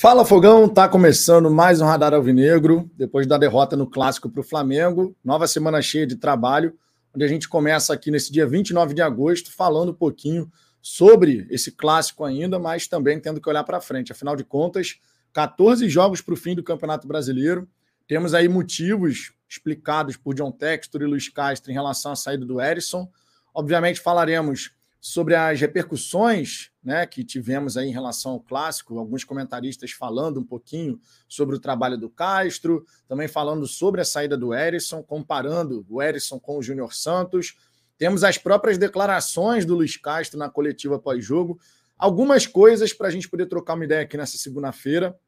[0.00, 4.44] Fala Fogão, tá começando mais um Radar Alvinegro, depois da derrota no Clássico para o
[4.44, 5.12] Flamengo.
[5.24, 6.72] Nova semana cheia de trabalho,
[7.12, 10.48] onde a gente começa aqui nesse dia 29 de agosto falando um pouquinho
[10.80, 14.12] sobre esse clássico ainda, mas também tendo que olhar para frente.
[14.12, 15.00] Afinal de contas,
[15.32, 17.68] 14 jogos para o fim do Campeonato Brasileiro.
[18.06, 22.60] Temos aí motivos explicados por John Textor e Luiz Castro em relação à saída do
[22.60, 23.10] Erisson.
[23.52, 24.70] Obviamente falaremos
[25.08, 30.44] sobre as repercussões né, que tivemos aí em relação ao clássico, alguns comentaristas falando um
[30.44, 36.02] pouquinho sobre o trabalho do Castro, também falando sobre a saída do Erisson, comparando o
[36.02, 37.56] Erisson com o Júnior Santos.
[37.96, 41.58] Temos as próprias declarações do Luiz Castro na coletiva pós-jogo.
[41.96, 45.18] Algumas coisas para a gente poder trocar uma ideia aqui nessa segunda-feira.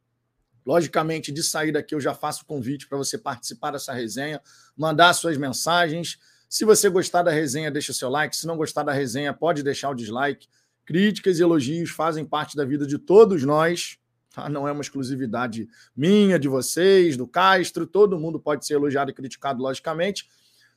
[0.66, 4.42] Logicamente, de saída aqui, eu já faço o convite para você participar dessa resenha,
[4.76, 6.18] mandar suas mensagens
[6.50, 8.36] se você gostar da resenha, deixa seu like.
[8.36, 10.48] Se não gostar da resenha, pode deixar o dislike.
[10.84, 13.98] Críticas e elogios fazem parte da vida de todos nós.
[14.34, 14.48] Tá?
[14.48, 17.86] Não é uma exclusividade minha, de vocês, do Castro.
[17.86, 20.28] Todo mundo pode ser elogiado e criticado, logicamente.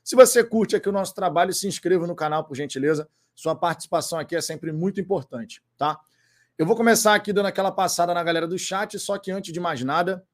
[0.04, 3.08] Se você curte aqui o nosso trabalho, se inscreva no canal, por gentileza.
[3.34, 5.98] Sua participação aqui é sempre muito importante, tá?
[6.56, 9.58] Eu vou começar aqui dando aquela passada na galera do chat, só que antes de
[9.58, 10.24] mais nada,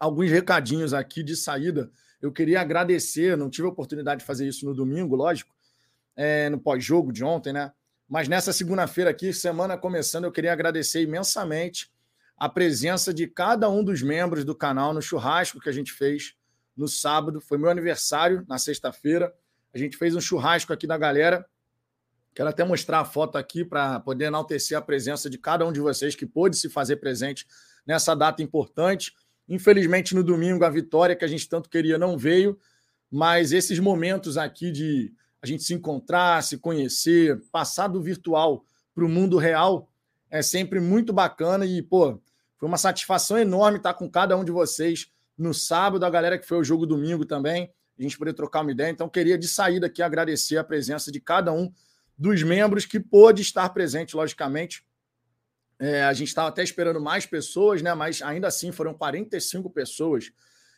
[0.00, 1.90] alguns recadinhos aqui de saída
[2.26, 5.54] eu queria agradecer, não tive a oportunidade de fazer isso no domingo, lógico,
[6.16, 7.72] é, no pós-jogo de ontem, né?
[8.08, 11.90] Mas nessa segunda-feira aqui, semana começando, eu queria agradecer imensamente
[12.36, 16.34] a presença de cada um dos membros do canal no churrasco que a gente fez
[16.76, 17.40] no sábado.
[17.40, 19.32] Foi meu aniversário, na sexta-feira.
[19.74, 21.46] A gente fez um churrasco aqui da galera.
[22.34, 25.80] Quero até mostrar a foto aqui para poder enaltecer a presença de cada um de
[25.80, 27.46] vocês que pôde se fazer presente
[27.86, 29.14] nessa data importante.
[29.48, 32.58] Infelizmente, no domingo, a vitória que a gente tanto queria não veio,
[33.10, 39.04] mas esses momentos aqui de a gente se encontrar, se conhecer, passar do virtual para
[39.04, 39.88] o mundo real
[40.30, 42.20] é sempre muito bacana e, pô,
[42.58, 46.46] foi uma satisfação enorme estar com cada um de vocês no sábado, a galera que
[46.46, 48.90] foi o jogo domingo também, a gente poder trocar uma ideia.
[48.90, 51.72] Então, queria de saída aqui agradecer a presença de cada um
[52.18, 54.84] dos membros que pôde estar presente, logicamente,
[55.78, 57.92] é, a gente estava até esperando mais pessoas, né?
[57.94, 60.32] Mas ainda assim foram 45 pessoas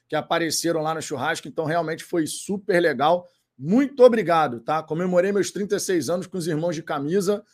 [0.09, 3.29] que apareceram lá no churrasco, então realmente foi super legal.
[3.57, 4.83] Muito obrigado, tá?
[4.83, 7.45] Comemorei meus 36 anos com os irmãos de camisa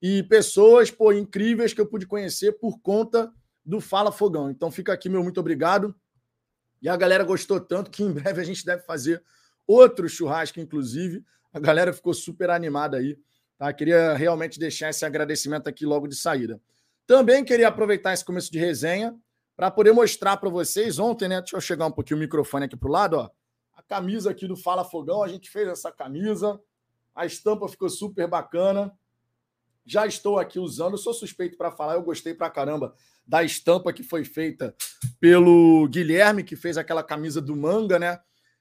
[0.00, 3.32] e pessoas, pô, incríveis que eu pude conhecer por conta
[3.64, 4.50] do Fala Fogão.
[4.50, 5.94] Então fica aqui meu muito obrigado.
[6.80, 9.22] E a galera gostou tanto que em breve a gente deve fazer
[9.66, 11.24] outro churrasco, inclusive.
[11.52, 13.18] A galera ficou super animada aí,
[13.58, 13.72] tá?
[13.72, 16.60] Queria realmente deixar esse agradecimento aqui logo de saída.
[17.06, 19.16] Também queria aproveitar esse começo de resenha
[19.56, 21.40] para poder mostrar para vocês ontem, né?
[21.40, 23.30] Deixa eu chegar um pouquinho o microfone aqui para o lado, ó.
[23.74, 26.60] A camisa aqui do Fala Fogão, a gente fez essa camisa,
[27.14, 28.92] a estampa ficou super bacana.
[29.84, 32.92] Já estou aqui usando, eu sou suspeito para falar, eu gostei para caramba
[33.24, 34.74] da estampa que foi feita
[35.20, 38.18] pelo Guilherme, que fez aquela camisa do manga, né?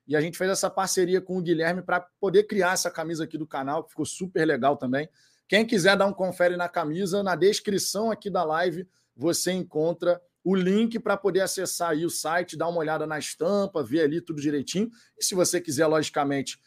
[0.07, 3.39] E a gente fez essa parceria com o Guilherme para poder criar essa camisa aqui
[3.39, 5.09] do canal, que ficou super legal também.
[5.47, 10.53] Quem quiser dar um confere na camisa, na descrição aqui da live você encontra o
[10.53, 14.41] link para poder acessar aí o site, dar uma olhada na estampa, ver ali tudo
[14.41, 14.91] direitinho.
[15.17, 16.59] E se você quiser, logicamente,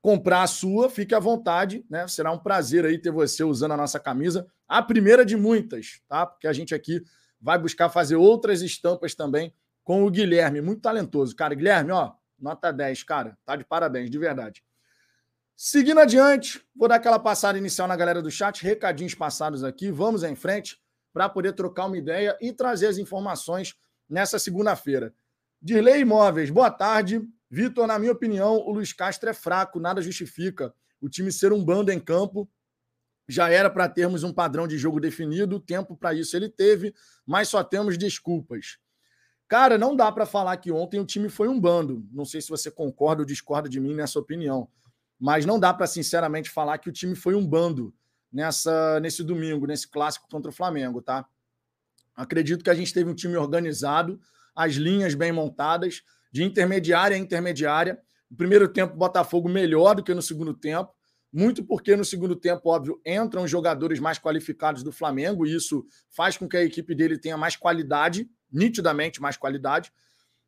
[0.00, 2.08] comprar a sua, fique à vontade, né?
[2.08, 6.26] Será um prazer aí ter você usando a nossa camisa, a primeira de muitas, tá?
[6.26, 7.00] Porque a gente aqui
[7.40, 9.54] vai buscar fazer outras estampas também
[9.84, 11.36] com o Guilherme, muito talentoso.
[11.36, 14.64] Cara, Guilherme, ó, nota 10, cara, tá de parabéns, de verdade.
[15.56, 20.22] Seguindo adiante, vou dar aquela passada inicial na galera do chat, recadinhos passados aqui, vamos
[20.22, 20.80] em frente
[21.12, 23.76] para poder trocar uma ideia e trazer as informações
[24.08, 25.14] nessa segunda-feira.
[25.60, 27.22] Dirley Imóveis, boa tarde.
[27.50, 31.62] Vitor, na minha opinião, o Luiz Castro é fraco, nada justifica o time ser um
[31.62, 32.48] bando em campo.
[33.28, 36.94] Já era para termos um padrão de jogo definido, tempo para isso ele teve,
[37.26, 38.78] mas só temos desculpas.
[39.46, 42.06] Cara, não dá para falar que ontem o time foi um bando.
[42.10, 44.68] Não sei se você concorda ou discorda de mim nessa opinião
[45.22, 47.94] mas não dá para sinceramente falar que o time foi um bando
[48.32, 51.24] nessa nesse domingo, nesse clássico contra o Flamengo, tá?
[52.12, 54.20] Acredito que a gente teve um time organizado,
[54.52, 56.02] as linhas bem montadas,
[56.32, 58.02] de intermediária a intermediária.
[58.28, 60.92] No primeiro tempo, Botafogo melhor do que no segundo tempo,
[61.32, 66.36] muito porque no segundo tempo, óbvio, entram jogadores mais qualificados do Flamengo, e isso faz
[66.36, 69.92] com que a equipe dele tenha mais qualidade, nitidamente mais qualidade.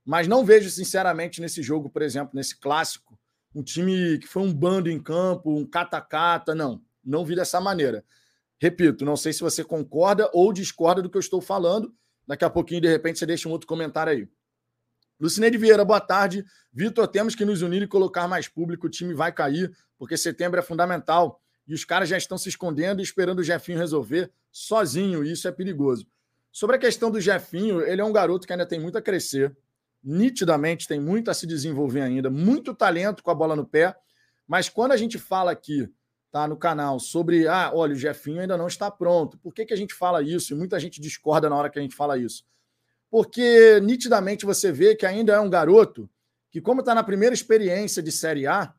[0.04, 3.16] Mas não vejo, sinceramente, nesse jogo, por exemplo, nesse clássico,
[3.54, 6.54] um time que foi um bando em campo, um cata-cata.
[6.54, 8.04] Não, não vi dessa maneira.
[8.58, 11.94] Repito, não sei se você concorda ou discorda do que eu estou falando.
[12.26, 14.28] Daqui a pouquinho, de repente, você deixa um outro comentário aí.
[15.20, 16.44] Lucineide Vieira, boa tarde.
[16.72, 18.86] Vitor, temos que nos unir e colocar mais público.
[18.86, 21.40] O time vai cair, porque setembro é fundamental.
[21.66, 25.24] E os caras já estão se escondendo e esperando o Jefinho resolver sozinho.
[25.24, 26.06] E isso é perigoso.
[26.50, 29.56] Sobre a questão do Jefinho, ele é um garoto que ainda tem muito a crescer,
[30.04, 33.96] nitidamente tem muito a se desenvolver ainda, muito talento com a bola no pé,
[34.46, 35.88] mas quando a gente fala aqui,
[36.30, 39.72] tá, no canal, sobre, ah, olha, o Jefinho ainda não está pronto, por que, que
[39.72, 40.52] a gente fala isso?
[40.52, 42.44] E muita gente discorda na hora que a gente fala isso.
[43.10, 46.10] Porque nitidamente você vê que ainda é um garoto
[46.50, 48.74] que, como está na primeira experiência de Série A,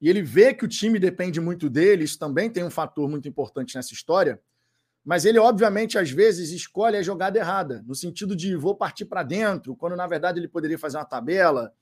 [0.00, 3.28] e ele vê que o time depende muito dele, isso também tem um fator muito
[3.28, 4.40] importante nessa história,
[5.06, 9.22] mas ele, obviamente, às vezes escolhe a jogada errada, no sentido de vou partir para
[9.22, 11.72] dentro, quando na verdade ele poderia fazer uma tabela,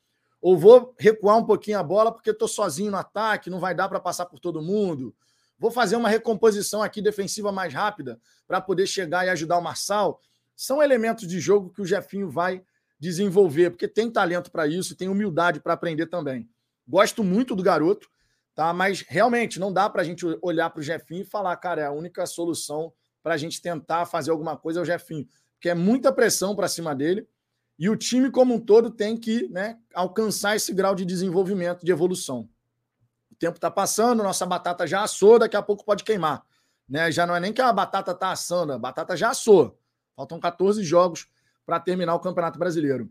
[0.42, 3.88] ou vou recuar um pouquinho a bola porque estou sozinho no ataque, não vai dar
[3.88, 5.16] para passar por todo mundo.
[5.58, 10.20] Vou fazer uma recomposição aqui defensiva mais rápida para poder chegar e ajudar o Marçal.
[10.54, 12.62] São elementos de jogo que o Jefinho vai
[13.00, 16.46] desenvolver, porque tem talento para isso e tem humildade para aprender também.
[16.86, 18.06] Gosto muito do garoto,
[18.54, 18.70] tá?
[18.74, 21.86] Mas realmente não dá para a gente olhar para o Jefinho e falar, cara, é
[21.86, 22.92] a única solução
[23.24, 26.68] para a gente tentar fazer alguma coisa é o Jefinho, porque é muita pressão para
[26.68, 27.26] cima dele
[27.78, 31.90] e o time como um todo tem que né, alcançar esse grau de desenvolvimento, de
[31.90, 32.46] evolução.
[33.32, 36.44] O tempo está passando, nossa batata já assou, daqui a pouco pode queimar.
[36.86, 37.10] Né?
[37.10, 39.80] Já não é nem que a batata está assando, a batata já assou.
[40.14, 41.26] Faltam 14 jogos
[41.64, 43.10] para terminar o Campeonato Brasileiro.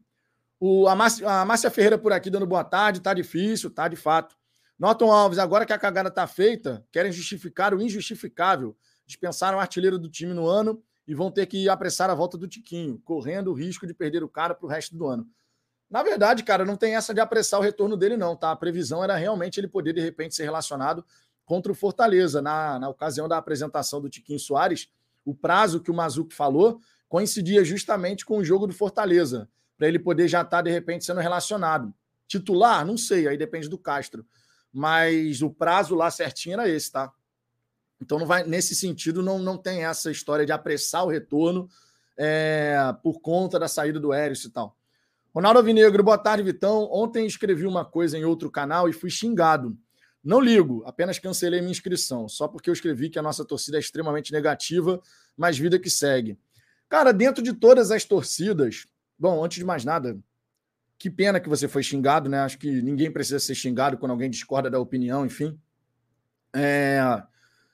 [0.59, 3.95] O, a, Márcia, a Márcia Ferreira por aqui dando boa tarde, tá difícil, tá de
[3.95, 4.37] fato.
[4.77, 8.77] Norton Alves, agora que a cagada tá feita, querem justificar o injustificável.
[9.05, 12.47] Dispensaram o artilheiro do time no ano e vão ter que apressar a volta do
[12.47, 15.27] Tiquinho, correndo o risco de perder o cara para o resto do ano.
[15.89, 18.51] Na verdade, cara, não tem essa de apressar o retorno dele, não, tá?
[18.51, 21.05] A previsão era realmente ele poder, de repente, ser relacionado
[21.45, 22.41] contra o Fortaleza.
[22.41, 24.89] Na, na ocasião da apresentação do Tiquinho Soares,
[25.23, 29.47] o prazo que o Mazuco falou coincidia justamente com o jogo do Fortaleza,
[29.77, 31.93] para ele poder já estar, tá, de repente, sendo relacionado.
[32.27, 32.83] Titular?
[32.83, 34.25] Não sei, aí depende do Castro.
[34.71, 37.13] Mas o prazo lá certinho era esse, tá?
[38.03, 41.69] Então, não vai, nesse sentido, não, não tem essa história de apressar o retorno
[42.17, 44.77] é, por conta da saída do Eris e tal.
[45.33, 46.89] Ronaldo Alvinegro, boa tarde, Vitão.
[46.91, 49.77] Ontem escrevi uma coisa em outro canal e fui xingado.
[50.21, 53.79] Não ligo, apenas cancelei minha inscrição, só porque eu escrevi que a nossa torcida é
[53.79, 55.01] extremamente negativa,
[55.37, 56.37] mas vida que segue.
[56.89, 58.85] Cara, dentro de todas as torcidas,
[59.17, 60.17] bom, antes de mais nada,
[60.97, 62.39] que pena que você foi xingado, né?
[62.39, 65.57] Acho que ninguém precisa ser xingado quando alguém discorda da opinião, enfim.
[66.53, 67.23] É,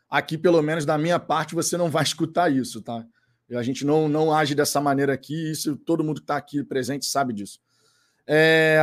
[0.10, 3.06] aqui, pelo menos da minha parte, você não vai escutar isso, tá?
[3.52, 7.06] A gente não, não age dessa maneira aqui, isso todo mundo que está aqui presente
[7.06, 7.60] sabe disso.
[8.28, 8.80] É,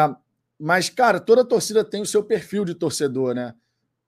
[0.58, 3.54] mas, cara, toda torcida tem o seu perfil de torcedor, né?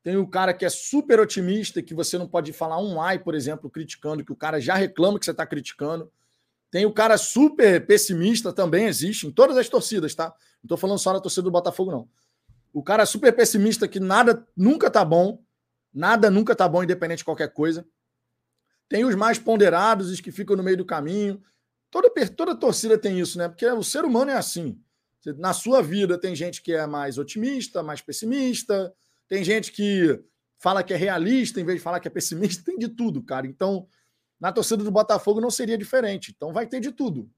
[0.03, 3.35] Tem o cara que é super otimista, que você não pode falar um ai, por
[3.35, 6.11] exemplo, criticando, que o cara já reclama que você está criticando.
[6.71, 10.27] Tem o cara super pessimista, também existe, em todas as torcidas, tá?
[10.27, 12.09] Não estou falando só na torcida do Botafogo, não.
[12.73, 15.41] O cara super pessimista que nada nunca tá bom,
[15.99, 17.87] nada nunca tá bom, independente de qualquer coisa.
[18.89, 21.43] Tem os mais ponderados, os que ficam no meio do caminho.
[21.91, 23.49] Toda, toda torcida tem isso, né?
[23.49, 24.81] Porque o ser humano é assim.
[25.37, 28.95] Na sua vida tem gente que é mais otimista, mais pessimista,
[29.27, 30.19] tem gente que
[30.59, 33.47] fala que é realista em vez de falar que é pessimista, tem de tudo, cara.
[33.47, 33.87] Então,
[34.41, 36.33] na torcida do Botafogo não seria diferente.
[36.35, 37.29] Então vai ter de tudo.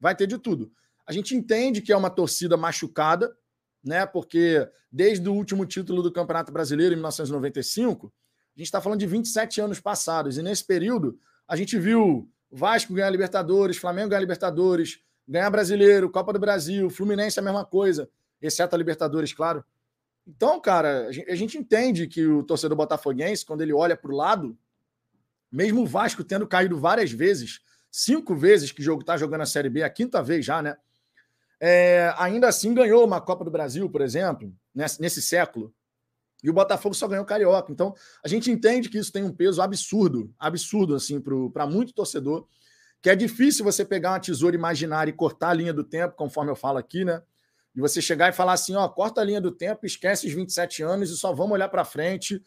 [0.00, 0.72] Vai ter de tudo.
[1.06, 3.34] A gente entende que é uma torcida machucada,
[3.88, 4.04] né?
[4.04, 8.12] Porque desde o último título do Campeonato Brasileiro, em 1995,
[8.54, 10.36] a gente está falando de 27 anos passados.
[10.36, 11.18] E nesse período,
[11.48, 17.40] a gente viu Vasco ganhar Libertadores, Flamengo ganhar Libertadores, ganhar Brasileiro, Copa do Brasil, Fluminense
[17.40, 18.08] a mesma coisa,
[18.40, 19.64] exceto a Libertadores, claro.
[20.26, 24.58] Então, cara, a gente entende que o torcedor botafoguense, quando ele olha para o lado,
[25.50, 29.46] mesmo o Vasco tendo caído várias vezes, cinco vezes que o jogo está jogando a
[29.46, 30.76] Série B, a quinta vez já, né?
[31.60, 35.74] É, ainda assim ganhou uma Copa do Brasil, por exemplo, nesse, nesse século.
[36.42, 37.72] E o Botafogo só ganhou o Carioca.
[37.72, 41.20] Então, a gente entende que isso tem um peso absurdo, absurdo, assim,
[41.52, 42.46] para muito torcedor,
[43.02, 46.50] que é difícil você pegar uma tesoura imaginária e cortar a linha do tempo, conforme
[46.50, 47.22] eu falo aqui, né?
[47.74, 50.82] E você chegar e falar assim, ó, corta a linha do tempo, esquece os 27
[50.82, 52.42] anos e só vamos olhar para frente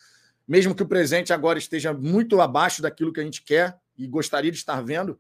[0.52, 4.52] mesmo que o presente agora esteja muito abaixo daquilo que a gente quer e gostaria
[4.52, 5.18] de estar vendo,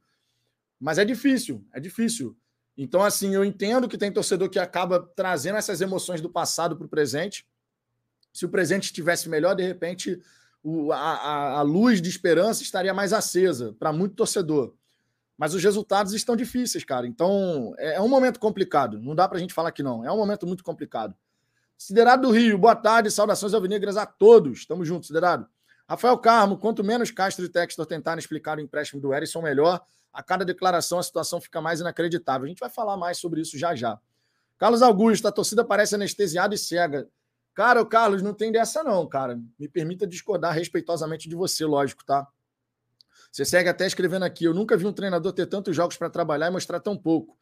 [0.77, 2.35] mas é difícil, é difícil.
[2.83, 6.87] Então, assim, eu entendo que tem torcedor que acaba trazendo essas emoções do passado para
[6.87, 7.45] o presente.
[8.33, 10.19] Se o presente estivesse melhor, de repente,
[10.63, 14.73] o, a, a luz de esperança estaria mais acesa para muito torcedor.
[15.37, 17.05] Mas os resultados estão difíceis, cara.
[17.05, 18.99] Então, é, é um momento complicado.
[18.99, 20.03] Não dá para a gente falar que não.
[20.03, 21.13] É um momento muito complicado.
[21.77, 24.65] Siderado do Rio, boa tarde, saudações alvinegras a todos.
[24.65, 25.45] Tamo junto, Siderado.
[25.91, 29.85] Rafael Carmo, quanto menos Castro e Textor tentarem explicar o empréstimo do Erisson, melhor.
[30.13, 32.45] A cada declaração a situação fica mais inacreditável.
[32.45, 33.99] A gente vai falar mais sobre isso já já.
[34.57, 37.09] Carlos Augusto, a torcida parece anestesiada e cega.
[37.53, 39.37] Cara, o Carlos, não tem dessa não, cara.
[39.59, 42.25] Me permita discordar respeitosamente de você, lógico, tá?
[43.29, 44.45] Você segue até escrevendo aqui.
[44.45, 47.37] Eu nunca vi um treinador ter tantos jogos para trabalhar e mostrar tão pouco.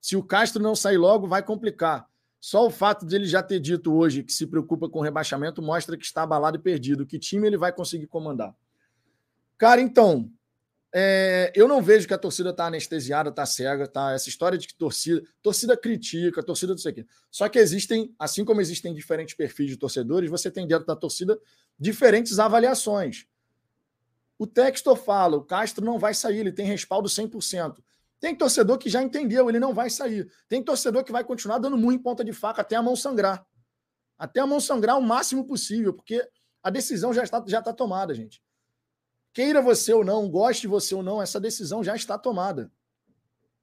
[0.00, 2.08] Se o Castro não sair logo, vai complicar.
[2.40, 5.96] Só o fato de ele já ter dito hoje que se preocupa com rebaixamento mostra
[5.96, 7.06] que está abalado e perdido.
[7.06, 8.54] Que time ele vai conseguir comandar?
[9.58, 10.32] Cara, então,
[10.92, 14.12] é, eu não vejo que a torcida está anestesiada, está cega, tá?
[14.12, 17.06] Essa história de que torcida, torcida critica, torcida não sei o quê.
[17.30, 21.38] Só que existem, assim como existem diferentes perfis de torcedores, você tem dentro da torcida
[21.78, 23.26] diferentes avaliações.
[24.38, 27.76] O Textor fala, o Castro não vai sair, ele tem respaldo 100%.
[28.20, 30.30] Tem torcedor que já entendeu, ele não vai sair.
[30.46, 33.44] Tem torcedor que vai continuar dando muito em ponta de faca até a mão sangrar.
[34.18, 36.22] Até a mão sangrar o máximo possível, porque
[36.62, 38.42] a decisão já está, já está tomada, gente.
[39.32, 42.70] Queira você ou não, goste você ou não, essa decisão já está tomada.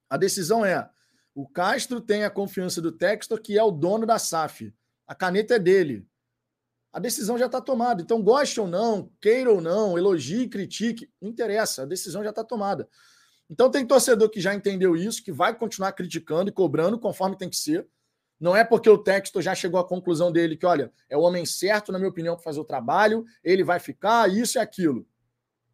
[0.09, 0.89] A decisão é:
[1.35, 4.73] o Castro tem a confiança do Textor, que é o dono da SAF.
[5.05, 6.07] A caneta é dele.
[6.91, 8.01] A decisão já está tomada.
[8.01, 12.43] Então, goste ou não, queira ou não, elogie, critique, não interessa, a decisão já está
[12.43, 12.89] tomada.
[13.49, 17.49] Então tem torcedor que já entendeu isso, que vai continuar criticando e cobrando conforme tem
[17.49, 17.87] que ser.
[18.39, 21.45] Não é porque o Texto já chegou à conclusão dele que, olha, é o homem
[21.45, 25.07] certo, na minha opinião, para fazer o trabalho, ele vai ficar, isso e aquilo.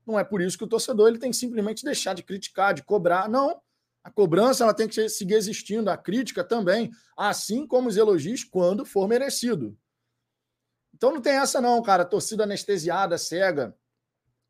[0.05, 2.83] Não é por isso que o torcedor ele tem que simplesmente deixar de criticar, de
[2.83, 3.27] cobrar.
[3.27, 3.61] Não.
[4.03, 8.85] A cobrança ela tem que seguir existindo, a crítica também, assim como os elogios quando
[8.85, 9.77] for merecido.
[10.93, 13.75] Então não tem essa não, cara, torcida anestesiada, cega.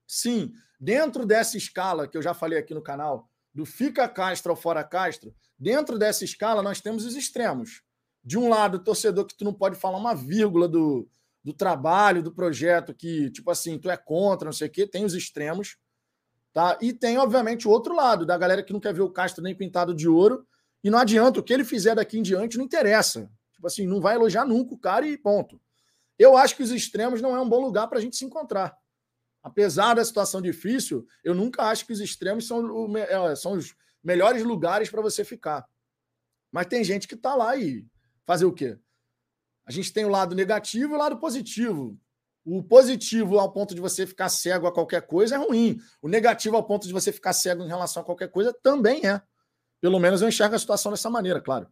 [0.08, 0.52] Sim,
[0.84, 4.84] Dentro dessa escala que eu já falei aqui no canal, do fica Castro ou fora
[4.84, 7.82] Castro, dentro dessa escala nós temos os extremos.
[8.22, 11.08] De um lado, o torcedor que tu não pode falar uma vírgula do,
[11.42, 15.06] do trabalho, do projeto, que, tipo assim, tu é contra, não sei o quê, tem
[15.06, 15.78] os extremos.
[16.52, 16.78] Tá?
[16.82, 19.56] E tem, obviamente, o outro lado, da galera que não quer ver o Castro nem
[19.56, 20.46] pintado de ouro.
[20.84, 23.32] E não adianta, o que ele fizer daqui em diante não interessa.
[23.54, 25.62] Tipo assim, não vai elogiar nunca o cara e ponto.
[26.20, 28.78] Eu acho que os extremos não é um bom lugar para a gente se encontrar
[29.44, 33.76] apesar da situação difícil, eu nunca acho que os extremos são, o, é, são os
[34.02, 35.68] melhores lugares para você ficar.
[36.50, 37.86] Mas tem gente que está lá e
[38.26, 38.80] fazer o quê?
[39.66, 42.00] A gente tem o lado negativo e o lado positivo.
[42.46, 45.80] O positivo ao ponto de você ficar cego a qualquer coisa é ruim.
[46.02, 49.22] O negativo ao ponto de você ficar cego em relação a qualquer coisa também é.
[49.80, 51.68] Pelo menos eu enxergo a situação dessa maneira, claro.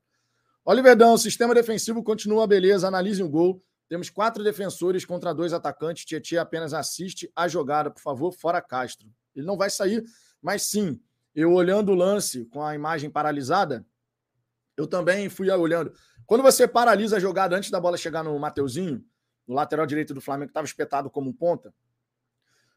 [0.64, 3.64] Oliverdão, o sistema defensivo continua beleza, analise o gol.
[3.92, 6.06] Temos quatro defensores contra dois atacantes.
[6.06, 9.06] Tietchan apenas assiste a jogada, por favor, fora Castro.
[9.36, 10.02] Ele não vai sair,
[10.42, 10.98] mas sim,
[11.36, 13.86] eu olhando o lance com a imagem paralisada,
[14.78, 15.92] eu também fui olhando.
[16.26, 19.04] Quando você paralisa a jogada antes da bola chegar no Mateuzinho,
[19.46, 21.74] no lateral direito do Flamengo, que estava espetado como ponta,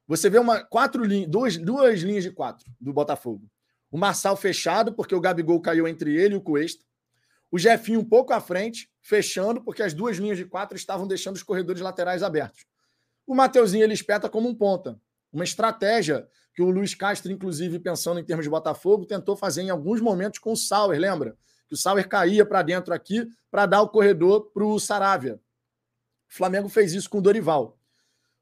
[0.08, 3.48] você vê uma quatro linhas, duas, duas linhas de quatro do Botafogo.
[3.88, 6.84] O Marçal fechado, porque o Gabigol caiu entre ele e o Cuesta.
[7.52, 11.36] O Jefinho um pouco à frente, fechando, porque as duas linhas de quatro estavam deixando
[11.36, 12.64] os corredores laterais abertos.
[13.26, 14.98] O Mateuzinho ele espeta como um ponta.
[15.30, 19.68] Uma estratégia que o Luiz Castro, inclusive, pensando em termos de Botafogo, tentou fazer em
[19.68, 21.36] alguns momentos com o Sauer, lembra?
[21.68, 25.34] Que o Sauer caía para dentro aqui para dar o corredor para o Saravia.
[26.30, 27.78] O Flamengo fez isso com o Dorival.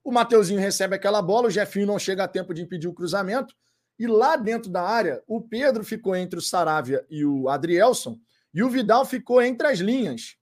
[0.04, 3.52] O Mateuzinho recebe aquela bola, o Jefinho não chega a tempo de impedir o cruzamento,
[3.99, 8.19] e lá dentro da área, o Pedro ficou entre o Saravia e o Adrielson,
[8.54, 10.37] e o Vidal ficou entre as linhas.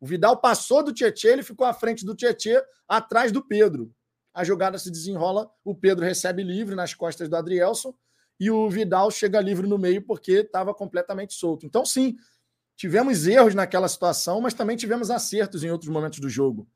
[0.00, 3.92] O Vidal passou do Tietchan, ele ficou à frente do Tietchan, atrás do Pedro.
[4.32, 7.94] A jogada se desenrola, o Pedro recebe livre nas costas do Adrielson
[8.38, 11.64] e o Vidal chega livre no meio porque estava completamente solto.
[11.64, 12.16] Então, sim,
[12.76, 16.68] tivemos erros naquela situação, mas também tivemos acertos em outros momentos do jogo.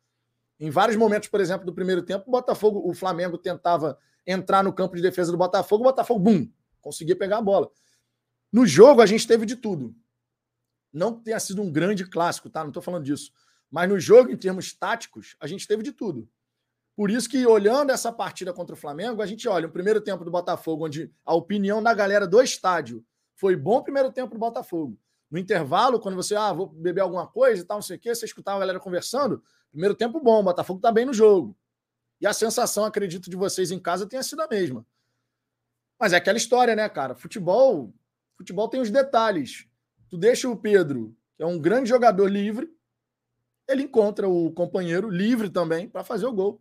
[0.59, 4.73] Em vários momentos, por exemplo, do primeiro tempo, o Botafogo, o Flamengo tentava entrar no
[4.73, 6.50] campo de defesa do Botafogo, o Botafogo, bum,
[6.81, 7.71] conseguia pegar a bola.
[8.53, 9.95] No jogo, a gente teve de tudo.
[10.92, 12.61] Não tenha sido um grande clássico, tá?
[12.61, 13.32] Não estou falando disso.
[13.70, 16.28] Mas no jogo, em termos táticos, a gente teve de tudo.
[16.97, 20.25] Por isso que, olhando essa partida contra o Flamengo, a gente olha o primeiro tempo
[20.25, 23.04] do Botafogo, onde a opinião da galera do estádio
[23.37, 24.99] foi bom primeiro tempo do Botafogo.
[25.30, 28.14] No intervalo, quando você, ah, vou beber alguma coisa e tal, não sei o quê,
[28.14, 31.56] você escutava a galera conversando, primeiro tempo bom, o Botafogo tá bem no jogo.
[32.20, 34.85] E a sensação, acredito, de vocês em casa tenha sido a mesma.
[35.99, 37.14] Mas é aquela história, né, cara?
[37.14, 37.94] Futebol,
[38.37, 39.70] futebol tem os detalhes
[40.11, 42.69] tu deixa o Pedro, que é um grande jogador livre,
[43.67, 46.61] ele encontra o companheiro livre também para fazer o gol.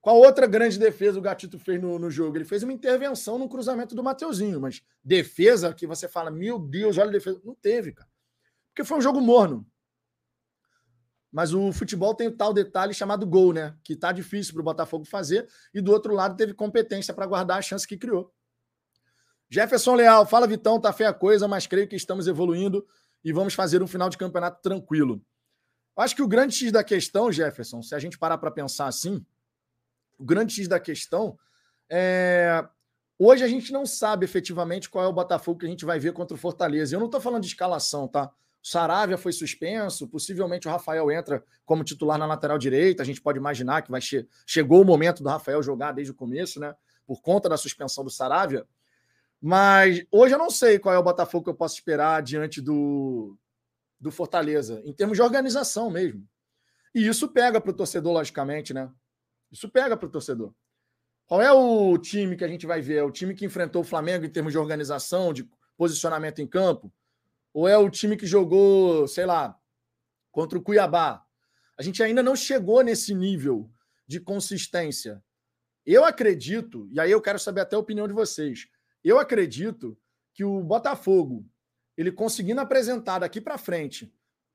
[0.00, 2.36] Qual outra grande defesa o Gatito fez no, no, jogo?
[2.36, 6.96] Ele fez uma intervenção no cruzamento do Mateuzinho, mas defesa que você fala, meu Deus,
[6.96, 7.40] olha a defesa.
[7.44, 8.08] Não teve, cara.
[8.68, 9.66] Porque foi um jogo morno.
[11.30, 13.76] Mas o futebol tem o tal detalhe chamado gol, né?
[13.84, 15.46] Que tá difícil para o Botafogo fazer.
[15.74, 18.32] E do outro lado teve competência para guardar a chance que criou.
[19.50, 22.86] Jefferson Leal, fala Vitão, tá feia a coisa, mas creio que estamos evoluindo
[23.24, 25.20] e vamos fazer um final de campeonato tranquilo.
[25.96, 29.24] Acho que o grande X da questão, Jefferson, se a gente parar para pensar assim,
[30.18, 31.36] o grande X da questão
[31.90, 32.64] é
[33.22, 36.14] Hoje a gente não sabe efetivamente qual é o Botafogo que a gente vai ver
[36.14, 36.96] contra o Fortaleza.
[36.96, 38.32] Eu não estou falando de escalação, tá?
[38.62, 43.02] O Saravia foi suspenso, possivelmente o Rafael entra como titular na lateral direita.
[43.02, 46.14] A gente pode imaginar que vai che chegou o momento do Rafael jogar desde o
[46.14, 46.74] começo, né?
[47.06, 48.66] Por conta da suspensão do Saravia.
[49.40, 53.38] Mas hoje eu não sei qual é o Botafogo que eu posso esperar diante do,
[53.98, 56.28] do Fortaleza, em termos de organização mesmo.
[56.94, 58.90] E isso pega para o torcedor, logicamente, né?
[59.50, 60.52] Isso pega para o torcedor.
[61.26, 62.96] Qual é o time que a gente vai ver?
[62.96, 66.92] É o time que enfrentou o Flamengo em termos de organização, de posicionamento em campo?
[67.54, 69.56] Ou é o time que jogou, sei lá,
[70.30, 71.24] contra o Cuiabá?
[71.78, 73.70] A gente ainda não chegou nesse nível
[74.06, 75.22] de consistência.
[75.86, 78.68] Eu acredito, e aí eu quero saber até a opinião de vocês.
[79.02, 79.98] Eu acredito
[80.34, 81.46] que o Botafogo,
[81.96, 84.12] ele conseguindo apresentar daqui para frente,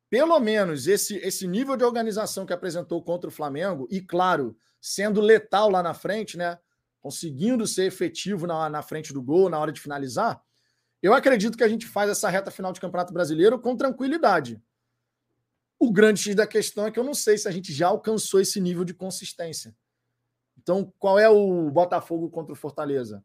[0.09, 5.19] pelo menos esse, esse nível de organização que apresentou contra o Flamengo, e claro, sendo
[5.19, 6.59] letal lá na frente, né?
[7.05, 10.41] conseguindo ser efetivo na, na frente do gol, na hora de finalizar,
[11.03, 14.59] eu acredito que a gente faz essa reta final de Campeonato Brasileiro com tranquilidade.
[15.77, 18.39] O grande X da questão é que eu não sei se a gente já alcançou
[18.39, 19.75] esse nível de consistência.
[20.57, 23.23] Então, qual é o Botafogo contra o Fortaleza?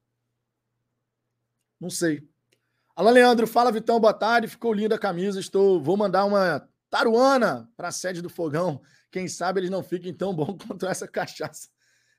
[1.80, 2.22] Não sei.
[2.94, 4.48] Alô, Leandro, fala Vitão, boa tarde.
[4.48, 5.40] Ficou linda a camisa.
[5.40, 8.82] Estou, vou mandar uma taruana para a sede do Fogão.
[9.10, 11.68] Quem sabe eles não fiquem tão bom quanto essa cachaça.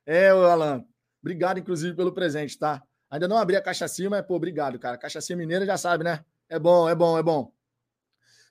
[0.05, 0.83] É, Alan,
[1.21, 2.81] Obrigado, inclusive, pelo presente, tá?
[3.09, 4.97] Ainda não abri a cachaça, mas, pô, obrigado, cara.
[4.97, 6.25] Cachaça mineira já sabe, né?
[6.49, 7.53] É bom, é bom, é bom.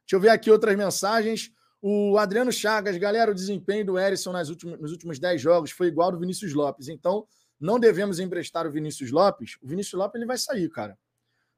[0.03, 1.51] Deixa eu ver aqui outras mensagens.
[1.83, 6.09] O Adriano Chagas, galera, o desempenho do Erisson nas nos últimos 10 jogos foi igual
[6.09, 6.89] ao do Vinícius Lopes.
[6.89, 7.27] Então,
[7.61, 9.59] não devemos emprestar o Vinícius Lopes.
[9.61, 10.99] O Vinícius Lopes ele vai sair, cara.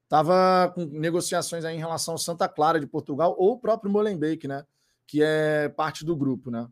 [0.09, 4.47] Tava com negociações aí em relação ao Santa Clara de Portugal ou o próprio Molenbeek,
[4.47, 4.67] né?
[5.07, 6.69] Que é parte do grupo, né?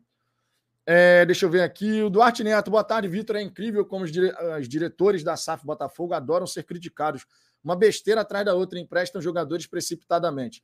[0.85, 2.03] É, deixa eu ver aqui.
[2.03, 3.37] O Duarte Neto, boa tarde, Vitor.
[3.37, 4.33] É incrível como os, dire...
[4.59, 7.25] os, diretores da SAF Botafogo adoram ser criticados.
[7.63, 10.63] Uma besteira atrás da outra, emprestam jogadores precipitadamente.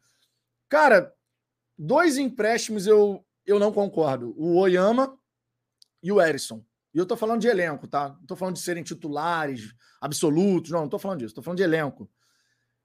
[0.68, 1.14] Cara,
[1.78, 5.18] dois empréstimos eu, eu não concordo: o Oyama
[6.04, 6.64] e o Erisson.
[6.98, 8.10] E eu tô falando de elenco, tá?
[8.10, 11.64] Não tô falando de serem titulares absolutos, não, não tô falando disso, tô falando de
[11.64, 12.10] elenco.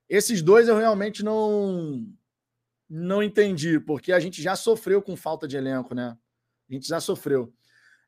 [0.06, 2.06] Esses dois eu realmente não
[2.86, 6.14] não entendi, porque a gente já sofreu com falta de elenco, né?
[6.68, 7.54] A gente já sofreu.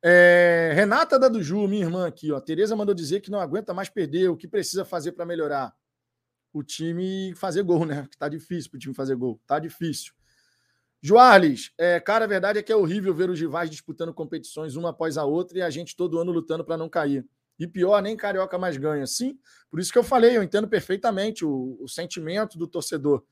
[0.03, 2.38] É, Renata da Duju, minha irmã aqui, ó.
[2.38, 4.29] Tereza mandou dizer que não aguenta mais perder.
[4.29, 5.75] O que precisa fazer para melhorar?
[6.53, 8.07] O time fazer gol, né?
[8.11, 9.40] Que tá difícil para o time fazer gol.
[9.47, 10.12] Tá difícil.
[11.07, 14.88] Joarles, é, cara, a verdade é que é horrível ver os rivais disputando competições uma
[14.88, 17.29] após a outra e a gente todo ano lutando para não cair.
[17.59, 19.07] E pior, nem carioca mais ganha.
[19.07, 19.38] Sim,
[19.71, 23.23] por isso que eu falei, eu entendo perfeitamente o, o sentimento do torcedor.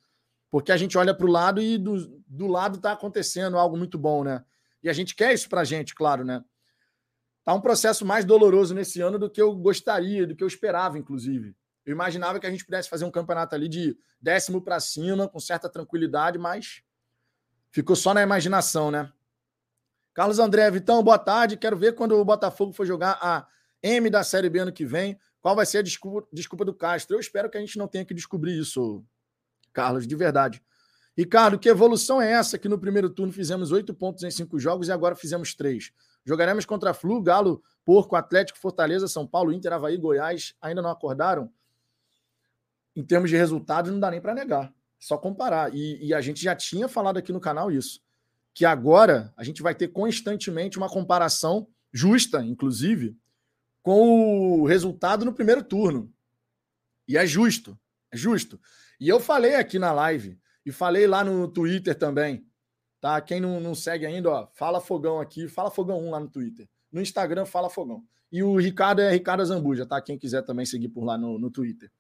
[0.51, 3.97] Porque a gente olha para o lado e do, do lado está acontecendo algo muito
[3.97, 4.45] bom, né?
[4.83, 6.45] E a gente quer isso para a gente, claro, né?
[7.43, 10.99] Tá um processo mais doloroso nesse ano do que eu gostaria, do que eu esperava,
[10.99, 11.57] inclusive.
[11.87, 15.41] Eu imaginava que a gente pudesse fazer um campeonato ali de décimo para cima, com
[15.41, 16.83] certa tranquilidade, mas
[17.73, 19.11] ficou só na imaginação, né?
[20.15, 21.57] Carlos André, Vitão, boa tarde.
[21.57, 23.47] Quero ver quando o Botafogo for jogar a
[23.83, 25.19] M da Série B ano que vem.
[25.41, 27.17] Qual vai ser a desculpa, desculpa do Castro?
[27.17, 29.03] Eu espero que a gente não tenha que descobrir isso,
[29.73, 30.63] Carlos, de verdade.
[31.17, 34.89] Ricardo, que evolução é essa que no primeiro turno fizemos oito pontos em cinco jogos
[34.89, 35.93] e agora fizemos três?
[36.25, 40.55] Jogaremos contra Flu, Galo, Porco, Atlético, Fortaleza, São Paulo, Inter, Havaí, Goiás.
[40.61, 41.51] Ainda não acordaram?
[42.95, 44.73] Em termos de resultados, não dá nem para negar.
[45.03, 45.75] Só comparar.
[45.75, 48.01] E, e, a gente já tinha falado aqui no canal isso.
[48.55, 53.19] Que agora a gente vai ter constantemente uma comparação justa, inclusive,
[53.83, 56.15] com o resultado no primeiro turno.
[57.09, 57.77] E é justo.
[58.13, 58.61] É justo.
[59.01, 62.47] E eu falei aqui na live e falei lá no Twitter também.
[63.01, 63.21] Tá?
[63.21, 66.69] Quem não, não segue ainda, ó, fala Fogão aqui, fala Fogão 1 lá no Twitter.
[66.93, 68.05] No Instagram, fala Fogão.
[68.31, 70.01] E o Ricardo é Ricardo Zambuja, tá?
[70.01, 71.91] Quem quiser também seguir por lá no, no Twitter.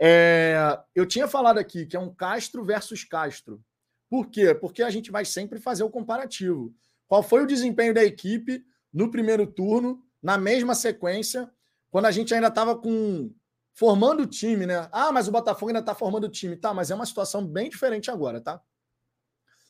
[0.00, 3.62] É, eu tinha falado aqui que é um Castro versus Castro.
[4.08, 4.54] Por quê?
[4.54, 6.74] Porque a gente vai sempre fazer o comparativo.
[7.06, 11.50] Qual foi o desempenho da equipe no primeiro turno, na mesma sequência,
[11.90, 13.32] quando a gente ainda estava com
[13.74, 14.88] formando o time, né?
[14.92, 16.56] Ah, mas o Botafogo ainda está formando o time.
[16.56, 18.60] Tá, mas é uma situação bem diferente agora, tá?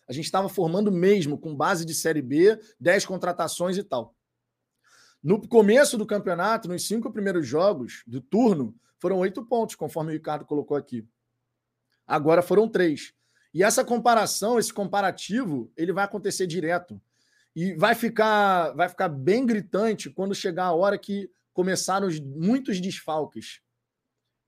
[0.09, 4.15] A gente estava formando mesmo, com base de Série B, 10 contratações e tal.
[5.23, 10.13] No começo do campeonato, nos cinco primeiros jogos do turno, foram oito pontos, conforme o
[10.13, 11.05] Ricardo colocou aqui.
[12.07, 13.13] Agora foram três.
[13.53, 17.03] E essa comparação, esse comparativo, ele vai acontecer direto.
[17.55, 23.61] E vai ficar, vai ficar bem gritante quando chegar a hora que começaram muitos desfalques.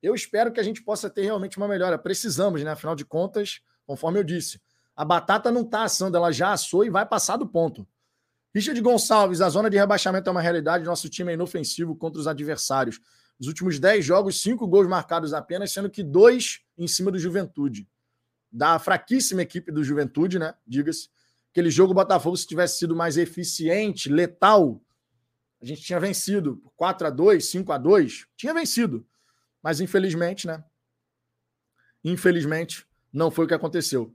[0.00, 1.98] Eu espero que a gente possa ter realmente uma melhora.
[1.98, 2.70] Precisamos, né?
[2.70, 4.62] Afinal de contas, conforme eu disse,
[4.94, 7.84] a batata não está assando, ela já assou e vai passar do ponto.
[8.54, 10.84] Richard Gonçalves, a zona de rebaixamento é uma realidade.
[10.84, 13.00] Nosso time é inofensivo contra os adversários.
[13.44, 17.86] Os últimos 10 jogos, 5 gols marcados apenas, sendo que dois em cima do Juventude.
[18.50, 20.54] Da fraquíssima equipe do Juventude, né?
[20.66, 21.10] Diga-se.
[21.50, 24.80] Aquele jogo o Botafogo, se tivesse sido mais eficiente, letal,
[25.60, 29.06] a gente tinha vencido 4 a 2 5 a 2 tinha vencido.
[29.62, 30.64] Mas infelizmente, né?
[32.02, 34.14] Infelizmente, não foi o que aconteceu.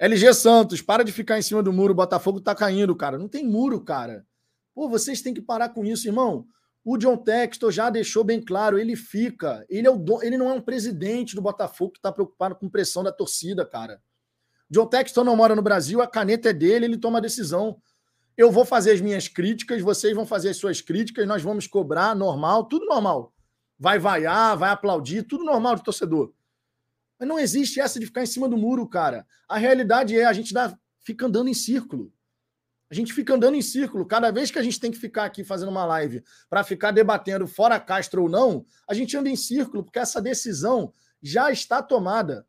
[0.00, 3.18] LG Santos, para de ficar em cima do muro, o Botafogo tá caindo, cara.
[3.18, 4.26] Não tem muro, cara.
[4.74, 6.44] Pô, vocês têm que parar com isso, irmão.
[6.90, 9.62] O John Textor já deixou bem claro, ele fica.
[9.68, 13.04] Ele, é o ele não é um presidente do Botafogo que está preocupado com pressão
[13.04, 14.02] da torcida, cara.
[14.70, 17.76] John Textor não mora no Brasil, a caneta é dele, ele toma a decisão.
[18.38, 22.16] Eu vou fazer as minhas críticas, vocês vão fazer as suas críticas, nós vamos cobrar,
[22.16, 23.34] normal, tudo normal.
[23.78, 26.32] Vai vaiar, vai aplaudir, tudo normal de torcedor.
[27.18, 29.26] Mas não existe essa de ficar em cima do muro, cara.
[29.46, 30.74] A realidade é a gente dá,
[31.04, 32.10] fica andando em círculo.
[32.90, 34.06] A gente fica andando em círculo.
[34.06, 37.46] Cada vez que a gente tem que ficar aqui fazendo uma live para ficar debatendo
[37.46, 42.46] fora Castro ou não, a gente anda em círculo, porque essa decisão já está tomada.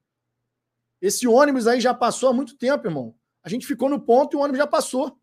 [1.01, 3.15] Esse ônibus aí já passou há muito tempo, irmão.
[3.43, 5.19] A gente ficou no ponto e o ônibus já passou.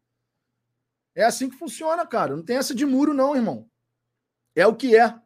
[1.14, 2.36] É assim que funciona, cara.
[2.36, 3.68] Não tem essa de muro, não, irmão.
[4.54, 5.18] É o que é.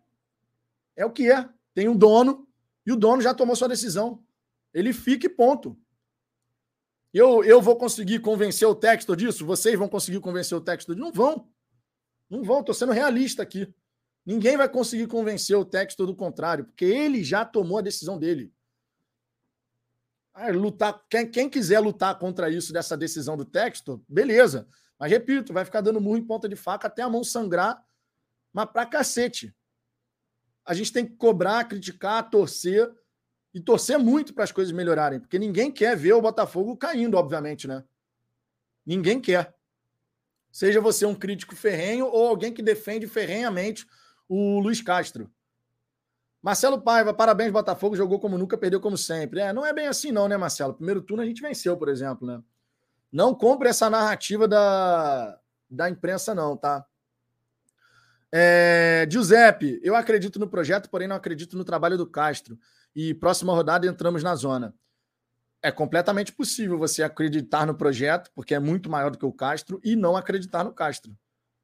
[0.96, 1.48] É o que é.
[1.74, 2.48] Tem um dono,
[2.86, 4.22] e o dono já tomou sua decisão.
[4.72, 5.76] Ele fica e ponto.
[7.12, 9.44] Eu, eu vou conseguir convencer o texto disso?
[9.44, 11.04] Vocês vão conseguir convencer o texto disso?
[11.04, 11.48] Não vão.
[12.28, 12.60] Não vão.
[12.60, 13.72] Estou sendo realista aqui.
[14.24, 18.52] Ninguém vai conseguir convencer o texto do contrário, porque ele já tomou a decisão dele.
[20.32, 24.68] Ah, lutar, quem, quem, quiser lutar contra isso, dessa decisão do texto, beleza.
[24.98, 27.84] Mas repito, vai ficar dando murro em ponta de faca até a mão sangrar,
[28.52, 29.54] mas pra cacete
[30.64, 32.88] a gente tem que cobrar, criticar, torcer
[33.52, 37.66] e torcer muito para as coisas melhorarem, porque ninguém quer ver o Botafogo caindo, obviamente,
[37.66, 37.84] né?
[38.86, 39.54] Ninguém quer.
[40.50, 43.86] Seja você um crítico ferrenho ou alguém que defende ferrenhamente
[44.28, 45.30] o Luiz Castro.
[46.42, 49.40] Marcelo Paiva, parabéns, Botafogo, jogou como nunca, perdeu como sempre.
[49.40, 50.74] É, não é bem assim não, né, Marcelo?
[50.74, 52.42] Primeiro turno a gente venceu, por exemplo, né?
[53.12, 56.86] Não compre essa narrativa da, da imprensa não, tá?
[58.32, 62.58] É, Giuseppe, eu acredito no projeto, porém não acredito no trabalho do Castro.
[62.94, 64.74] E próxima rodada entramos na zona.
[65.62, 69.80] É completamente possível você acreditar no projeto, porque é muito maior do que o Castro,
[69.84, 71.14] e não acreditar no Castro.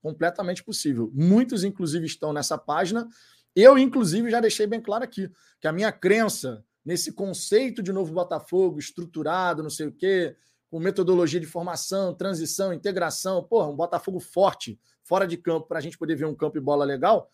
[0.03, 1.11] Completamente possível.
[1.15, 3.09] Muitos, inclusive, estão nessa página.
[3.55, 8.13] Eu, inclusive, já deixei bem claro aqui que a minha crença nesse conceito de novo
[8.13, 10.37] Botafogo, estruturado, não sei o quê,
[10.71, 15.83] com metodologia de formação, transição, integração, porra, um Botafogo forte, fora de campo, para a
[15.83, 17.31] gente poder ver um campo e bola legal,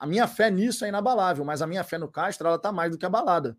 [0.00, 2.90] a minha fé nisso é inabalável, mas a minha fé no Castro, ela tá mais
[2.90, 3.56] do que abalada.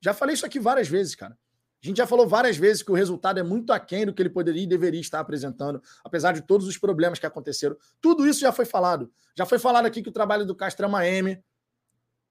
[0.00, 1.36] Já falei isso aqui várias vezes, cara.
[1.82, 4.30] A gente já falou várias vezes que o resultado é muito aquém do que ele
[4.30, 7.76] poderia e deveria estar apresentando, apesar de todos os problemas que aconteceram.
[8.00, 9.10] Tudo isso já foi falado.
[9.36, 11.42] Já foi falado aqui que o trabalho do Castro é uma M,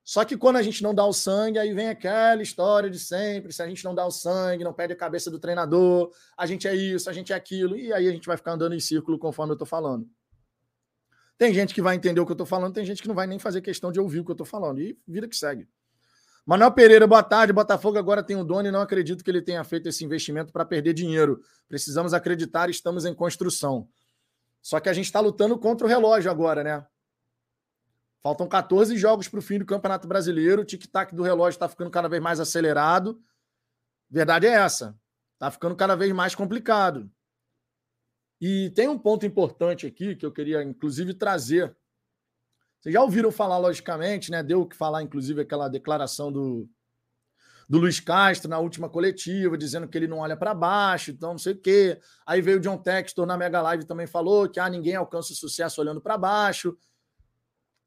[0.09, 3.51] só que quando a gente não dá o sangue, aí vem aquela história de sempre:
[3.51, 6.67] se a gente não dá o sangue, não perde a cabeça do treinador, a gente
[6.67, 9.19] é isso, a gente é aquilo, e aí a gente vai ficar andando em círculo
[9.19, 10.09] conforme eu estou falando.
[11.39, 13.25] Tem gente que vai entender o que eu estou falando, tem gente que não vai
[13.25, 15.69] nem fazer questão de ouvir o que eu estou falando, e vida que segue.
[16.45, 17.53] Manuel Pereira, boa tarde.
[17.53, 20.65] Botafogo agora tem um dono e não acredito que ele tenha feito esse investimento para
[20.65, 21.41] perder dinheiro.
[21.67, 23.87] Precisamos acreditar, estamos em construção.
[24.61, 26.85] Só que a gente está lutando contra o relógio agora, né?
[28.21, 30.63] Faltam 14 jogos para o fim do Campeonato Brasileiro.
[30.63, 33.17] O tic-tac do relógio está ficando cada vez mais acelerado.
[34.09, 34.93] Verdade é essa.
[35.35, 37.09] Está ficando cada vez mais complicado.
[38.41, 41.75] E tem um ponto importante aqui que eu queria, inclusive, trazer.
[42.79, 44.41] Vocês já ouviram falar, logicamente, né?
[44.41, 46.69] Deu o que falar, inclusive, aquela declaração do,
[47.67, 51.37] do Luiz Castro na última coletiva, dizendo que ele não olha para baixo, então não
[51.37, 51.99] sei o quê.
[52.25, 55.81] Aí veio o John Textor na Mega Live também falou que ah, ninguém alcança sucesso
[55.81, 56.77] olhando para baixo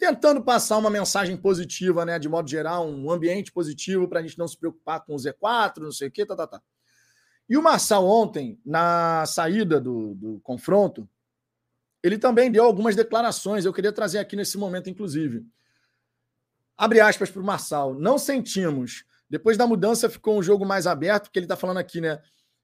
[0.02, 2.18] tentando passar uma mensagem positiva, né?
[2.18, 5.78] De modo geral, um ambiente positivo para a gente não se preocupar com o Z4,
[5.78, 6.62] não sei o quê, tá, tá, tá.
[7.48, 11.08] E o Marçal ontem, na saída do, do confronto,
[12.02, 13.64] ele também deu algumas declarações.
[13.64, 15.46] Eu queria trazer aqui nesse momento, inclusive.
[16.76, 17.94] Abre aspas para o Marçal.
[17.94, 19.04] Não sentimos.
[19.28, 22.20] Depois da mudança ficou um jogo mais aberto, porque ele está falando aqui, né?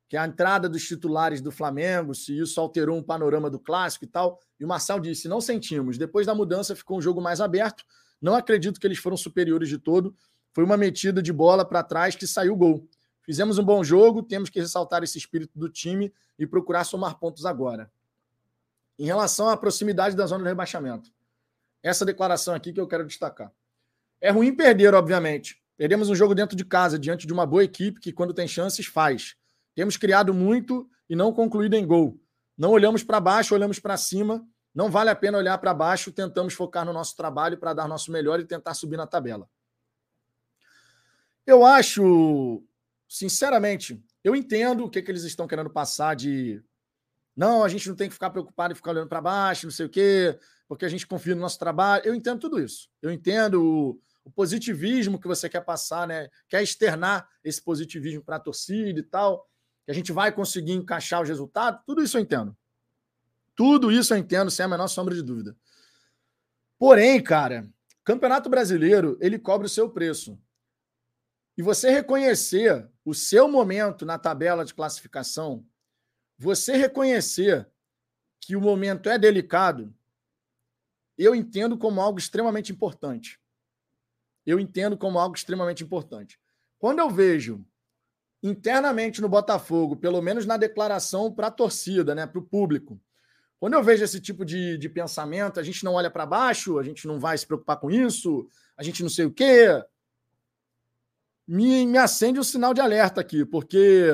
[0.09, 4.09] que a entrada dos titulares do Flamengo, se isso alterou um panorama do clássico e
[4.09, 4.41] tal.
[4.59, 5.99] E o Marçal disse: não sentimos.
[5.99, 7.85] Depois da mudança ficou um jogo mais aberto.
[8.21, 10.17] Não acredito que eles foram superiores de todo.
[10.55, 12.89] Foi uma metida de bola para trás que saiu o gol.
[13.29, 17.45] Fizemos um bom jogo, temos que ressaltar esse espírito do time e procurar somar pontos
[17.45, 17.93] agora.
[18.99, 21.13] Em relação à proximidade da zona de rebaixamento,
[21.83, 23.53] essa declaração aqui que eu quero destacar.
[24.19, 25.63] É ruim perder, obviamente.
[25.77, 28.87] Perdemos um jogo dentro de casa, diante de uma boa equipe que, quando tem chances,
[28.87, 29.37] faz.
[29.75, 32.19] Temos criado muito e não concluído em gol.
[32.57, 34.43] Não olhamos para baixo, olhamos para cima.
[34.75, 38.11] não vale a pena olhar para baixo, tentamos focar no nosso trabalho para dar nosso
[38.11, 39.47] melhor e tentar subir na tabela.
[41.47, 42.63] Eu acho,
[43.09, 46.63] sinceramente, eu entendo o que, que eles estão querendo passar de
[47.35, 49.87] não, a gente não tem que ficar preocupado em ficar olhando para baixo, não sei
[49.87, 52.03] o quê, porque a gente confia no nosso trabalho.
[52.05, 52.89] Eu entendo tudo isso.
[53.01, 56.29] Eu entendo o, o positivismo que você quer passar, né?
[56.49, 59.49] Quer externar esse positivismo para a torcida e tal,
[59.85, 61.81] que a gente vai conseguir encaixar os resultados.
[61.87, 62.57] Tudo isso eu entendo.
[63.55, 65.57] Tudo isso eu entendo, sem a menor sombra de dúvida.
[66.77, 67.69] Porém, cara,
[68.03, 70.37] Campeonato Brasileiro, ele cobra o seu preço.
[71.57, 75.65] E você reconhecer o seu momento na tabela de classificação,
[76.37, 77.67] você reconhecer
[78.39, 79.95] que o momento é delicado,
[81.17, 83.41] eu entendo como algo extremamente importante.
[84.45, 86.39] Eu entendo como algo extremamente importante.
[86.79, 87.65] Quando eu vejo
[88.43, 93.01] internamente no Botafogo, pelo menos na declaração para a torcida, né, para o público,
[93.59, 96.83] quando eu vejo esse tipo de, de pensamento, a gente não olha para baixo, a
[96.83, 99.83] gente não vai se preocupar com isso, a gente não sei o quê,
[101.49, 104.13] me, me acende um sinal de alerta aqui, porque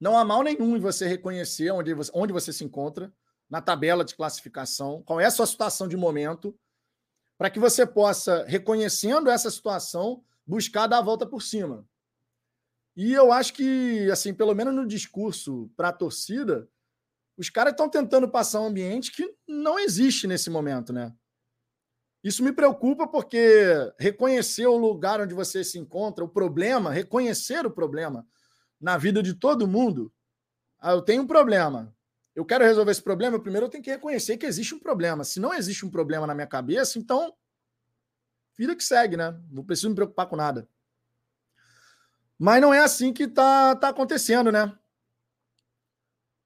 [0.00, 3.12] não há mal nenhum em você reconhecer onde você, onde você se encontra
[3.48, 6.58] na tabela de classificação, qual é a sua situação de momento,
[7.38, 11.88] para que você possa, reconhecendo essa situação, buscar dar a volta por cima.
[12.96, 16.68] E eu acho que, assim, pelo menos no discurso para a torcida,
[17.36, 21.14] os caras estão tentando passar um ambiente que não existe nesse momento, né?
[22.22, 27.70] Isso me preocupa porque reconhecer o lugar onde você se encontra, o problema, reconhecer o
[27.70, 28.26] problema
[28.80, 30.12] na vida de todo mundo.
[30.80, 31.94] Ah, eu tenho um problema.
[32.34, 33.40] Eu quero resolver esse problema.
[33.40, 35.24] Primeiro eu tenho que reconhecer que existe um problema.
[35.24, 37.34] Se não existe um problema na minha cabeça, então
[38.56, 39.38] vida que segue, né?
[39.50, 40.68] Não preciso me preocupar com nada.
[42.38, 44.72] Mas não é assim que tá, tá acontecendo, né?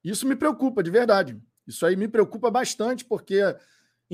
[0.04, 1.40] Isso me preocupa, de verdade.
[1.66, 3.40] Isso aí me preocupa bastante, porque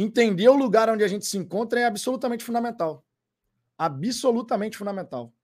[0.01, 3.05] entender o lugar onde a gente se encontra é absolutamente fundamental.
[3.77, 5.35] Absolutamente fundamental.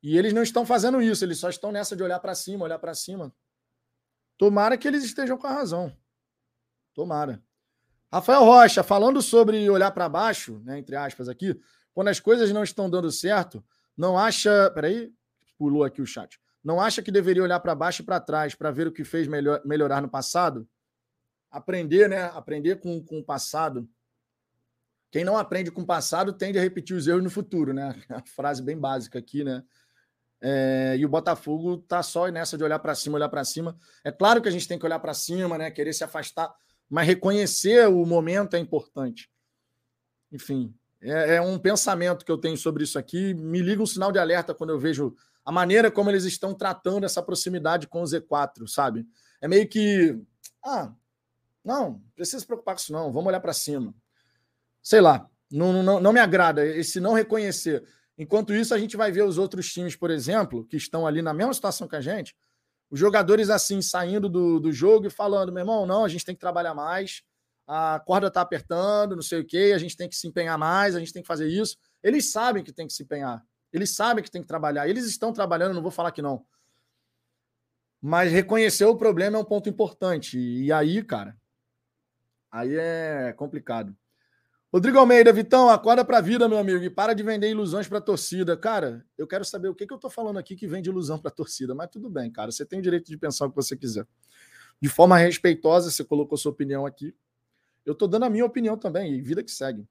[0.00, 2.78] E eles não estão fazendo isso, eles só estão nessa de olhar para cima, olhar
[2.78, 3.34] para cima.
[4.38, 5.92] Tomara que eles estejam com a razão.
[6.94, 7.42] Tomara.
[8.12, 11.58] Rafael Rocha, falando sobre olhar para baixo, né, entre aspas aqui,
[11.92, 13.64] quando as coisas não estão dando certo,
[13.96, 14.70] não acha.
[14.70, 15.12] Peraí,
[15.58, 16.38] pulou aqui o chat.
[16.62, 19.26] Não acha que deveria olhar para baixo e para trás para ver o que fez
[19.26, 20.68] melhor, melhorar no passado?
[21.56, 22.24] Aprender, né?
[22.34, 23.88] Aprender com, com o passado.
[25.10, 27.98] Quem não aprende com o passado tende a repetir os erros no futuro, né?
[28.10, 29.64] A frase bem básica aqui, né?
[30.38, 33.74] É, e o Botafogo tá só nessa de olhar para cima, olhar para cima.
[34.04, 35.70] É claro que a gente tem que olhar para cima, né?
[35.70, 36.54] Querer se afastar,
[36.90, 39.30] mas reconhecer o momento é importante.
[40.30, 43.32] Enfim, é, é, um pensamento que eu tenho sobre isso aqui.
[43.32, 47.06] Me liga um sinal de alerta quando eu vejo a maneira como eles estão tratando
[47.06, 49.06] essa proximidade com o Z4, sabe?
[49.40, 50.20] É meio que.
[50.62, 50.92] Ah,
[51.66, 53.12] não, precisa se preocupar com isso, não.
[53.12, 53.92] Vamos olhar para cima.
[54.80, 57.84] Sei lá, não, não, não me agrada esse não reconhecer.
[58.16, 61.34] Enquanto isso, a gente vai ver os outros times, por exemplo, que estão ali na
[61.34, 62.36] mesma situação que a gente,
[62.88, 66.36] os jogadores assim, saindo do, do jogo e falando: meu irmão, não, a gente tem
[66.36, 67.22] que trabalhar mais,
[67.66, 70.94] a corda está apertando, não sei o quê, a gente tem que se empenhar mais,
[70.94, 71.76] a gente tem que fazer isso.
[72.00, 73.44] Eles sabem que tem que se empenhar.
[73.72, 74.88] Eles sabem que tem que trabalhar.
[74.88, 76.46] Eles estão trabalhando, não vou falar que não.
[78.00, 80.38] Mas reconhecer o problema é um ponto importante.
[80.38, 81.36] E aí, cara,
[82.50, 83.94] aí é complicado.
[84.72, 87.98] Rodrigo Almeida, Vitão, acorda para a vida, meu amigo, e para de vender ilusões para
[87.98, 88.56] a torcida.
[88.56, 91.30] Cara, eu quero saber o que, que eu estou falando aqui que vende ilusão para
[91.30, 93.76] a torcida, mas tudo bem, cara, você tem o direito de pensar o que você
[93.76, 94.06] quiser.
[94.80, 97.14] De forma respeitosa, você colocou sua opinião aqui.
[97.86, 99.86] Eu estou dando a minha opinião também, e vida que segue.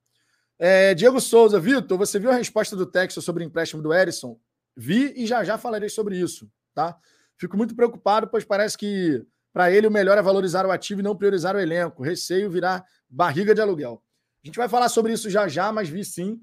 [0.60, 4.38] É, Diego Souza, Vitor, você viu a resposta do Texas sobre o empréstimo do Erisson?
[4.76, 6.98] Vi e já já falarei sobre isso, tá?
[7.38, 11.04] Fico muito preocupado, pois parece que para ele o melhor é valorizar o ativo e
[11.04, 12.04] não priorizar o elenco.
[12.04, 14.04] Receio virar barriga de aluguel.
[14.44, 16.42] A gente vai falar sobre isso já já, mas vi sim.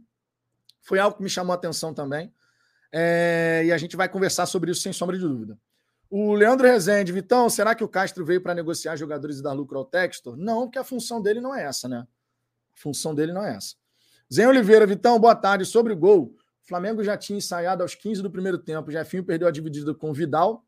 [0.80, 2.32] Foi algo que me chamou a atenção também.
[2.90, 5.58] É, e a gente vai conversar sobre isso sem sombra de dúvida.
[6.08, 9.76] O Leandro Rezende, Vitão, será que o Castro veio para negociar jogadores e dar lucro
[9.76, 10.34] ao Textor?
[10.34, 12.06] Não, porque a função dele não é essa, né?
[12.74, 13.74] A função dele não é essa.
[14.32, 15.66] Zé Oliveira, Vitão, boa tarde.
[15.66, 18.90] Sobre o gol, o Flamengo já tinha ensaiado aos 15 do primeiro tempo.
[18.90, 20.64] Jefinho perdeu a dividida com o Vidal.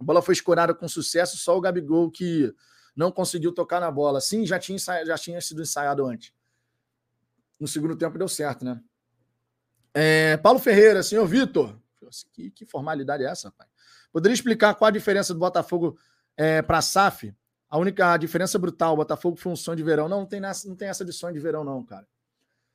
[0.00, 2.54] A bola foi escorada com sucesso, só o Gabigol que
[2.96, 4.20] não conseguiu tocar na bola.
[4.20, 6.32] Sim, já tinha, já tinha sido ensaiado antes.
[7.58, 8.80] No segundo tempo deu certo, né?
[9.92, 11.78] É, Paulo Ferreira, senhor Vitor.
[12.32, 13.66] Que, que, formalidade é essa, pai?
[14.10, 15.98] Poderia explicar qual a diferença do Botafogo
[16.36, 17.34] é, para a SAF?
[17.68, 20.08] A única diferença brutal, o Botafogo foi um sonho de verão.
[20.08, 22.08] Não, não tem, não tem essa de sonho de verão, não, cara.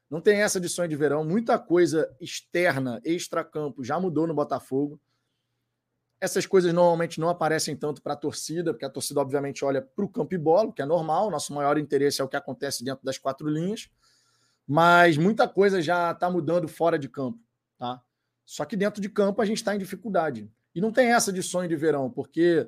[0.10, 1.26] Não tem essa de sonho de verão.
[1.26, 5.02] Muita coisa externa, extra-campo, já mudou no Botafogo.
[6.20, 10.06] Essas coisas normalmente não aparecem tanto para a torcida, porque a torcida, obviamente, olha para
[10.06, 11.30] o campo e bola, que é normal.
[11.30, 13.90] Nosso maior interesse é o que acontece dentro das quatro linhas.
[14.68, 17.40] Mas muita coisa já está mudando fora de campo.
[17.78, 18.02] Tá?
[18.46, 20.50] Só que dentro de campo a gente está em dificuldade.
[20.74, 22.68] E não tem essa de sonho de verão, porque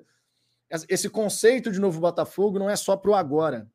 [0.90, 3.68] esse conceito de novo Botafogo não é só para o agora.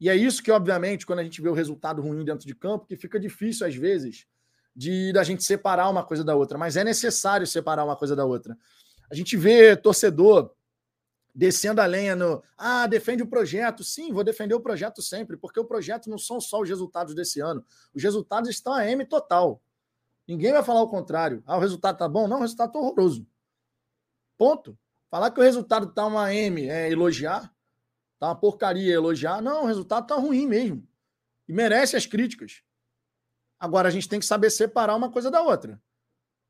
[0.00, 2.86] E é isso que, obviamente, quando a gente vê o resultado ruim dentro de campo,
[2.86, 4.26] que fica difícil, às vezes,
[4.74, 6.58] de da gente separar uma coisa da outra.
[6.58, 8.56] Mas é necessário separar uma coisa da outra.
[9.10, 10.54] A gente vê torcedor
[11.34, 12.42] descendo a lenha no.
[12.56, 13.82] Ah, defende o projeto.
[13.82, 17.40] Sim, vou defender o projeto sempre, porque o projeto não são só os resultados desse
[17.40, 17.64] ano.
[17.92, 19.60] Os resultados estão a M total.
[20.26, 21.42] Ninguém vai falar o contrário.
[21.46, 22.28] Ah, o resultado tá bom?
[22.28, 23.26] Não, o resultado tá horroroso.
[24.38, 24.78] Ponto.
[25.10, 27.54] Falar que o resultado tá uma M é elogiar,
[28.18, 29.40] tá uma porcaria é elogiar.
[29.42, 30.86] Não, o resultado tá ruim mesmo.
[31.46, 32.62] E merece as críticas.
[33.60, 35.80] Agora a gente tem que saber separar uma coisa da outra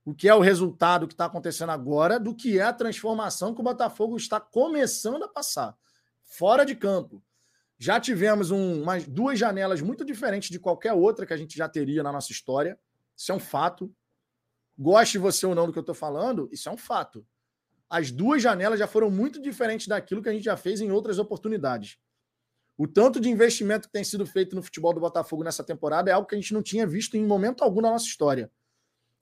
[0.04, 3.60] o que é o resultado que está acontecendo agora do que é a transformação que
[3.60, 5.76] o Botafogo está começando a passar.
[6.22, 7.22] Fora de campo.
[7.78, 11.68] Já tivemos um, umas duas janelas muito diferentes de qualquer outra que a gente já
[11.68, 12.78] teria na nossa história.
[13.16, 13.92] Isso é um fato.
[14.78, 17.26] Goste você ou não do que eu estou falando, isso é um fato.
[17.88, 21.18] As duas janelas já foram muito diferentes daquilo que a gente já fez em outras
[21.18, 21.98] oportunidades.
[22.76, 26.12] O tanto de investimento que tem sido feito no futebol do Botafogo nessa temporada é
[26.12, 28.50] algo que a gente não tinha visto em momento algum na nossa história.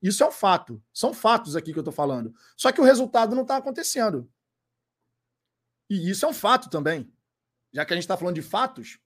[0.02, 0.82] Isso é um fato.
[0.92, 2.34] São fatos aqui que eu estou falando.
[2.56, 4.28] Só que o resultado não está acontecendo.
[5.88, 7.12] E isso é um fato também.
[7.72, 8.98] Já que a gente está falando de fatos,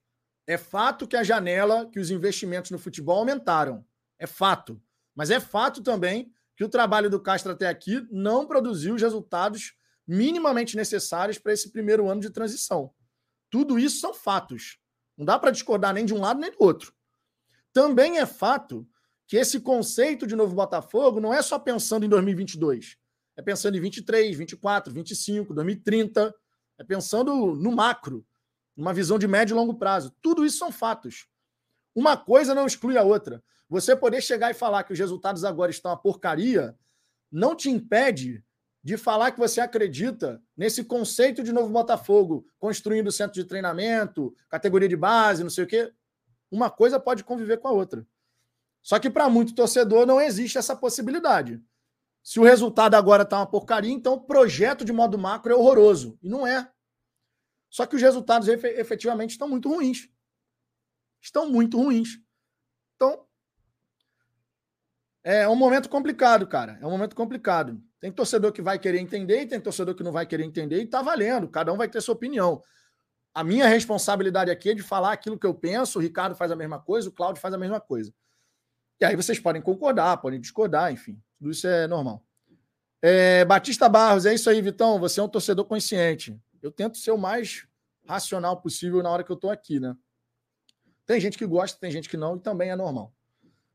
[0.47, 3.85] é fato que a janela, que os investimentos no futebol aumentaram.
[4.19, 4.83] É fato.
[5.15, 9.75] Mas é fato também que o trabalho do Castro até aqui não produziu os resultados
[10.07, 12.95] minimamente necessários para esse primeiro ano de transição.
[13.51, 14.79] Tudo isso são fatos.
[15.17, 16.95] Não dá para discordar nem de um lado nem do outro.
[17.73, 18.89] Também é fato
[19.27, 22.97] que esse conceito de novo Botafogo não é só pensando em 2022.
[23.37, 26.35] É pensando em 23, 24, 25, 2030.
[26.79, 28.25] É pensando no macro,
[28.77, 30.15] numa visão de médio e longo prazo.
[30.23, 31.27] Tudo isso são fatos.
[31.95, 33.43] Uma coisa não exclui a outra.
[33.69, 36.77] Você poder chegar e falar que os resultados agora estão uma porcaria
[37.31, 38.45] não te impede
[38.83, 44.89] de falar que você acredita nesse conceito de novo Botafogo, construindo centro de treinamento, categoria
[44.89, 45.93] de base, não sei o quê.
[46.49, 48.07] Uma coisa pode conviver com a outra.
[48.87, 51.61] Só que para muito torcedor não existe essa possibilidade.
[52.23, 56.17] Se o resultado agora está uma porcaria, então o projeto de modo macro é horroroso.
[56.23, 56.71] E não é.
[57.69, 60.09] Só que os resultados efetivamente estão muito ruins.
[61.21, 62.11] Estão muito ruins.
[62.95, 63.27] Então,
[65.25, 66.79] é um momento complicado, cara.
[66.81, 67.83] É um momento complicado.
[67.99, 70.87] Tem torcedor que vai querer entender e tem torcedor que não vai querer entender e
[70.87, 71.49] tá valendo.
[71.49, 72.63] Cada um vai ter sua opinião.
[73.35, 75.99] A minha responsabilidade aqui é de falar aquilo que eu penso.
[75.99, 78.15] O Ricardo faz a mesma coisa, o Cláudio faz a mesma coisa.
[79.01, 82.25] E aí vocês podem concordar, podem discordar, enfim, tudo isso é normal.
[83.03, 84.99] É, Batista Barros, é isso aí, Vitão.
[84.99, 86.41] Você é um torcedor consciente.
[86.63, 87.67] Eu tento ser o mais
[88.07, 89.95] racional possível na hora que eu estou aqui, né?
[91.05, 93.13] Tem gente que gosta, tem gente que não, e também é normal.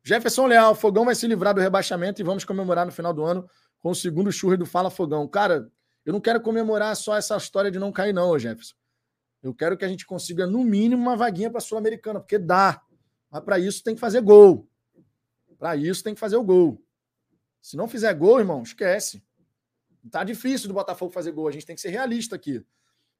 [0.03, 3.47] Jefferson Leal, Fogão vai se livrar do rebaixamento e vamos comemorar no final do ano
[3.79, 5.27] com o segundo churro do Fala Fogão.
[5.27, 5.71] Cara,
[6.03, 8.73] eu não quero comemorar só essa história de não cair, não, Jefferson.
[9.43, 12.81] Eu quero que a gente consiga, no mínimo, uma vaguinha para a Sul-Americana, porque dá.
[13.29, 14.67] Mas para isso tem que fazer gol.
[15.61, 16.83] Para isso tem que fazer o gol.
[17.61, 19.23] Se não fizer gol, irmão, esquece.
[20.09, 21.47] Tá difícil do Botafogo fazer gol.
[21.47, 22.65] A gente tem que ser realista aqui.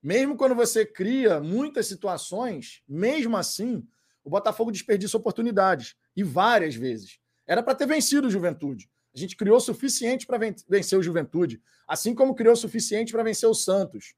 [0.02, 3.88] Mesmo quando você cria muitas situações, mesmo assim,
[4.24, 5.96] o Botafogo desperdiça oportunidades.
[6.16, 7.20] E várias vezes.
[7.46, 8.90] Era para ter vencido o Juventude.
[9.14, 11.62] A gente criou o suficiente para vencer o Juventude.
[11.88, 14.16] Assim como criou o suficiente para vencer o Santos.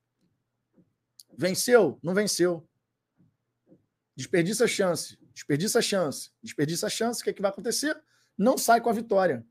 [1.38, 2.00] Venceu?
[2.02, 2.66] Não venceu.
[4.16, 5.20] Desperdiça a chance.
[5.34, 6.32] Desperdiça a chance.
[6.42, 7.20] Desperdiça a chance.
[7.20, 8.02] O que, é que vai acontecer?
[8.38, 9.46] Não sai com a vitória.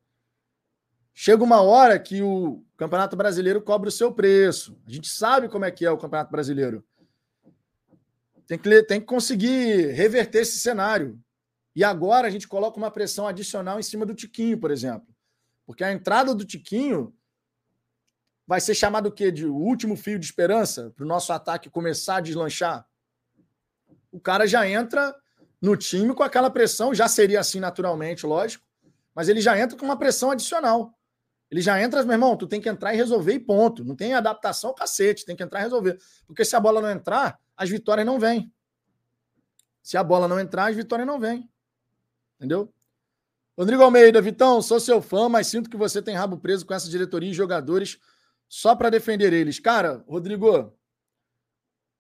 [1.15, 4.79] Chega uma hora que o Campeonato Brasileiro cobra o seu preço.
[4.87, 6.85] A gente sabe como é que é o Campeonato Brasileiro.
[8.47, 11.21] Tem que, tem que conseguir reverter esse cenário.
[11.77, 15.07] E agora a gente coloca uma pressão adicional em cima do Tiquinho, por exemplo.
[15.67, 17.15] Porque a entrada do Tiquinho
[18.47, 19.31] vai ser chamado o quê?
[19.31, 22.87] De último fio de esperança para o nosso ataque começar a deslanchar.
[24.11, 25.15] O cara já entra
[25.61, 28.72] no time com aquela pressão, já seria assim naturalmente, lógico
[29.15, 30.95] mas ele já entra com uma pressão adicional.
[31.51, 33.85] Ele já entra, meu irmão, tu tem que entrar e resolver e ponto.
[33.85, 35.99] Não tem adaptação, cacete, tem que entrar e resolver.
[36.27, 38.51] Porque se a bola não entrar, as vitórias não vêm.
[39.83, 41.51] Se a bola não entrar, as vitórias não vêm.
[42.37, 42.73] Entendeu?
[43.57, 46.89] Rodrigo Almeida, Vitão, sou seu fã, mas sinto que você tem rabo preso com essa
[46.89, 47.99] diretoria e jogadores
[48.49, 49.61] só para defender eles.
[49.61, 50.75] Cara, Rodrigo,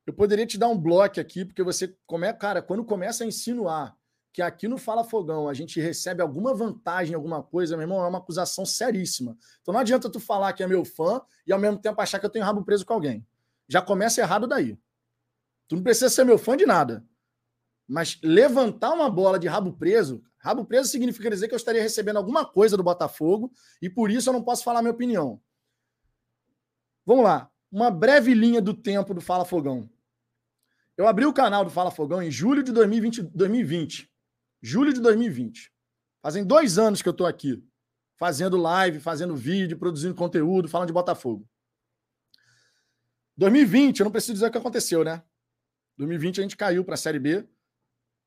[0.07, 2.33] eu poderia te dar um bloco aqui, porque você come...
[2.33, 3.95] cara, quando começa a insinuar
[4.33, 8.09] que aqui no Fala Fogão a gente recebe alguma vantagem, alguma coisa, meu irmão, é
[8.09, 9.37] uma acusação seríssima.
[9.61, 12.25] Então não adianta tu falar que é meu fã e ao mesmo tempo achar que
[12.25, 13.27] eu tenho rabo preso com alguém.
[13.69, 14.79] Já começa errado daí.
[15.69, 17.05] Tu não precisa ser meu fã de nada.
[17.87, 22.17] Mas levantar uma bola de rabo preso, rabo preso significa dizer que eu estaria recebendo
[22.17, 23.53] alguma coisa do Botafogo
[23.83, 25.41] e por isso eu não posso falar minha opinião.
[27.05, 27.51] Vamos lá.
[27.71, 29.91] Uma breve linha do tempo do Fala Fogão.
[30.97, 33.23] Eu abri o canal do Fala Fogão em julho de 2020.
[33.35, 34.12] 2020
[34.63, 35.73] julho de 2020.
[36.23, 37.63] Fazem dois anos que eu estou aqui,
[38.17, 41.49] fazendo live, fazendo vídeo, produzindo conteúdo, falando de Botafogo.
[43.37, 45.23] 2020, eu não preciso dizer o que aconteceu, né?
[45.99, 47.47] 2020 a gente caiu para a Série B.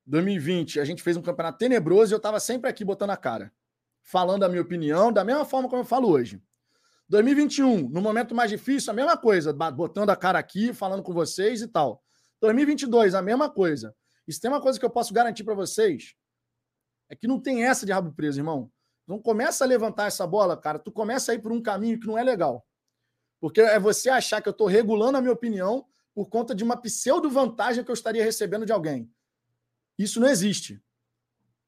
[0.05, 3.51] 2020 a gente fez um campeonato tenebroso e eu estava sempre aqui botando a cara,
[4.01, 6.41] falando a minha opinião, da mesma forma como eu falo hoje.
[7.07, 11.61] 2021, no momento mais difícil, a mesma coisa, botando a cara aqui, falando com vocês
[11.61, 12.03] e tal.
[12.41, 13.95] 2022, a mesma coisa.
[14.27, 16.15] Se tem uma coisa que eu posso garantir para vocês,
[17.09, 18.71] é que não tem essa de rabo preso, irmão.
[19.07, 20.79] Não começa a levantar essa bola, cara.
[20.79, 22.65] Tu começa a ir por um caminho que não é legal.
[23.39, 26.77] Porque é você achar que eu estou regulando a minha opinião por conta de uma
[26.77, 29.11] pseudo-vantagem que eu estaria recebendo de alguém.
[29.97, 30.81] Isso não existe.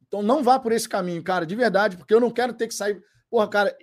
[0.07, 2.73] Então não vá por esse caminho, cara, de verdade, porque eu não quero ter que
[2.73, 3.03] sair.
[3.29, 3.77] Porra, cara,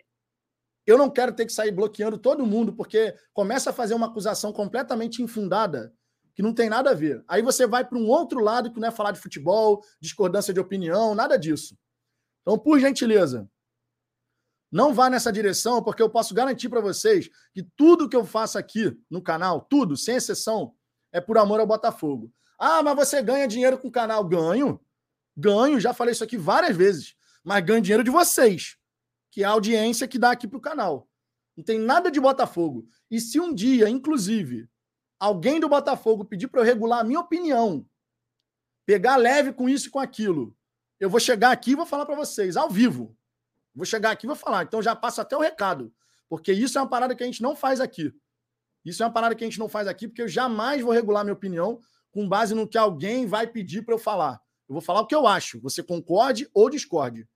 [0.87, 4.53] eu não quero ter que sair bloqueando todo mundo, porque começa a fazer uma acusação
[4.53, 5.95] completamente infundada
[6.35, 7.25] que não tem nada a ver.
[7.29, 10.61] Aí você vai para um outro lado que não é falar de futebol, discordância de
[10.61, 11.79] opinião, nada disso.
[12.43, 13.49] Então, por gentileza,
[14.71, 18.59] não vá nessa direção, porque eu posso garantir para vocês que tudo que eu faço
[18.59, 20.75] aqui no canal, tudo, sem exceção,
[21.13, 22.33] é por amor ao Botafogo.
[22.59, 24.25] Ah, mas você ganha dinheiro com o canal?
[24.25, 24.81] Ganho.
[25.37, 27.15] Ganho, já falei isso aqui várias vezes.
[27.45, 28.77] Mas ganho dinheiro de vocês,
[29.31, 31.09] que é a audiência que dá aqui para o canal.
[31.57, 32.85] Não tem nada de Botafogo.
[33.09, 34.69] E se um dia, inclusive,
[35.19, 37.87] alguém do Botafogo pedir para eu regular a minha opinião,
[38.87, 40.57] pegar leve com isso e com aquilo,
[41.01, 43.17] eu vou chegar aqui e vou falar para vocês, ao vivo.
[43.75, 44.63] Vou chegar aqui e vou falar.
[44.63, 45.93] Então já passo até o recado.
[46.29, 48.13] Porque isso é uma parada que a gente não faz aqui.
[48.85, 51.25] Isso é uma parada que a gente não faz aqui, porque eu jamais vou regular
[51.25, 54.41] minha opinião com base no que alguém vai pedir para eu falar.
[54.69, 55.61] Eu vou falar o que eu acho.
[55.61, 57.29] Você concorde ou discorde.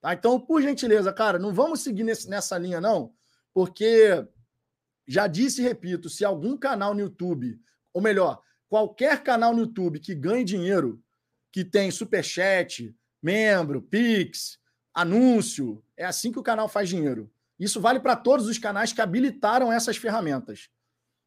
[0.00, 0.14] Tá?
[0.14, 3.12] Então, por gentileza, cara, não vamos seguir nesse, nessa linha, não,
[3.52, 4.26] porque
[5.10, 7.60] já disse e repito: se algum canal no YouTube,
[7.92, 11.02] ou melhor, qualquer canal no YouTube que ganhe dinheiro,
[11.50, 14.60] que tem superchat, membro, Pix,
[14.94, 17.28] anúncio, é assim que o canal faz dinheiro.
[17.58, 20.70] Isso vale para todos os canais que habilitaram essas ferramentas.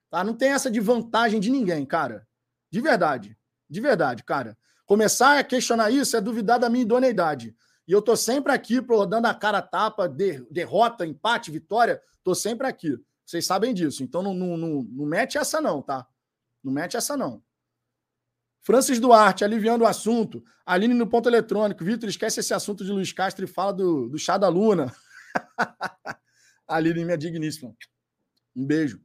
[0.09, 0.23] Tá?
[0.23, 2.25] Não tem essa de vantagem de ninguém, cara.
[2.71, 3.37] De verdade.
[3.69, 4.57] De verdade, cara.
[4.85, 7.53] Começar a questionar isso é duvidar da minha idoneidade.
[7.85, 8.79] E eu tô sempre aqui,
[9.09, 10.07] dando a cara tapa,
[10.49, 12.97] derrota, empate, vitória, tô sempre aqui.
[13.25, 14.03] Vocês sabem disso.
[14.03, 16.07] Então não, não, não, não mete essa, não, tá?
[16.63, 17.41] Não mete essa, não.
[18.61, 20.43] Francis Duarte, aliviando o assunto.
[20.65, 21.83] Aline no ponto eletrônico.
[21.83, 24.93] Vitor, esquece esse assunto de Luiz Castro e fala do, do chá da Luna.
[26.67, 27.75] Aline, minha digníssima.
[28.55, 29.01] Um beijo.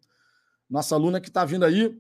[0.69, 1.99] Nossa aluna que está vindo aí.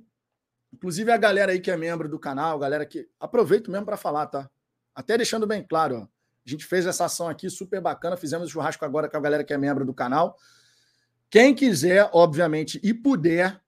[0.72, 3.08] Inclusive a galera aí que é membro do canal, galera que.
[3.18, 4.50] Aproveito mesmo para falar, tá?
[4.94, 6.02] Até deixando bem claro, ó.
[6.46, 8.16] A gente fez essa ação aqui super bacana.
[8.16, 10.38] Fizemos churrasco agora com a galera que é membro do canal.
[11.30, 13.60] Quem quiser, obviamente, e puder,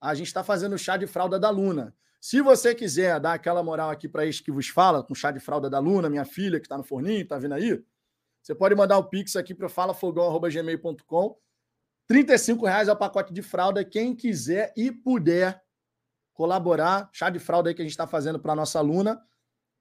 [0.00, 1.94] a gente está fazendo o chá de fralda da Luna.
[2.20, 5.40] Se você quiser dar aquela moral aqui para este que vos fala, com chá de
[5.40, 7.82] fralda da Luna, minha filha que está no forninho, está vindo aí,
[8.42, 11.38] você pode mandar o Pix aqui para falafogão.gmail.com.
[12.10, 12.24] R$
[12.62, 13.84] reais é o pacote de fralda.
[13.84, 15.62] Quem quiser e puder
[16.32, 19.20] colaborar, chá de fralda aí que a gente está fazendo para nossa aluna,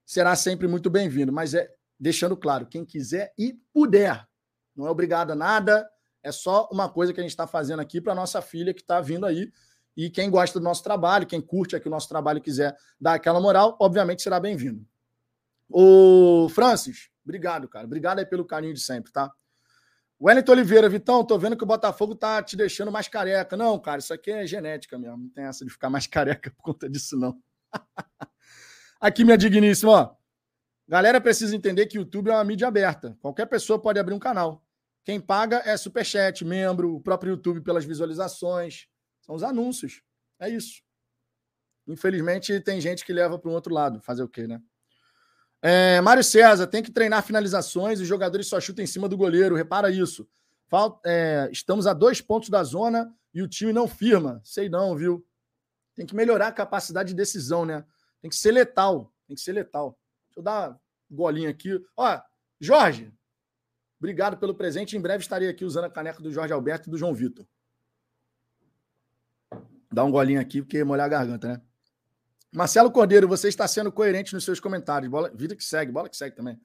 [0.06, 1.32] será sempre muito bem-vindo.
[1.32, 4.28] Mas é deixando claro, quem quiser e puder.
[4.76, 5.90] Não é obrigado a nada,
[6.24, 9.00] é só uma coisa que a gente está fazendo aqui para nossa filha que está
[9.00, 9.52] vindo aí.
[9.96, 13.16] E quem gosta do nosso trabalho, quem curte aqui o nosso trabalho e quiser dar
[13.16, 14.86] aquela moral, obviamente será bem-vindo.
[15.70, 17.86] O Francis, obrigado, cara.
[17.86, 19.32] Obrigado aí pelo carinho de sempre, tá?
[20.20, 23.56] Wellington Oliveira, Vitão, tô vendo que o Botafogo tá te deixando mais careca.
[23.56, 25.18] Não, cara, isso aqui é genética mesmo.
[25.18, 27.40] Não tem essa de ficar mais careca por conta disso, não.
[29.00, 30.16] aqui, minha digníssima, ó.
[30.88, 33.18] Galera precisa entender que o YouTube é uma mídia aberta.
[33.20, 34.64] Qualquer pessoa pode abrir um canal.
[35.08, 38.90] Quem paga é superchat, membro, o próprio YouTube pelas visualizações.
[39.22, 40.02] São os anúncios.
[40.38, 40.82] É isso.
[41.88, 44.02] Infelizmente, tem gente que leva para um outro lado.
[44.02, 44.62] Fazer o quê, né?
[45.62, 48.02] É, Mário César, tem que treinar finalizações.
[48.02, 49.56] Os jogadores só chutam em cima do goleiro.
[49.56, 50.28] Repara isso.
[50.68, 54.42] Falta, é, estamos a dois pontos da zona e o time não firma.
[54.44, 55.26] Sei não, viu?
[55.96, 57.86] Tem que melhorar a capacidade de decisão, né?
[58.22, 59.14] Tem que ser letal.
[59.26, 59.98] Tem que ser letal.
[60.28, 60.78] Deixa eu dar
[61.10, 61.82] golinha aqui.
[61.96, 62.22] Ó,
[62.60, 63.17] Jorge,
[64.00, 64.96] Obrigado pelo presente.
[64.96, 67.46] Em breve estarei aqui usando a caneca do Jorge Alberto e do João Vitor.
[69.92, 71.62] Dá um golinho aqui, porque molhar a garganta, né?
[72.54, 75.10] Marcelo Cordeiro, você está sendo coerente nos seus comentários.
[75.10, 76.60] Bola, vida que segue, bola que segue também.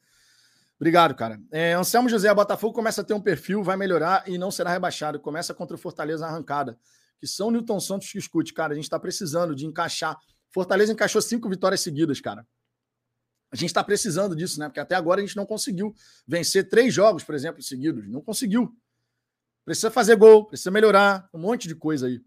[0.76, 1.40] Obrigado, cara.
[1.50, 5.20] É, Anselmo José, Botafogo começa a ter um perfil, vai melhorar e não será rebaixado.
[5.20, 6.78] Começa contra o Fortaleza arrancada.
[7.18, 8.72] Que são Newton Santos que escute, cara.
[8.72, 10.18] A gente está precisando de encaixar.
[10.50, 12.44] Fortaleza encaixou cinco vitórias seguidas, cara.
[13.52, 14.66] A gente está precisando disso, né?
[14.66, 15.94] Porque até agora a gente não conseguiu
[16.26, 18.08] vencer três jogos, por exemplo, seguidos.
[18.08, 18.74] Não conseguiu.
[19.62, 22.20] Precisa fazer gol, precisa melhorar, um monte de coisa aí.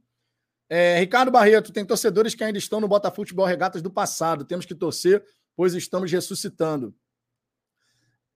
[0.70, 4.46] É, Ricardo Barreto, tem torcedores que ainda estão no Botafogo Regatas do passado.
[4.46, 6.96] Temos que torcer, pois estamos ressuscitando.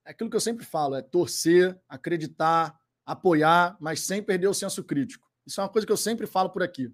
[0.04, 2.76] É aquilo que eu sempre falo: é torcer, acreditar,
[3.06, 5.30] apoiar, mas sem perder o senso crítico.
[5.46, 6.92] Isso é uma coisa que eu sempre falo por aqui.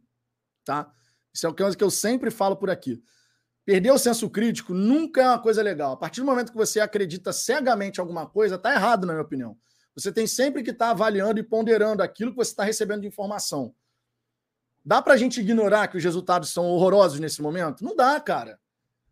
[0.66, 0.92] Tá?
[1.34, 3.02] Isso é uma coisa que eu sempre falo por aqui.
[3.66, 5.94] Perder o senso crítico nunca é uma coisa legal.
[5.94, 9.24] A partir do momento que você acredita cegamente em alguma coisa, está errado, na minha
[9.24, 9.58] opinião.
[9.96, 13.08] Você tem sempre que estar tá avaliando e ponderando aquilo que você está recebendo de
[13.08, 13.74] informação.
[14.84, 17.84] Dá para a gente ignorar que os resultados são horrorosos nesse momento?
[17.84, 18.60] Não dá, cara.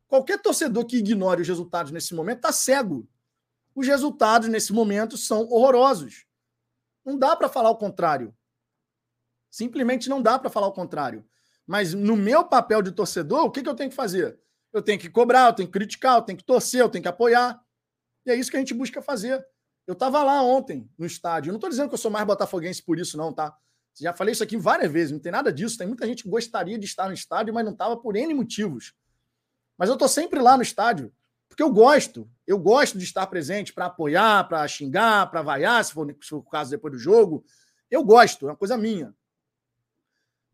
[0.07, 3.09] Qualquer torcedor que ignore os resultados nesse momento está cego.
[3.73, 6.27] Os resultados nesse momento são horrorosos.
[7.03, 8.35] Não dá para falar o contrário.
[9.49, 11.25] Simplesmente não dá para falar o contrário.
[11.65, 14.37] Mas no meu papel de torcedor, o que, que eu tenho que fazer?
[14.73, 17.07] Eu tenho que cobrar, eu tenho que criticar, eu tenho que torcer, eu tenho que
[17.07, 17.61] apoiar.
[18.25, 19.45] E é isso que a gente busca fazer.
[19.85, 21.49] Eu estava lá ontem no estádio.
[21.49, 23.55] Eu não estou dizendo que eu sou mais botafoguense por isso, não, tá?
[23.99, 25.77] Já falei isso aqui várias vezes, não tem nada disso.
[25.77, 28.93] Tem muita gente que gostaria de estar no estádio, mas não estava por N motivos.
[29.77, 31.13] Mas eu estou sempre lá no estádio,
[31.47, 32.27] porque eu gosto.
[32.47, 36.37] Eu gosto de estar presente para apoiar, para xingar, para vaiar, se for, se for
[36.37, 37.45] o caso depois do jogo.
[37.91, 39.13] Eu gosto, é uma coisa minha.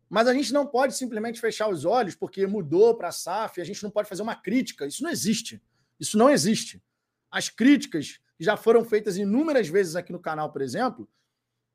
[0.10, 3.64] Mas a gente não pode simplesmente fechar os olhos porque mudou para a SAF, a
[3.64, 4.88] gente não pode fazer uma crítica.
[4.88, 5.62] Isso não existe.
[6.00, 6.84] Isso não existe.
[7.30, 11.08] As críticas já foram feitas inúmeras vezes aqui no canal, por exemplo,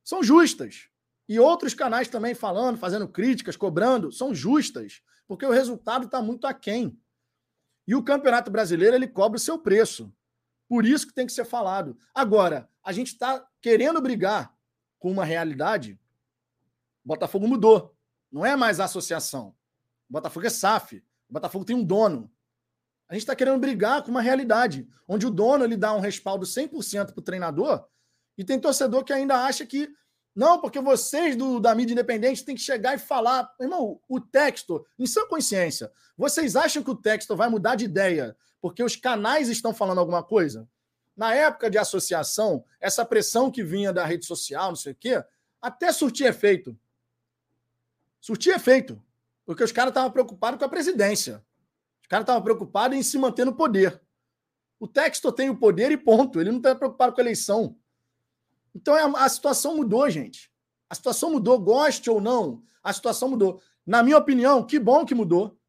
[0.03, 0.89] são justas.
[1.29, 6.47] E outros canais também falando, fazendo críticas, cobrando, são justas, porque o resultado está muito
[6.47, 6.99] aquém.
[7.87, 10.13] E o Campeonato Brasileiro ele cobra o seu preço.
[10.69, 11.97] Por isso que tem que ser falado.
[12.15, 14.55] Agora, a gente está querendo brigar
[14.99, 15.99] com uma realidade.
[17.05, 17.94] Botafogo mudou.
[18.35, 19.55] Não é mais associação.
[20.11, 21.01] Botafogo é SAF.
[21.31, 22.29] Botafogo tem um dono.
[23.09, 26.45] A gente está querendo brigar com uma realidade, onde o dono ele dá um respaldo
[26.45, 27.87] 100% para o treinador,
[28.37, 29.89] e tem torcedor que ainda acha que,
[30.35, 33.49] não, porque vocês do, da mídia independente têm que chegar e falar.
[33.61, 38.37] Irmão, o texto, em sua consciência, vocês acham que o texto vai mudar de ideia
[38.61, 40.69] porque os canais estão falando alguma coisa?
[41.17, 45.23] Na época de associação, essa pressão que vinha da rede social, não sei o quê,
[45.63, 46.77] até surtia efeito.
[48.25, 48.99] Surtia efeito.
[49.45, 51.45] Porque os caras estavam preocupados com a presidência.
[52.01, 54.01] Os caras estavam preocupados em se manter no poder.
[54.81, 56.41] O texto tem o poder e ponto.
[56.41, 57.77] Ele não está preocupado com a eleição.
[58.75, 60.51] Então é a situação mudou, gente.
[60.89, 63.61] A situação mudou, goste ou não, a situação mudou.
[63.87, 65.61] Na minha opinião, que bom que mudou.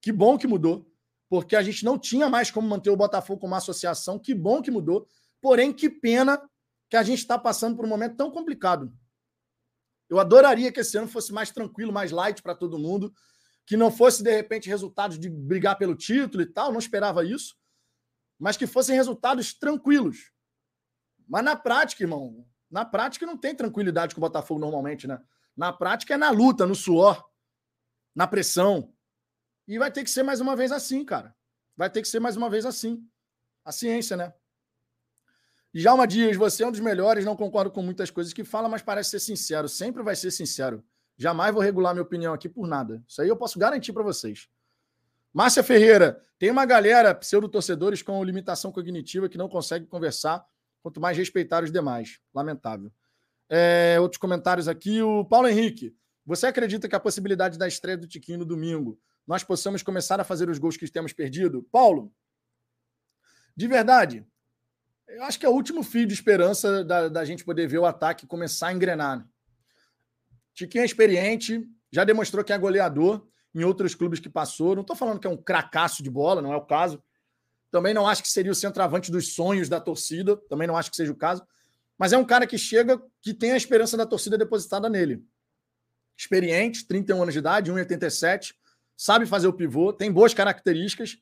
[0.00, 0.90] Que bom que mudou.
[1.28, 4.18] Porque a gente não tinha mais como manter o Botafogo como associação.
[4.18, 5.06] Que bom que mudou.
[5.42, 6.40] Porém, que pena
[6.88, 8.90] que a gente está passando por um momento tão complicado.
[10.08, 13.12] Eu adoraria que esse ano fosse mais tranquilo, mais light para todo mundo
[13.68, 17.54] que não fosse, de repente, resultados de brigar pelo título e tal, não esperava isso,
[18.38, 20.32] mas que fossem resultados tranquilos.
[21.28, 25.20] Mas na prática, irmão, na prática não tem tranquilidade com o Botafogo normalmente, né?
[25.54, 27.22] Na prática é na luta, no suor,
[28.14, 28.90] na pressão.
[29.66, 31.36] E vai ter que ser mais uma vez assim, cara.
[31.76, 33.06] Vai ter que ser mais uma vez assim.
[33.62, 34.32] A ciência, né?
[35.80, 38.82] Jalma Dias, você é um dos melhores, não concordo com muitas coisas que fala, mas
[38.82, 39.68] parece ser sincero.
[39.68, 40.84] Sempre vai ser sincero.
[41.16, 43.00] Jamais vou regular minha opinião aqui por nada.
[43.06, 44.48] Isso aí eu posso garantir para vocês.
[45.32, 50.44] Márcia Ferreira, tem uma galera, pseudo-torcedores com limitação cognitiva que não consegue conversar,
[50.82, 52.18] quanto mais respeitar os demais.
[52.34, 52.90] Lamentável.
[53.48, 55.00] É, outros comentários aqui.
[55.00, 55.94] O Paulo Henrique,
[56.26, 60.24] você acredita que a possibilidade da estreia do Tiquinho no domingo nós possamos começar a
[60.24, 61.62] fazer os gols que temos perdido?
[61.70, 62.12] Paulo,
[63.56, 64.26] de verdade,
[65.08, 67.86] eu acho que é o último fio de esperança da, da gente poder ver o
[67.86, 69.18] ataque começar a engrenar.
[69.18, 69.24] Né?
[70.54, 74.74] Tiquinho é experiente, já demonstrou que é goleador em outros clubes que passou.
[74.74, 77.02] Não estou falando que é um cracaço de bola, não é o caso.
[77.70, 80.96] Também não acho que seria o centroavante dos sonhos da torcida, também não acho que
[80.96, 81.46] seja o caso.
[81.98, 85.24] Mas é um cara que chega, que tem a esperança da torcida depositada nele.
[86.16, 88.54] Experiente, 31 anos de idade, 1,87,
[88.96, 91.18] sabe fazer o pivô, tem boas características,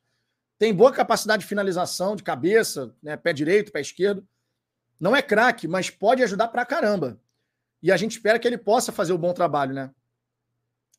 [0.58, 4.26] tem boa capacidade de finalização, de cabeça, né, pé direito, pé esquerdo.
[4.98, 7.20] Não é craque, mas pode ajudar pra caramba.
[7.82, 9.90] E a gente espera que ele possa fazer um bom trabalho, né?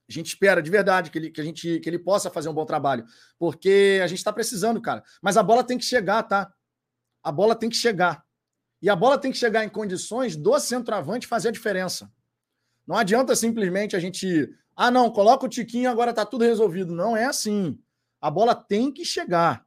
[0.08, 2.54] A gente espera de verdade que ele, que a gente, que ele possa fazer um
[2.54, 3.06] bom trabalho,
[3.38, 5.04] porque a gente está precisando, cara.
[5.22, 6.52] Mas a bola tem que chegar, tá?
[7.22, 8.24] A bola tem que chegar.
[8.82, 12.10] E a bola tem que chegar em condições do centroavante fazer a diferença.
[12.86, 14.50] Não adianta simplesmente a gente.
[14.76, 16.94] Ah, não, coloca o Tiquinho, agora tá tudo resolvido.
[16.94, 17.78] Não é assim.
[18.20, 19.66] A bola tem que chegar.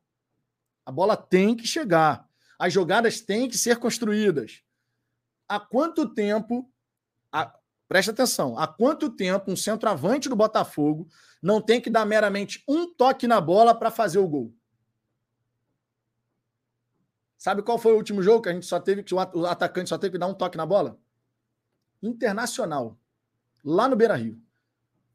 [0.85, 2.29] A bola tem que chegar.
[2.59, 4.63] As jogadas têm que ser construídas.
[5.49, 6.71] Há quanto tempo,
[7.33, 7.55] a,
[7.89, 11.09] presta atenção, há quanto tempo um centroavante do Botafogo
[11.43, 14.55] não tem que dar meramente um toque na bola para fazer o gol?
[17.39, 19.97] Sabe qual foi o último jogo que a gente só teve que o atacante só
[19.97, 21.01] teve que dar um toque na bola?
[22.03, 22.99] Internacional,
[23.65, 24.39] lá no Beira Rio.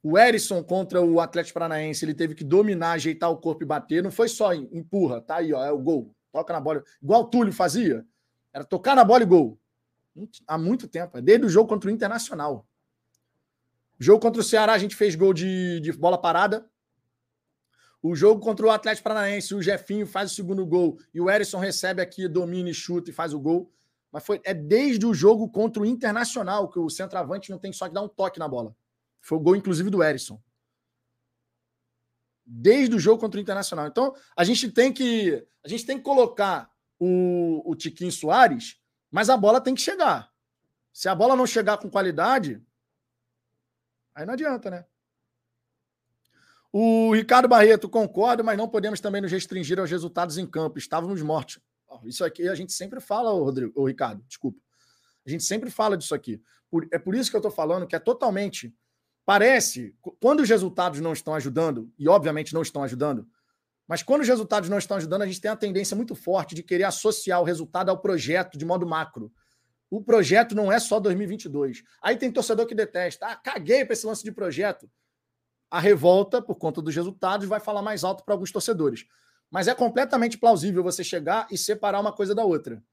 [0.07, 4.03] O Erisson contra o Atlético Paranaense, ele teve que dominar, ajeitar o corpo e bater.
[4.03, 6.15] Não foi só empurra, tá aí, ó, é o gol.
[6.31, 6.83] Toca na bola.
[7.01, 8.05] Igual o Túlio fazia.
[8.53, 9.59] Era tocar na bola e gol.
[10.45, 11.17] Há muito tempo.
[11.17, 12.67] É desde o jogo contra o Internacional.
[13.97, 16.69] jogo contra o Ceará, a gente fez gol de, de bola parada.
[17.99, 21.57] O jogo contra o Atlético Paranaense, o Jefinho faz o segundo gol e o Erisson
[21.57, 23.71] recebe aqui, domina e chuta e faz o gol.
[24.11, 27.87] Mas foi, é desde o jogo contra o Internacional que o centroavante não tem só
[27.87, 28.75] que dar um toque na bola.
[29.25, 30.39] Foi o gol, inclusive, do Erisson.
[32.45, 33.87] Desde o jogo contra o Internacional.
[33.87, 39.27] Então, a gente tem que, a gente tem que colocar o, o Tiquinho Soares, mas
[39.27, 40.31] a bola tem que chegar.
[40.93, 42.63] Se a bola não chegar com qualidade,
[44.13, 44.85] aí não adianta, né?
[46.71, 50.77] O Ricardo Barreto concorda, mas não podemos também nos restringir aos resultados em campo.
[50.77, 51.59] Estávamos mortos.
[52.03, 54.59] Isso aqui a gente sempre fala, Rodrigo, Ricardo, desculpa.
[55.25, 56.39] A gente sempre fala disso aqui.
[56.91, 58.71] é por isso que eu estou falando que é totalmente
[59.25, 63.27] Parece, quando os resultados não estão ajudando, e obviamente não estão ajudando,
[63.87, 66.63] mas quando os resultados não estão ajudando, a gente tem a tendência muito forte de
[66.63, 69.31] querer associar o resultado ao projeto de modo macro.
[69.89, 71.83] O projeto não é só 2022.
[72.01, 73.27] Aí tem torcedor que detesta.
[73.27, 74.89] Ah, caguei para esse lance de projeto.
[75.69, 79.05] A revolta, por conta dos resultados, vai falar mais alto para alguns torcedores.
[79.51, 82.83] Mas é completamente plausível você chegar e separar uma coisa da outra.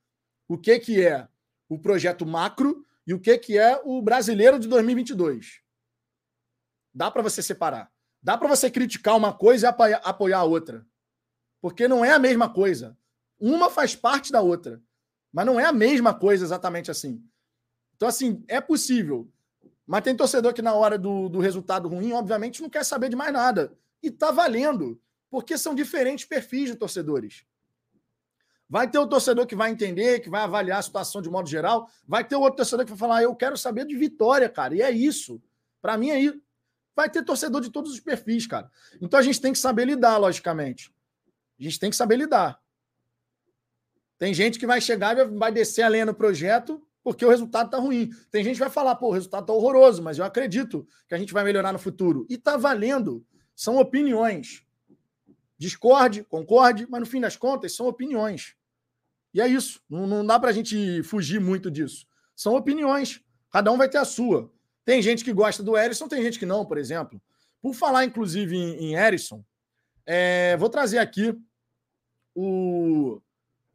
[0.46, 1.26] O que, que é
[1.68, 5.62] o projeto macro e o que, que é o brasileiro de 2022.
[6.95, 7.90] Dá para você separar.
[8.22, 10.86] Dá para você criticar uma coisa e apoiar, a outra.
[11.61, 12.97] Porque não é a mesma coisa.
[13.38, 14.80] Uma faz parte da outra.
[15.32, 17.24] Mas não é a mesma coisa exatamente assim.
[17.97, 19.30] Então, assim, é possível.
[19.86, 23.16] Mas tem torcedor que, na hora do, do resultado ruim, obviamente, não quer saber de
[23.16, 23.76] mais nada.
[24.03, 25.01] E tá valendo.
[25.30, 27.45] Porque são diferentes perfis de torcedores.
[28.68, 31.90] Vai ter o torcedor que vai entender, que vai avaliar a situação de modo geral.
[32.07, 34.74] Vai ter o outro torcedor que vai falar: ah, eu quero saber de vitória, cara.
[34.74, 35.43] E é isso.
[35.80, 36.40] Para mim é isso.
[36.95, 38.70] Vai ter torcedor de todos os perfis, cara.
[39.01, 40.93] Então a gente tem que saber lidar, logicamente.
[41.59, 42.61] A gente tem que saber lidar.
[44.18, 47.70] Tem gente que vai chegar e vai descer a lenha no projeto porque o resultado
[47.70, 48.11] tá ruim.
[48.30, 51.18] Tem gente que vai falar, pô, o resultado tá horroroso, mas eu acredito que a
[51.18, 52.26] gente vai melhorar no futuro.
[52.28, 53.24] E tá valendo.
[53.55, 54.64] São opiniões.
[55.59, 58.55] Discorde, concorde, mas no fim das contas são opiniões.
[59.34, 59.80] E é isso.
[59.88, 62.07] Não, não dá pra gente fugir muito disso.
[62.34, 63.20] São opiniões.
[63.51, 64.53] Cada um vai ter a sua.
[64.84, 67.20] Tem gente que gosta do Erisson, tem gente que não, por exemplo.
[67.60, 69.44] Por falar, inclusive, em, em Erisson,
[70.04, 71.38] é, vou trazer aqui
[72.34, 73.20] o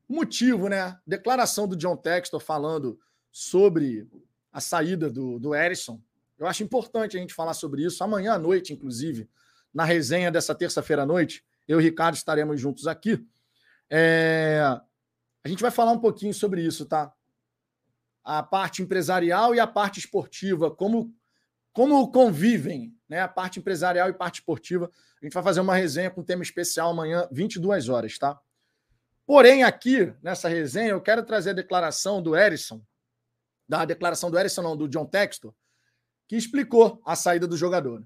[0.08, 0.98] motivo, né?
[1.06, 3.00] Declaração do John Textor falando
[3.32, 4.08] sobre
[4.52, 6.02] a saída do, do Erisson.
[6.38, 8.04] Eu acho importante a gente falar sobre isso.
[8.04, 9.30] Amanhã à noite, inclusive,
[9.74, 13.26] na resenha dessa terça-feira à noite, eu e Ricardo estaremos juntos aqui.
[13.90, 14.62] É...
[15.44, 17.14] A gente vai falar um pouquinho sobre isso, tá?
[18.28, 21.16] A parte empresarial e a parte esportiva, como,
[21.72, 23.22] como convivem, né?
[23.22, 24.92] A parte empresarial e parte esportiva.
[25.22, 28.38] A gente vai fazer uma resenha com tema especial amanhã, 22 horas, tá?
[29.26, 32.82] Porém, aqui, nessa resenha, eu quero trazer a declaração do Erisson,
[33.66, 35.54] da declaração do Erisson, não, do John Textor,
[36.28, 38.06] que explicou a saída do jogador.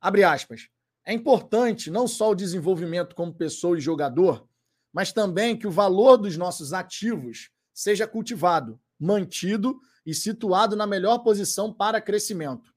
[0.00, 0.68] Abre aspas.
[1.04, 4.48] É importante não só o desenvolvimento como pessoa e jogador,
[4.92, 11.18] mas também que o valor dos nossos ativos seja cultivado, mantido e situado na melhor
[11.18, 12.74] posição para crescimento.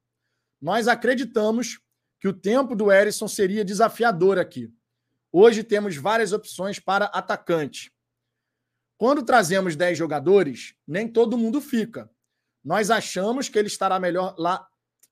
[0.62, 1.80] Nós acreditamos
[2.20, 4.74] que o tempo do Erisson seria desafiador aqui.
[5.32, 7.92] Hoje temos várias opções para atacante.
[8.98, 12.10] Quando trazemos 10 jogadores, nem todo mundo fica.
[12.64, 14.66] Nós achamos que ele estará melhor lá.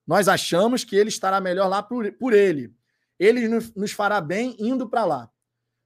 [0.07, 2.73] Nós achamos que ele estará melhor lá por, por ele.
[3.19, 5.31] Ele nos fará bem indo para lá.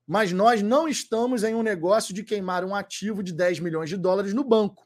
[0.06, 3.98] Mas nós não estamos em um negócio de queimar um ativo de 10 milhões de
[3.98, 4.86] dólares no banco.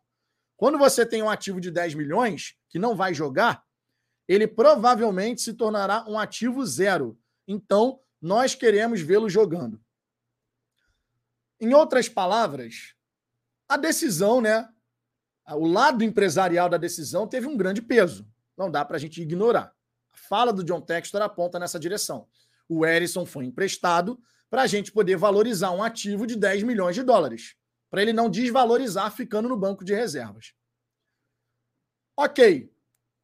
[0.60, 3.64] Quando você tem um ativo de 10 milhões que não vai jogar,
[4.28, 7.18] ele provavelmente se tornará um ativo zero.
[7.48, 9.82] Então, nós queremos vê-lo jogando.
[11.62, 12.94] Em outras palavras,
[13.70, 14.68] a decisão, né?
[15.48, 18.28] O lado empresarial da decisão teve um grande peso.
[18.58, 19.74] Não dá para a gente ignorar.
[20.12, 22.28] A fala do John Textor aponta nessa direção.
[22.68, 27.04] O Erisson foi emprestado para a gente poder valorizar um ativo de 10 milhões de
[27.04, 27.56] dólares
[27.90, 30.54] para ele não desvalorizar ficando no banco de reservas.
[32.16, 32.72] Ok,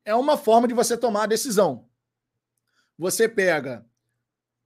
[0.04, 1.88] é uma forma de você tomar a decisão.
[2.98, 3.86] Você pega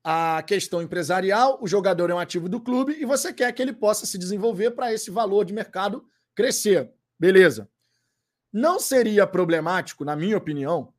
[0.03, 3.73] a questão empresarial, o jogador é um ativo do clube e você quer que ele
[3.73, 6.93] possa se desenvolver para esse valor de mercado crescer.
[7.19, 7.69] Beleza.
[8.51, 10.93] Não seria problemático, na minha opinião,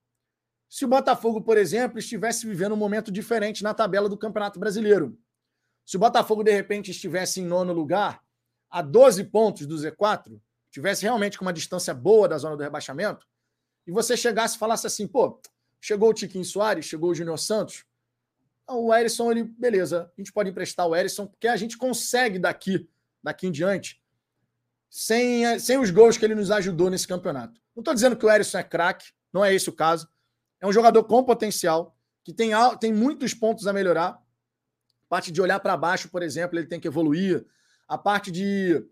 [0.68, 5.18] se o Botafogo, por exemplo, estivesse vivendo um momento diferente na tabela do Campeonato Brasileiro.
[5.84, 8.22] Se o Botafogo, de repente, estivesse em nono lugar,
[8.70, 10.40] a 12 pontos do Z4,
[10.70, 13.26] tivesse realmente com uma distância boa da zona do rebaixamento,
[13.86, 15.40] e você chegasse e falasse assim, pô,
[15.80, 17.84] chegou o Tiquinho Soares, chegou o Júnior Santos,
[18.70, 22.38] então, o Erisson, ele, beleza, a gente pode emprestar o Erisson, porque a gente consegue
[22.38, 22.88] daqui,
[23.20, 24.00] daqui em diante,
[24.88, 27.60] sem, sem os gols que ele nos ajudou nesse campeonato.
[27.74, 30.08] Não estou dizendo que o Erisson é craque, não é esse o caso.
[30.60, 34.22] É um jogador com potencial, que tem, tem muitos pontos a melhorar.
[35.08, 37.44] Parte de olhar para baixo, por exemplo, ele tem que evoluir.
[37.90, 38.86] A parte de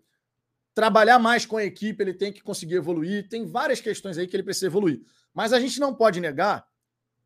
[0.73, 3.29] trabalhar mais com a equipe, ele tem que conseguir evoluir.
[3.29, 5.01] Tem várias questões aí que ele precisa evoluir.
[5.33, 6.67] Mas a gente não pode negar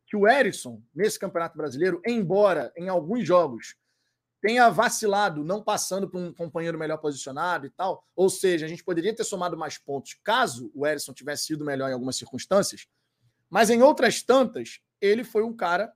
[0.06, 3.74] que o Erisson, nesse Campeonato Brasileiro, embora em alguns jogos
[4.40, 8.84] tenha vacilado, não passando para um companheiro melhor posicionado e tal, ou seja, a gente
[8.84, 12.86] poderia ter somado mais pontos caso o Erisson tivesse sido melhor em algumas circunstâncias,
[13.50, 15.92] mas em outras tantas, ele foi um cara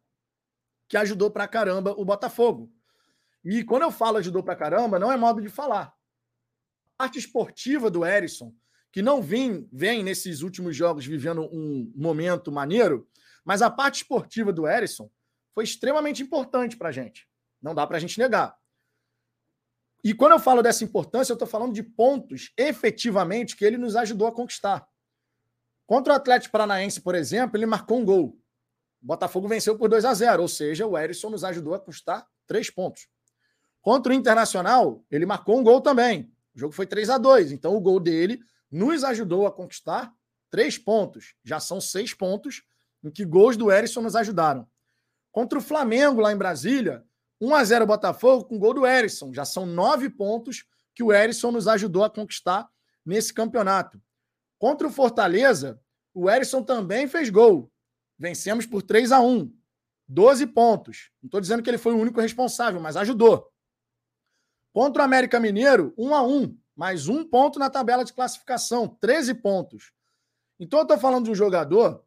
[0.89, 2.73] que ajudou pra caramba o Botafogo.
[3.51, 5.95] E quando eu falo ajudou pra caramba, não é modo de falar.
[6.95, 8.55] A parte esportiva do Erisson,
[8.93, 13.09] que não vem, vem nesses últimos jogos vivendo um momento maneiro,
[13.43, 15.11] mas a parte esportiva do Erisson
[15.55, 17.27] foi extremamente importante para a gente.
[17.63, 18.55] Não dá para a gente negar.
[20.05, 23.97] E quando eu falo dessa importância, eu estou falando de pontos efetivamente que ele nos
[23.97, 24.87] ajudou a conquistar.
[25.87, 28.39] Contra o Atlético Paranaense, por exemplo, ele marcou um gol.
[29.03, 32.29] O Botafogo venceu por 2 a 0, ou seja, o Erisson nos ajudou a conquistar
[32.47, 33.09] três pontos.
[33.89, 36.31] Contra o Internacional, ele marcou um gol também.
[36.55, 38.39] O jogo foi 3 a 2 então o gol dele
[38.71, 40.13] nos ajudou a conquistar
[40.51, 41.35] três pontos.
[41.43, 42.65] Já são seis pontos
[43.03, 44.69] em que gols do Erisson nos ajudaram.
[45.33, 47.03] Contra o Flamengo, lá em Brasília,
[47.41, 49.33] 1 a 0 Botafogo com gol do Erisson.
[49.33, 52.69] Já são nove pontos que o Erisson nos ajudou a conquistar
[53.07, 53.99] nesse campeonato.
[54.59, 55.81] Contra o Fortaleza,
[56.13, 57.73] o Erisson também fez gol.
[58.19, 59.51] Vencemos por 3 a 1
[60.07, 61.11] 12 pontos.
[61.23, 63.51] Não estou dizendo que ele foi o único responsável, mas ajudou.
[64.73, 69.35] Contra o América Mineiro, 1 a 1 mais um ponto na tabela de classificação, 13
[69.35, 69.93] pontos.
[70.61, 72.05] Então eu estou falando de um jogador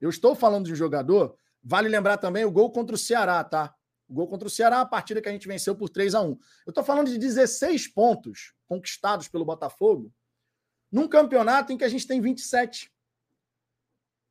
[0.00, 3.74] eu estou falando de um jogador, vale lembrar também o gol contra o Ceará, tá?
[4.08, 6.38] O gol contra o Ceará, a partida que a gente venceu por 3 a 1
[6.66, 10.12] Eu estou falando de 16 pontos conquistados pelo Botafogo
[10.90, 12.92] num campeonato em que a gente tem 27.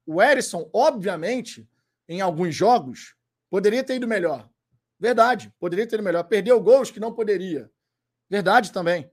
[0.05, 1.69] O Erisson, obviamente,
[2.07, 3.15] em alguns jogos,
[3.49, 4.49] poderia ter ido melhor.
[4.99, 6.23] Verdade, poderia ter melhor.
[6.23, 7.71] Perdeu gols que não poderia.
[8.29, 9.09] Verdade também.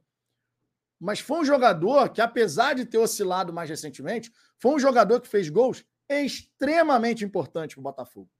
[0.98, 5.28] Mas foi um jogador que, apesar de ter oscilado mais recentemente, foi um jogador que
[5.28, 8.30] fez gols extremamente importante para o Botafogo.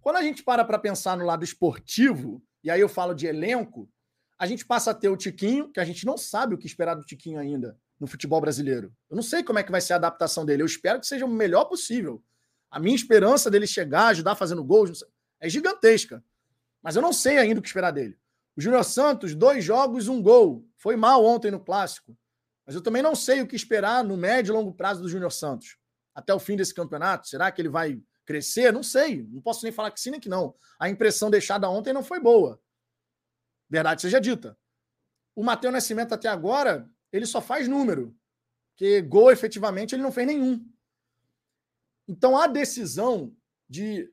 [0.00, 3.90] Quando a gente para para pensar no lado esportivo, e aí eu falo de elenco,
[4.38, 6.94] a gente passa a ter o Tiquinho, que a gente não sabe o que esperar
[6.94, 8.92] do Tiquinho ainda no futebol brasileiro.
[9.10, 10.62] Eu não sei como é que vai ser a adaptação dele.
[10.62, 12.22] Eu espero que seja o melhor possível.
[12.70, 15.04] A minha esperança dele chegar, ajudar fazendo gols,
[15.40, 16.24] é gigantesca.
[16.82, 18.18] Mas eu não sei ainda o que esperar dele.
[18.56, 20.66] O Júnior Santos, dois jogos, um gol.
[20.76, 22.16] Foi mal ontem no Clássico.
[22.66, 25.32] Mas eu também não sei o que esperar no médio e longo prazo do Júnior
[25.32, 25.80] Santos
[26.14, 27.28] até o fim desse campeonato?
[27.28, 28.72] Será que ele vai crescer?
[28.72, 29.22] Não sei.
[29.30, 30.54] Não posso nem falar que sim nem que não.
[30.78, 32.60] A impressão deixada ontem não foi boa.
[33.68, 34.56] Verdade seja dita.
[35.34, 38.16] O Matheus Nascimento até agora, ele só faz número.
[38.76, 40.64] Que gol efetivamente ele não fez nenhum.
[42.08, 43.34] Então a decisão
[43.68, 44.12] de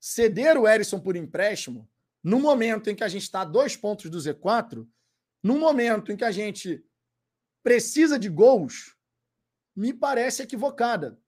[0.00, 1.88] ceder o Erisson por empréstimo,
[2.22, 4.86] no momento em que a gente está a dois pontos do Z4,
[5.42, 6.84] no momento em que a gente
[7.62, 8.96] precisa de gols,
[9.74, 11.18] me parece equivocada.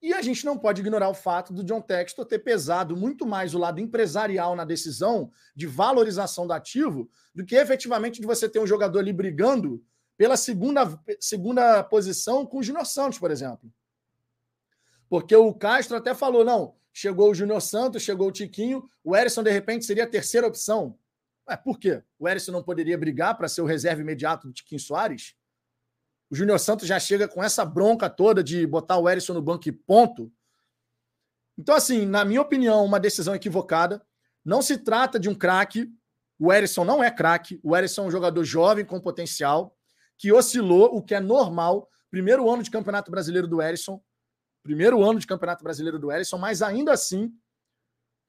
[0.00, 3.52] E a gente não pode ignorar o fato do John Textor ter pesado muito mais
[3.52, 8.60] o lado empresarial na decisão de valorização do ativo do que efetivamente de você ter
[8.60, 9.84] um jogador ali brigando
[10.16, 13.72] pela segunda, segunda posição com o Júnior Santos, por exemplo.
[15.08, 19.44] Porque o Castro até falou: não, chegou o Júnior Santos, chegou o Tiquinho, o Erisson
[19.44, 20.98] de repente seria a terceira opção.
[21.48, 22.02] Ué, por quê?
[22.18, 25.36] O Erisson não poderia brigar para ser o reserva imediato do Tiquinho Soares?
[26.28, 29.68] O Júnior Santos já chega com essa bronca toda de botar o Erisson no banco
[29.68, 30.32] e ponto.
[31.56, 34.04] Então, assim, na minha opinião, uma decisão equivocada.
[34.44, 35.88] Não se trata de um craque.
[36.36, 37.60] O Erisson não é craque.
[37.62, 39.72] O Erisson é um jogador jovem com potencial,
[40.16, 41.88] que oscilou, o que é normal.
[42.10, 44.02] Primeiro ano de Campeonato Brasileiro do Erisson.
[44.62, 47.34] Primeiro ano de Campeonato Brasileiro do Erisson, mas ainda assim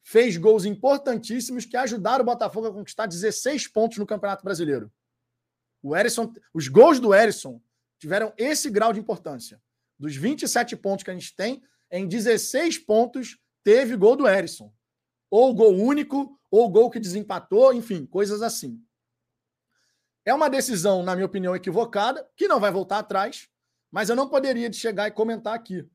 [0.01, 4.91] fez gols importantíssimos que ajudaram o Botafogo a conquistar 16 pontos no Campeonato Brasileiro.
[5.81, 7.61] O Erisson, os gols do Erisson
[7.97, 9.61] tiveram esse grau de importância.
[9.97, 11.61] Dos 27 pontos que a gente tem,
[11.91, 14.73] em 16 pontos teve gol do Erisson.
[15.29, 18.83] ou gol único, ou gol que desempatou, enfim, coisas assim.
[20.25, 23.47] É uma decisão, na minha opinião, equivocada, que não vai voltar atrás,
[23.91, 25.87] mas eu não poderia chegar e comentar aqui.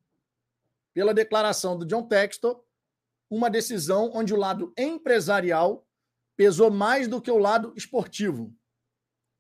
[0.95, 2.65] Pela declaração do John Textor,
[3.29, 5.87] uma decisão onde o lado empresarial
[6.37, 8.55] pesou mais do que o lado esportivo.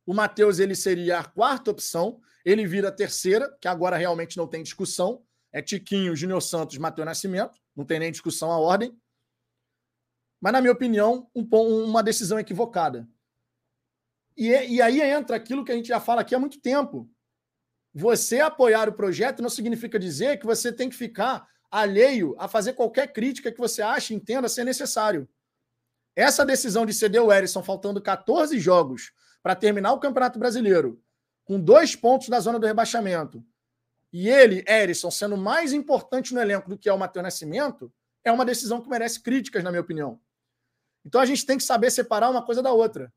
[0.06, 4.46] O Matheus ele seria a quarta opção, ele vira a terceira, que agora realmente não
[4.46, 5.24] tem discussão.
[5.52, 8.96] É Tiquinho, Júnior Santos, Matheus Nascimento, não tem nem discussão a ordem.
[10.40, 11.46] Mas, na minha opinião, um,
[11.84, 13.08] uma decisão equivocada.
[14.36, 17.10] E, e aí entra aquilo que a gente já fala aqui há muito tempo.
[17.94, 22.72] Você apoiar o projeto não significa dizer que você tem que ficar alheio a fazer
[22.72, 25.28] qualquer crítica que você ache entenda ser necessário.
[26.16, 31.00] Essa decisão de ceder o Erisson faltando 14 jogos para terminar o Campeonato Brasileiro,
[31.44, 33.44] com dois pontos na zona do rebaixamento,
[34.12, 37.92] e ele, Erisson, sendo mais importante no elenco do que é o Matheus Nascimento,
[38.22, 40.20] é uma decisão que merece críticas, na minha opinião.
[41.04, 43.12] Então a gente tem que saber separar uma coisa da outra.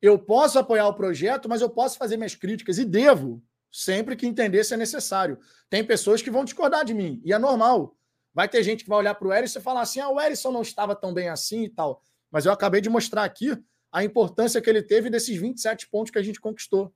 [0.00, 4.26] Eu posso apoiar o projeto, mas eu posso fazer minhas críticas e devo, sempre que
[4.26, 5.38] entender se é necessário.
[5.68, 7.96] Tem pessoas que vão discordar de mim, e é normal.
[8.34, 10.52] Vai ter gente que vai olhar para o Erisson e falar assim: ah, o Erisson
[10.52, 12.02] não estava tão bem assim e tal.
[12.30, 13.56] Mas eu acabei de mostrar aqui
[13.90, 16.94] a importância que ele teve desses 27 pontos que a gente conquistou.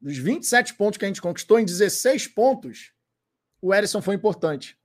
[0.00, 2.92] Dos 27 pontos que a gente conquistou, em 16 pontos,
[3.60, 4.76] o Erisson foi importante.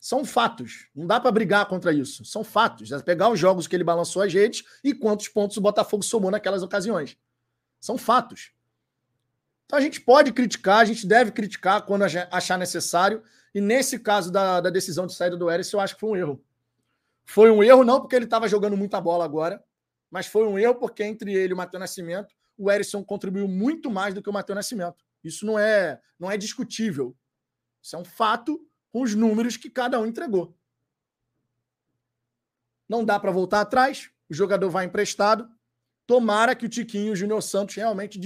[0.00, 0.88] São fatos.
[0.94, 2.24] Não dá para brigar contra isso.
[2.24, 2.90] São fatos.
[2.90, 6.30] É pegar os jogos que ele balançou as redes e quantos pontos o Botafogo somou
[6.30, 7.16] naquelas ocasiões.
[7.82, 8.52] São fatos.
[9.66, 13.24] Então a gente pode criticar, a gente deve criticar quando achar necessário.
[13.52, 16.16] E nesse caso da, da decisão de saída do Erisson, eu acho que foi um
[16.16, 16.44] erro.
[17.24, 19.62] Foi um erro não porque ele estava jogando muita bola agora,
[20.08, 23.90] mas foi um erro porque entre ele e o Matheus Nascimento, o Erisson contribuiu muito
[23.90, 25.04] mais do que o Matheus Nascimento.
[25.24, 27.16] Isso não é, não é discutível.
[27.82, 30.56] Isso é um fato com os números que cada um entregou.
[32.88, 35.48] Não dá para voltar atrás, o jogador vai emprestado.
[36.06, 38.20] Tomara que o Tiquinho e o Júnior Santos realmente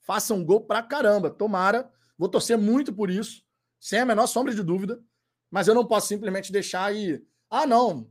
[0.00, 1.30] façam um gol pra caramba.
[1.30, 1.90] Tomara.
[2.16, 3.42] Vou torcer muito por isso,
[3.80, 5.02] sem a menor sombra de dúvida.
[5.50, 8.10] Mas eu não posso simplesmente deixar aí ah, não.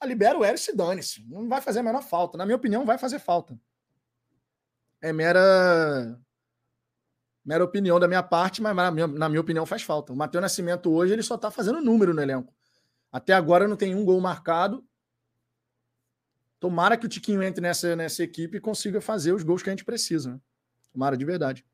[0.00, 1.24] Ah, libera o Eris e dane-se.
[1.28, 2.36] Não vai fazer a menor falta.
[2.36, 3.56] Na minha opinião, vai fazer falta.
[5.00, 6.18] É mera
[7.44, 10.12] mera opinião da minha parte, mas na minha, na minha opinião faz falta.
[10.12, 12.52] O Matheus Nascimento hoje ele só está fazendo número no elenco.
[13.12, 14.84] Até agora não tem um gol marcado.
[16.62, 19.72] Tomara que o Tiquinho entre nessa, nessa equipe e consiga fazer os gols que a
[19.72, 20.34] gente precisa.
[20.34, 20.40] Né?
[20.92, 21.66] Tomara de verdade.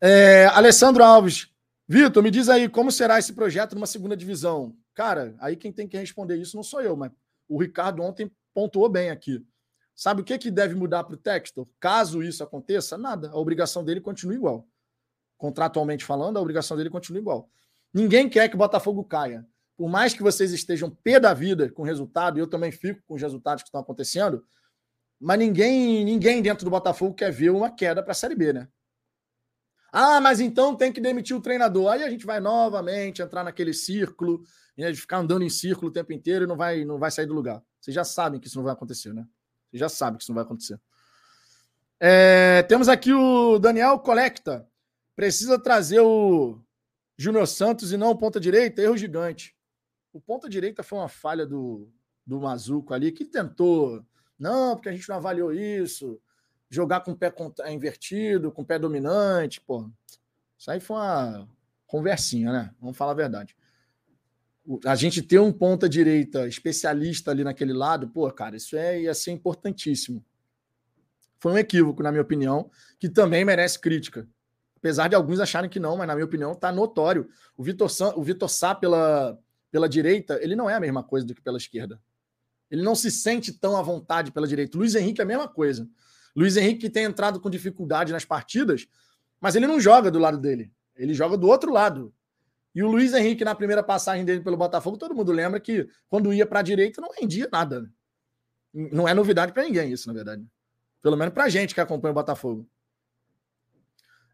[0.00, 1.46] É, Alessandro Alves.
[1.86, 4.76] Vitor, me diz aí como será esse projeto numa segunda divisão?
[4.92, 7.12] Cara, aí quem tem que responder isso não sou eu, mas
[7.48, 9.46] o Ricardo ontem pontuou bem aqui.
[9.94, 11.64] Sabe o que, que deve mudar para o Textor?
[11.78, 13.30] Caso isso aconteça, nada.
[13.30, 14.66] A obrigação dele continua igual.
[15.38, 17.48] Contratualmente falando, a obrigação dele continua igual.
[17.92, 19.46] Ninguém quer que o Botafogo caia.
[19.76, 23.02] Por mais que vocês estejam pé da vida com o resultado, e eu também fico
[23.06, 24.44] com os resultados que estão acontecendo,
[25.20, 28.68] mas ninguém, ninguém dentro do Botafogo quer ver uma queda para a Série B, né?
[29.96, 31.92] Ah, mas então tem que demitir o treinador.
[31.92, 34.42] Aí a gente vai novamente entrar naquele círculo
[34.76, 37.26] né, de ficar andando em círculo o tempo inteiro e não vai, não vai sair
[37.26, 37.62] do lugar.
[37.80, 39.24] Vocês já sabem que isso não vai acontecer, né?
[39.70, 40.80] Vocês já sabem que isso não vai acontecer.
[42.00, 44.66] É, temos aqui o Daniel Colecta.
[45.14, 46.60] Precisa trazer o
[47.16, 48.82] Júnior Santos e não o ponta direita.
[48.82, 49.54] Erro gigante.
[50.14, 51.92] O ponta direita foi uma falha do,
[52.24, 54.02] do Mazuco ali, que tentou.
[54.38, 56.20] Não, porque a gente não avaliou isso
[56.70, 59.90] jogar com o pé é, invertido, com o pé dominante, pô.
[60.56, 61.48] Isso aí foi uma
[61.86, 62.74] conversinha, né?
[62.80, 63.56] Vamos falar a verdade.
[64.86, 69.14] A gente ter um ponta direita especialista ali naquele lado, pô, cara, isso é, ia
[69.14, 70.24] ser importantíssimo.
[71.38, 74.26] Foi um equívoco, na minha opinião, que também merece crítica.
[74.76, 77.28] Apesar de alguns acharem que não, mas na minha opinião está notório.
[77.56, 79.38] O Vitor, San, o Vitor Sá pela,
[79.74, 82.00] pela direita, ele não é a mesma coisa do que pela esquerda.
[82.70, 84.78] Ele não se sente tão à vontade pela direita.
[84.78, 85.88] Luiz Henrique é a mesma coisa.
[86.36, 88.86] Luiz Henrique tem entrado com dificuldade nas partidas,
[89.40, 90.70] mas ele não joga do lado dele.
[90.94, 92.14] Ele joga do outro lado.
[92.72, 96.32] E o Luiz Henrique, na primeira passagem dele pelo Botafogo, todo mundo lembra que quando
[96.32, 97.90] ia para a direita não rendia nada.
[98.72, 100.46] Não é novidade para ninguém isso, na verdade.
[101.02, 102.64] Pelo menos para gente que acompanha o Botafogo.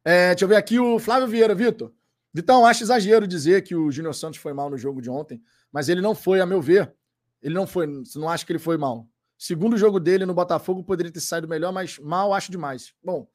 [0.04, 1.94] É, deixa eu ver aqui o Flávio Vieira, Vitor.
[2.32, 5.88] Vitão, acho exagero dizer que o Júnior Santos foi mal no jogo de ontem, mas
[5.88, 6.94] ele não foi, a meu ver.
[7.42, 7.86] Ele não foi.
[8.14, 9.08] Não acha que ele foi mal?
[9.36, 12.94] Segundo jogo dele no Botafogo poderia ter saído melhor, mas mal acho demais.
[13.02, 13.26] Bom,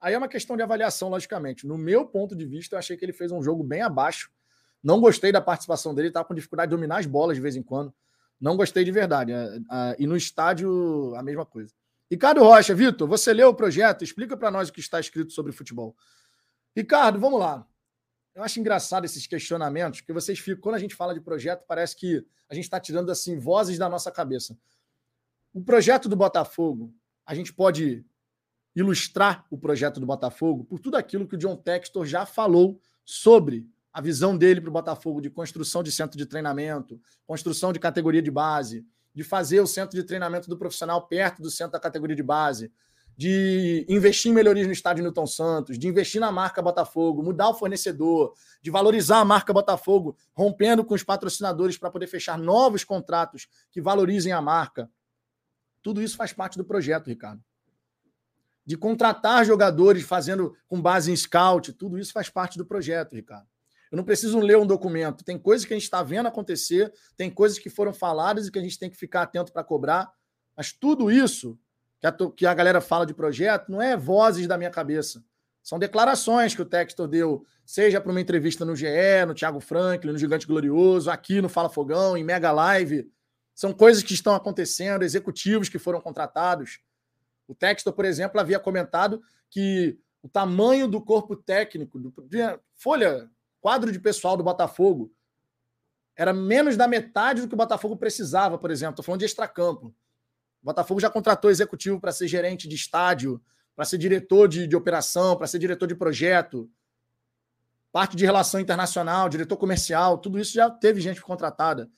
[0.00, 1.66] aí é uma questão de avaliação, logicamente.
[1.66, 4.30] No meu ponto de vista, eu achei que ele fez um jogo bem abaixo.
[4.82, 7.62] Não gostei da participação dele, estava com dificuldade de dominar as bolas de vez em
[7.62, 7.92] quando.
[8.40, 9.32] Não gostei de verdade.
[9.32, 11.74] É, é, e no estádio, a mesma coisa.
[12.10, 14.02] Ricardo Rocha, Vitor, você leu o projeto?
[14.02, 15.94] Explica para nós o que está escrito sobre futebol.
[16.74, 17.66] Ricardo, vamos lá.
[18.38, 21.96] Eu acho engraçado esses questionamentos, porque vocês ficam, quando a gente fala de projeto, parece
[21.96, 24.56] que a gente está tirando assim vozes da nossa cabeça.
[25.52, 26.94] O projeto do Botafogo,
[27.26, 28.06] a gente pode
[28.76, 33.68] ilustrar o projeto do Botafogo por tudo aquilo que o John Textor já falou sobre
[33.92, 38.22] a visão dele para o Botafogo de construção de centro de treinamento, construção de categoria
[38.22, 42.14] de base, de fazer o centro de treinamento do profissional perto do centro da categoria
[42.14, 42.70] de base,
[43.18, 47.54] de investir em melhorias no estádio Newton Santos, de investir na marca Botafogo, mudar o
[47.54, 53.48] fornecedor, de valorizar a marca Botafogo, rompendo com os patrocinadores para poder fechar novos contratos
[53.72, 54.88] que valorizem a marca.
[55.82, 57.42] Tudo isso faz parte do projeto, Ricardo.
[58.64, 63.48] De contratar jogadores fazendo com base em scout, tudo isso faz parte do projeto, Ricardo.
[63.90, 65.24] Eu não preciso ler um documento.
[65.24, 68.60] Tem coisas que a gente está vendo acontecer, tem coisas que foram faladas e que
[68.60, 70.08] a gente tem que ficar atento para cobrar.
[70.56, 71.58] Mas tudo isso
[72.00, 75.22] que a, que a galera fala de projeto não é vozes da minha cabeça.
[75.62, 78.86] São declarações que o Textor deu, seja para uma entrevista no GE,
[79.26, 83.10] no Thiago Franklin, no Gigante Glorioso, aqui no Fala Fogão, em Mega Live.
[83.54, 86.80] São coisas que estão acontecendo, executivos que foram contratados.
[87.46, 89.20] O Textor, por exemplo, havia comentado
[89.50, 92.14] que o tamanho do corpo técnico, do,
[92.74, 93.28] folha,
[93.60, 95.12] quadro de pessoal do Botafogo,
[96.16, 98.92] era menos da metade do que o Botafogo precisava, por exemplo.
[98.92, 99.94] Estou falando de extracampo.
[100.68, 103.40] Botafogo já contratou executivo para ser gerente de estádio,
[103.74, 106.70] para ser diretor de, de operação, para ser diretor de projeto,
[107.90, 111.90] parte de relação internacional, diretor comercial, tudo isso já teve gente contratada.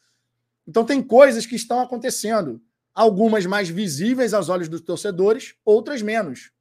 [0.68, 2.62] Então tem coisas que estão acontecendo,
[2.94, 6.52] algumas mais visíveis aos olhos dos torcedores, outras menos.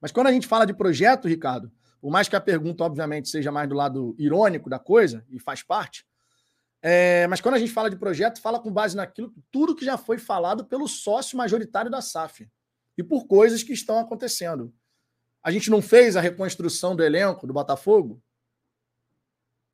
[0.00, 3.52] Mas quando a gente fala de projeto, Ricardo, por mais que a pergunta, obviamente, seja
[3.52, 6.06] mais do lado irônico da coisa, e faz parte,
[6.86, 9.96] é, mas quando a gente fala de projeto, fala com base naquilo, tudo que já
[9.96, 12.46] foi falado pelo sócio majoritário da SAF
[12.98, 14.70] e por coisas que estão acontecendo.
[15.42, 18.22] A gente não fez a reconstrução do elenco do Botafogo?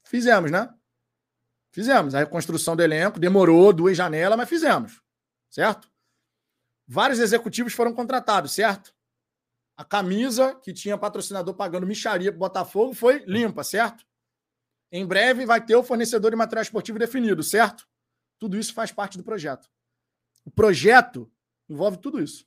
[0.04, 0.72] Fizemos, né?
[1.72, 5.02] Fizemos a reconstrução do elenco, demorou duas janelas, mas fizemos,
[5.50, 5.90] certo?
[6.86, 8.94] Vários executivos foram contratados, certo?
[9.76, 14.06] A camisa que tinha patrocinador pagando micharia para o Botafogo foi limpa, certo?
[14.92, 17.86] Em breve vai ter o fornecedor de material esportivo definido, certo?
[18.38, 19.68] Tudo isso faz parte do projeto.
[20.44, 21.30] O projeto
[21.68, 22.46] envolve tudo isso.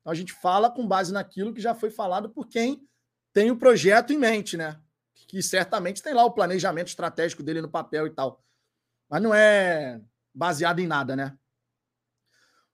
[0.00, 2.86] Então a gente fala com base naquilo que já foi falado por quem
[3.32, 4.80] tem o projeto em mente, né?
[5.28, 8.42] Que certamente tem lá o planejamento estratégico dele no papel e tal.
[9.08, 10.00] Mas não é
[10.34, 11.36] baseado em nada, né?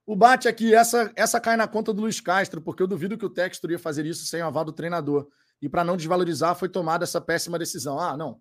[0.06, 3.26] O bate aqui, essa, essa cai na conta do Luiz Castro, porque eu duvido que
[3.26, 5.28] o Textor ia fazer isso sem o aval do treinador.
[5.60, 7.98] E para não desvalorizar, foi tomada essa péssima decisão.
[7.98, 8.40] Ah, não.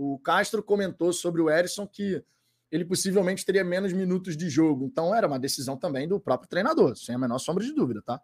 [0.00, 2.24] O Castro comentou sobre o Erisson que
[2.70, 4.84] ele possivelmente teria menos minutos de jogo.
[4.84, 8.22] Então era uma decisão também do próprio treinador, sem a menor sombra de dúvida, tá?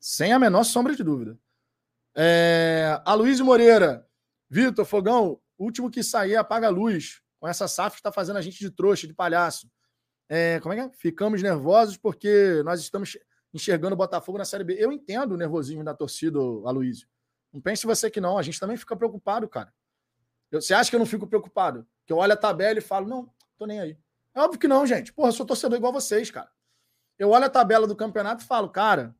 [0.00, 1.38] Sem a menor sombra de dúvida.
[2.12, 3.00] É...
[3.04, 4.04] A Luiz Moreira,
[4.50, 7.22] Vitor, Fogão, último que sair, apaga a luz.
[7.38, 9.70] Com essa SAF está fazendo a gente de trouxa, de palhaço.
[10.28, 10.58] É...
[10.58, 10.90] Como é que é?
[10.98, 13.16] Ficamos nervosos porque nós estamos
[13.54, 14.74] enxergando o Botafogo na Série B.
[14.76, 17.06] Eu entendo o nervosismo da torcida, Aloysio.
[17.52, 18.36] Não pense você que não.
[18.36, 19.72] A gente também fica preocupado, cara.
[20.50, 21.86] Você acha que eu não fico preocupado?
[22.06, 23.28] Que eu olho a tabela e falo, não,
[23.58, 23.98] tô nem aí.
[24.34, 25.12] É óbvio que não, gente.
[25.12, 26.50] Porra, eu sou torcedor igual vocês, cara.
[27.18, 29.14] Eu olho a tabela do campeonato e falo, cara,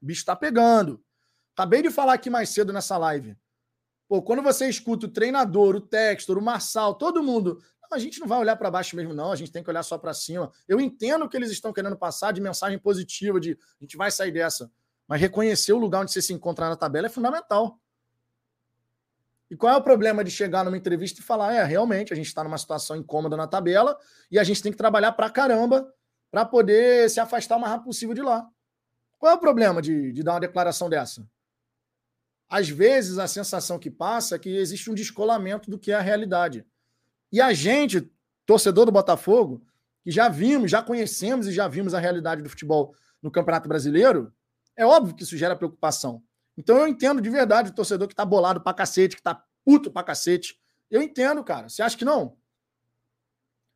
[0.00, 1.02] o bicho tá pegando.
[1.54, 3.36] Acabei de falar aqui mais cedo nessa live.
[4.08, 8.26] Pô, quando você escuta o treinador, o Textor, o Marçal, todo mundo, a gente não
[8.26, 9.32] vai olhar para baixo mesmo, não.
[9.32, 10.50] A gente tem que olhar só para cima.
[10.66, 14.10] Eu entendo o que eles estão querendo passar de mensagem positiva, de a gente vai
[14.10, 14.70] sair dessa.
[15.06, 17.78] Mas reconhecer o lugar onde você se encontra na tabela é fundamental.
[19.50, 22.26] E qual é o problema de chegar numa entrevista e falar: é, realmente, a gente
[22.26, 23.98] está numa situação incômoda na tabela
[24.30, 25.92] e a gente tem que trabalhar pra caramba
[26.30, 28.48] para poder se afastar o mais rápido possível de lá.
[29.18, 31.26] Qual é o problema de, de dar uma declaração dessa?
[32.48, 36.00] Às vezes, a sensação que passa é que existe um descolamento do que é a
[36.00, 36.64] realidade.
[37.32, 38.10] E a gente,
[38.46, 39.64] torcedor do Botafogo,
[40.02, 44.32] que já vimos, já conhecemos e já vimos a realidade do futebol no Campeonato Brasileiro,
[44.76, 46.22] é óbvio que isso gera preocupação.
[46.60, 49.90] Então eu entendo de verdade o torcedor que tá bolado pra cacete, que tá puto
[49.90, 50.60] pra cacete.
[50.90, 51.70] Eu entendo, cara.
[51.70, 52.36] Você acha que não?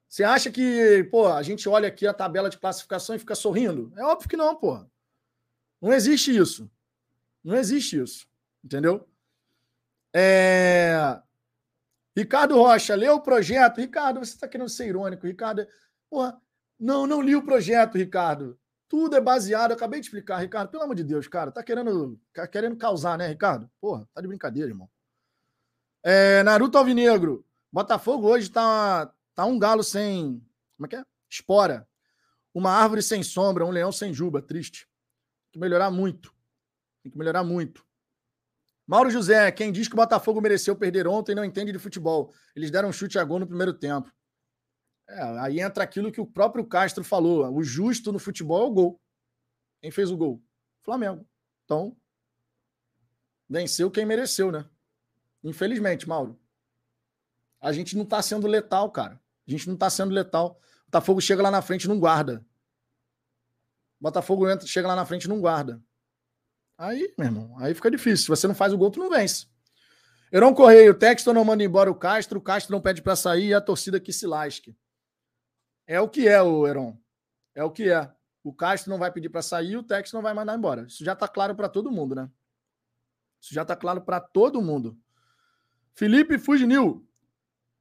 [0.06, 3.90] Você acha que, pô, a gente olha aqui a tabela de classificação e fica sorrindo?
[3.96, 4.84] É óbvio que não, pô.
[5.80, 6.70] Não existe isso.
[7.42, 8.28] Não existe isso.
[8.62, 9.08] Entendeu?
[10.14, 11.18] É...
[12.14, 13.80] Ricardo Rocha, leu o projeto.
[13.80, 15.26] Ricardo, você está querendo ser irônico.
[15.26, 15.66] Ricardo,
[16.10, 16.38] porra,
[16.78, 18.58] não, não li o projeto, Ricardo.
[18.94, 20.70] Tudo é baseado, eu acabei de explicar, Ricardo.
[20.70, 23.68] Pelo amor de Deus, cara, tá querendo, tá querendo causar, né, Ricardo?
[23.80, 24.88] Porra, tá de brincadeira, irmão.
[26.00, 27.44] É, Naruto Alvinegro.
[27.72, 30.40] Botafogo hoje tá, tá um galo sem.
[30.76, 31.04] Como é que é?
[31.28, 31.88] Espora.
[32.54, 34.40] Uma árvore sem sombra, um leão sem juba.
[34.40, 34.86] Triste.
[35.50, 36.32] Tem que melhorar muito.
[37.02, 37.84] Tem que melhorar muito.
[38.86, 42.32] Mauro José, quem diz que o Botafogo mereceu perder ontem não entende de futebol.
[42.54, 44.08] Eles deram um chute a gol no primeiro tempo.
[45.08, 47.46] É, aí entra aquilo que o próprio Castro falou.
[47.54, 49.00] O justo no futebol é o gol.
[49.80, 50.42] Quem fez o gol?
[50.82, 51.26] Flamengo.
[51.64, 51.96] Então,
[53.48, 54.68] venceu quem mereceu, né?
[55.42, 56.38] Infelizmente, Mauro.
[57.60, 59.20] A gente não tá sendo letal, cara.
[59.46, 60.58] A gente não tá sendo letal.
[60.82, 62.44] O Botafogo chega lá na frente e não guarda.
[64.00, 65.82] O Botafogo entra, chega lá na frente e não guarda.
[66.76, 68.24] Aí, meu irmão, aí fica difícil.
[68.24, 69.46] Se você não faz o gol, tu não vence.
[70.32, 73.48] Heron Correio, o Texton não manda embora o Castro, o Castro não pede para sair
[73.48, 74.76] e a torcida que se lasque.
[75.86, 76.98] É o que é, o Heron.
[77.54, 78.10] É o que é.
[78.42, 80.86] O Castro não vai pedir para sair, o Texton não vai mandar embora.
[80.86, 82.30] Isso já está claro para todo mundo, né?
[83.40, 84.98] Isso já está claro para todo mundo.
[85.94, 87.06] Felipe Fujinil.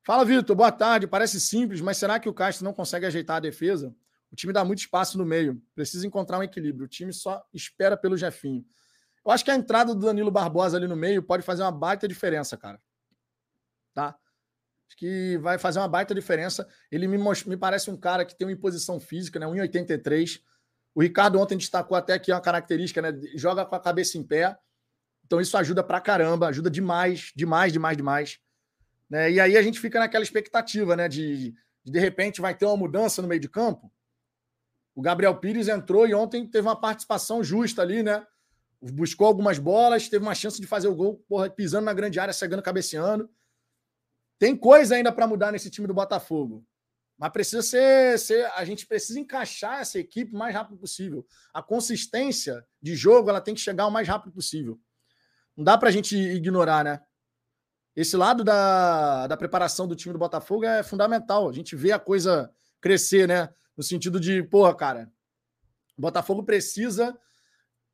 [0.06, 0.56] Fala, Vitor.
[0.56, 1.08] Boa tarde.
[1.08, 3.96] Parece simples, mas será que o Castro não consegue ajeitar a defesa?
[4.32, 5.62] O time dá muito espaço no meio.
[5.74, 6.86] Precisa encontrar um equilíbrio.
[6.86, 8.66] O time só espera pelo Jefinho.
[9.26, 12.08] Eu acho que a entrada do Danilo Barbosa ali no meio pode fazer uma baita
[12.08, 12.82] diferença, cara.
[13.94, 14.18] Tá?
[14.94, 16.68] Acho que vai fazer uma baita diferença.
[16.92, 19.48] Ele me, me parece um cara que tem uma imposição física, né?
[19.48, 20.40] 1,83.
[20.94, 23.20] O Ricardo ontem destacou até aqui uma característica, né?
[23.36, 24.56] Joga com a cabeça em pé.
[25.26, 28.40] Então isso ajuda pra caramba, ajuda demais, demais, demais, demais.
[29.10, 29.32] Né?
[29.32, 31.10] E aí a gente fica naquela expectativa, né?
[31.10, 33.92] De, de de repente vai ter uma mudança no meio de campo.
[34.94, 38.24] O Gabriel Pires entrou e ontem teve uma participação justa ali, né?
[38.92, 42.34] buscou algumas bolas, teve uma chance de fazer o gol, porra, pisando na grande área,
[42.34, 43.30] cegando, cabeceando.
[44.44, 46.66] Tem coisa ainda para mudar nesse time do Botafogo.
[47.18, 51.26] Mas precisa ser, ser, A gente precisa encaixar essa equipe o mais rápido possível.
[51.54, 54.78] A consistência de jogo ela tem que chegar o mais rápido possível.
[55.56, 57.00] Não dá para a gente ignorar, né?
[57.96, 61.48] Esse lado da, da preparação do time do Botafogo é fundamental.
[61.48, 63.48] A gente vê a coisa crescer, né?
[63.78, 65.10] No sentido de, porra, cara,
[65.98, 67.18] o Botafogo precisa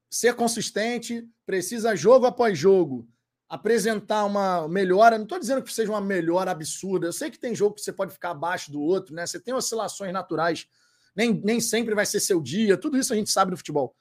[0.10, 3.08] ser consistente, precisa jogo após jogo
[3.50, 5.18] apresentar uma melhora.
[5.18, 7.08] Não estou dizendo que seja uma melhora absurda.
[7.08, 9.26] Eu sei que tem jogo que você pode ficar abaixo do outro, né?
[9.26, 10.68] Você tem oscilações naturais.
[11.16, 12.78] Nem, nem sempre vai ser seu dia.
[12.78, 13.96] Tudo isso a gente sabe do futebol.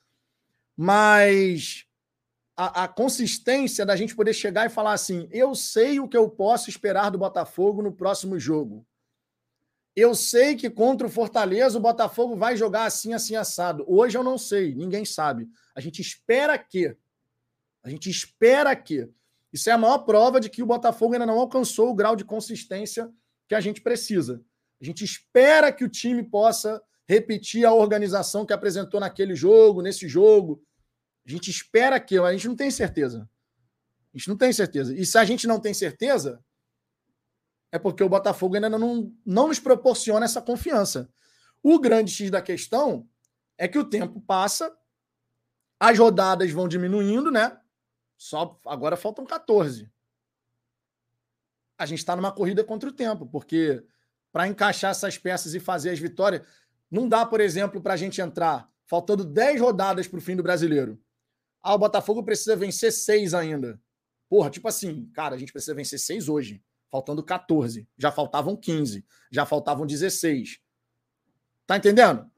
[0.76, 1.86] Mas
[2.55, 6.28] a, a consistência da gente poder chegar e falar assim: eu sei o que eu
[6.28, 8.86] posso esperar do Botafogo no próximo jogo.
[9.96, 13.84] Eu sei que contra o Fortaleza o Botafogo vai jogar assim, assim, assado.
[13.88, 15.49] Hoje eu não sei, ninguém sabe.
[15.74, 16.96] A gente espera que.
[17.82, 19.09] A gente espera que.
[19.53, 22.24] Isso é a maior prova de que o Botafogo ainda não alcançou o grau de
[22.24, 23.11] consistência
[23.49, 24.42] que a gente precisa.
[24.80, 30.07] A gente espera que o time possa repetir a organização que apresentou naquele jogo, nesse
[30.07, 30.62] jogo.
[31.26, 33.28] A gente espera que, a gente não tem certeza.
[34.14, 34.94] A gente não tem certeza.
[34.94, 36.44] E se a gente não tem certeza,
[37.72, 41.09] é porque o Botafogo ainda não, não nos proporciona essa confiança.
[41.62, 43.09] O grande X da questão
[43.57, 44.74] é que o tempo passa,
[45.80, 47.57] as rodadas vão diminuindo, né?
[48.18, 49.88] Só agora faltam 14.
[51.78, 53.82] A gente está numa corrida contra o tempo, porque
[54.32, 56.42] para encaixar essas peças e fazer as vitórias,
[56.90, 60.42] não dá, por exemplo, para a gente entrar faltando 10 rodadas para o fim do
[60.42, 61.00] brasileiro.
[61.62, 63.80] Ah, o Botafogo precisa vencer seis ainda.
[64.28, 67.86] Porra, tipo assim, cara, a gente precisa vencer seis hoje faltando 14.
[67.96, 69.04] Já faltavam 15.
[69.30, 70.58] Já faltavam 16.
[71.66, 72.28] Tá entendendo?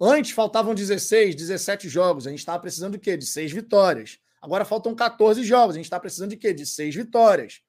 [0.00, 2.26] Antes faltavam 16, 17 jogos.
[2.26, 3.16] A gente estava precisando de quê?
[3.16, 4.20] De seis vitórias.
[4.40, 5.74] Agora faltam 14 jogos.
[5.74, 6.52] A gente está precisando de quê?
[6.52, 7.62] De seis vitórias.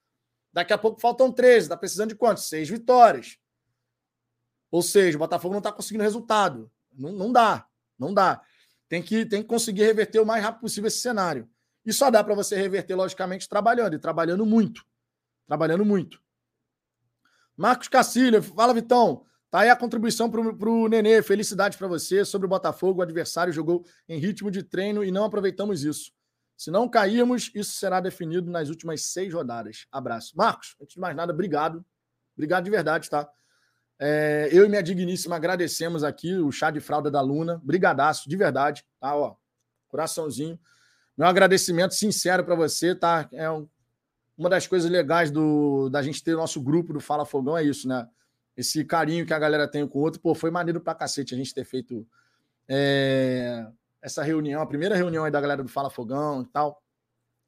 [0.52, 1.66] Daqui a pouco faltam 13.
[1.66, 2.48] Está precisando de quantos?
[2.48, 3.38] Seis vitórias.
[4.70, 6.70] Ou seja, o Botafogo não está conseguindo resultado.
[6.92, 7.66] Não, não dá.
[7.98, 8.42] Não dá.
[8.88, 11.48] Tem que, tem que conseguir reverter o mais rápido possível esse cenário.
[11.84, 14.86] E só dá para você reverter, logicamente, trabalhando, e trabalhando muito
[15.48, 16.20] trabalhando muito.
[17.56, 19.24] Marcos Cacilha, fala Vitão.
[19.50, 21.22] Tá aí a contribuição para o Nenê.
[21.22, 22.24] Felicidade para você.
[22.24, 26.12] Sobre o Botafogo, o adversário jogou em ritmo de treino e não aproveitamos isso.
[26.58, 29.86] Se não cairmos, isso será definido nas últimas seis rodadas.
[29.90, 30.36] Abraço.
[30.36, 31.84] Marcos, antes de mais nada, obrigado.
[32.36, 33.26] Obrigado de verdade, tá?
[33.98, 37.60] É, eu e minha digníssima agradecemos aqui o chá de fralda da Luna.
[37.64, 39.16] Brigadaço, de verdade, tá?
[39.16, 39.36] Ó,
[39.88, 40.58] coraçãozinho.
[41.16, 43.28] Meu agradecimento sincero para você, tá?
[43.32, 43.68] É um
[44.38, 47.64] uma das coisas legais do, da gente ter o nosso grupo do Fala Fogão é
[47.64, 48.08] isso, né?
[48.56, 50.20] Esse carinho que a galera tem com o outro.
[50.20, 52.06] Pô, foi maneiro pra cacete a gente ter feito
[52.68, 53.66] é,
[54.08, 56.82] essa reunião, a primeira reunião aí da galera do Fala Fogão e tal.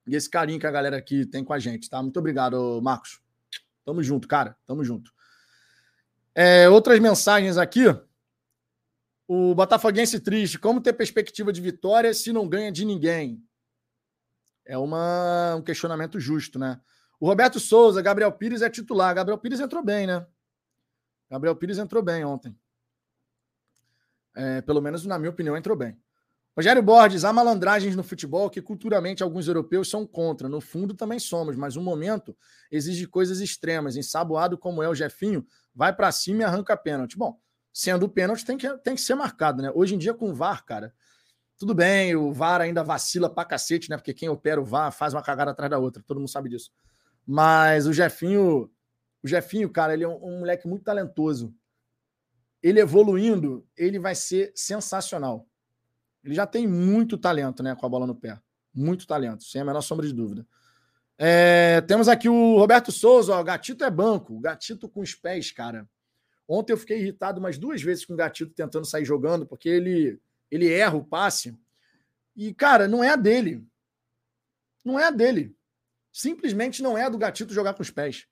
[0.06, 2.02] E esse carinho que a galera aqui tem com a gente, tá?
[2.02, 3.20] Muito obrigado, Marcos.
[3.84, 4.56] Tamo junto, cara.
[4.66, 5.12] Tamo junto.
[6.34, 7.84] É, outras mensagens aqui.
[9.26, 10.58] O Botafoguense triste.
[10.58, 13.42] Como ter perspectiva de vitória se não ganha de ninguém?
[14.64, 16.80] É uma, um questionamento justo, né?
[17.18, 19.14] O Roberto Souza, Gabriel Pires é titular.
[19.14, 20.26] Gabriel Pires entrou bem, né?
[21.30, 22.56] Gabriel Pires entrou bem ontem.
[24.34, 25.96] É, pelo menos, na minha opinião, entrou bem.
[26.56, 30.48] Rogério Borges, há malandragens no futebol que culturalmente alguns europeus são contra.
[30.48, 32.36] No fundo também somos, mas o momento
[32.70, 33.96] exige coisas extremas.
[33.96, 37.16] Ensaboado como é o Jefinho, vai para cima e arranca pênalti.
[37.16, 37.38] Bom,
[37.72, 39.70] sendo pênalti tem que, tem que ser marcado, né?
[39.74, 40.92] Hoje em dia com o VAR, cara,
[41.56, 43.96] tudo bem, o VAR ainda vacila pra cacete, né?
[43.96, 46.70] Porque quem opera o VAR faz uma cagada atrás da outra, todo mundo sabe disso.
[47.24, 48.70] Mas o Jefinho,
[49.22, 51.54] o Jefinho, cara, ele é um, um moleque muito talentoso.
[52.62, 55.46] Ele evoluindo, ele vai ser sensacional.
[56.22, 58.38] Ele já tem muito talento, né, com a bola no pé.
[58.74, 60.46] Muito talento, sem a menor sombra de dúvida.
[61.18, 65.88] É, temos aqui o Roberto Souza, ó, gatito é banco, gatito com os pés, cara.
[66.48, 70.20] Ontem eu fiquei irritado umas duas vezes com o gatito tentando sair jogando, porque ele,
[70.50, 71.56] ele erra o passe.
[72.34, 73.66] E, cara, não é a dele.
[74.84, 75.54] Não é a dele.
[76.12, 78.26] Simplesmente não é a do gatito jogar com os pés.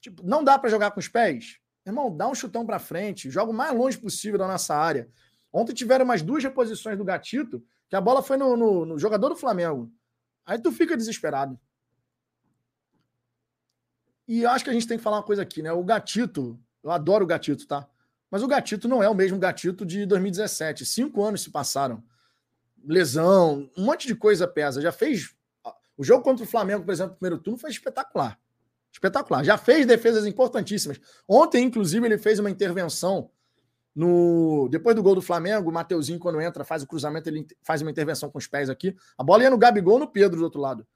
[0.00, 1.58] Tipo, não dá para jogar com os pés?
[1.84, 5.08] Irmão, dá um chutão para frente, joga o mais longe possível da nossa área.
[5.56, 9.30] Ontem tiveram umas duas reposições do Gatito, que a bola foi no, no, no jogador
[9.30, 9.90] do Flamengo.
[10.44, 11.58] Aí tu fica desesperado.
[14.28, 15.72] E acho que a gente tem que falar uma coisa aqui, né?
[15.72, 17.88] O Gatito, eu adoro o Gatito, tá?
[18.30, 20.84] Mas o Gatito não é o mesmo Gatito de 2017.
[20.84, 22.04] Cinco anos se passaram.
[22.84, 24.82] Lesão, um monte de coisa pesa.
[24.82, 25.34] Já fez.
[25.96, 28.38] O jogo contra o Flamengo, por exemplo, no primeiro turno, foi espetacular.
[28.92, 29.42] Espetacular.
[29.42, 31.00] Já fez defesas importantíssimas.
[31.26, 33.30] Ontem, inclusive, ele fez uma intervenção
[33.96, 37.80] no, depois do gol do Flamengo, o Mateuzinho, quando entra, faz o cruzamento, ele faz
[37.80, 38.94] uma intervenção com os pés aqui.
[39.16, 40.86] A bola ia no Gabigol no Pedro do outro lado.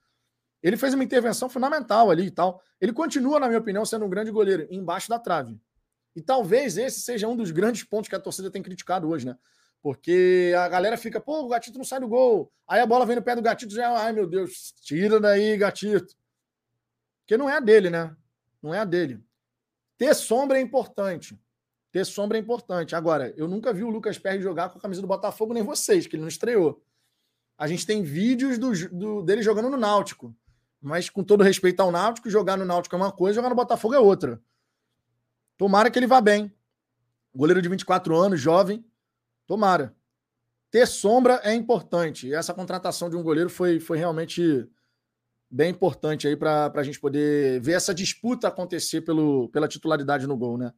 [0.62, 2.62] Ele fez uma intervenção fundamental ali e tal.
[2.78, 5.58] Ele continua, na minha opinião, sendo um grande goleiro, embaixo da trave.
[6.14, 9.34] E talvez esse seja um dos grandes pontos que a torcida tem criticado hoje, né?
[9.80, 12.52] Porque a galera fica, pô, o Gatito não sai do gol.
[12.68, 16.14] Aí a bola vem no pé do Gatito já, ai meu Deus, tira daí, Gatito.
[17.22, 18.14] Porque não é a dele, né?
[18.62, 19.24] Não é a dele.
[19.96, 21.40] Ter sombra é importante.
[21.92, 22.94] Ter sombra é importante.
[22.94, 26.06] Agora, eu nunca vi o Lucas Perry jogar com a camisa do Botafogo, nem vocês,
[26.06, 26.82] que ele não estreou.
[27.58, 30.34] A gente tem vídeos do, do, dele jogando no Náutico.
[30.80, 33.94] Mas, com todo respeito ao Náutico, jogar no Náutico é uma coisa, jogar no Botafogo
[33.94, 34.40] é outra.
[35.58, 36.50] Tomara que ele vá bem.
[37.34, 38.84] Goleiro de 24 anos, jovem.
[39.46, 39.94] Tomara.
[40.70, 42.28] Ter sombra é importante.
[42.28, 44.66] E essa contratação de um goleiro foi, foi realmente
[45.50, 50.36] bem importante aí para a gente poder ver essa disputa acontecer pelo, pela titularidade no
[50.36, 50.72] gol, né?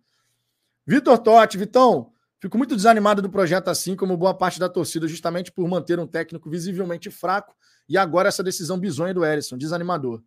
[0.87, 5.53] Vitor Totti, Vitão, fico muito desanimado do projeto assim, como boa parte da torcida, justamente
[5.53, 7.55] por manter um técnico visivelmente fraco
[7.89, 10.23] e agora essa decisão bizonha do Erisson, desanimador.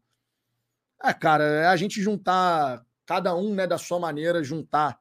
[1.04, 4.98] É, cara, é a gente juntar, cada um, né, da sua maneira, juntar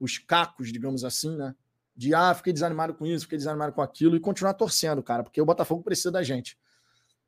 [0.00, 1.54] os cacos, digamos assim, né?
[1.96, 5.40] De, ah, fiquei desanimado com isso, fiquei desanimado com aquilo, e continuar torcendo, cara, porque
[5.40, 6.58] o Botafogo precisa da gente.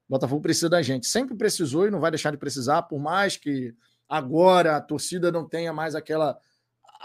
[0.09, 1.07] O Botafogo precisa da gente.
[1.07, 3.75] Sempre precisou e não vai deixar de precisar, por mais que
[4.09, 6.39] agora a torcida não tenha mais aquela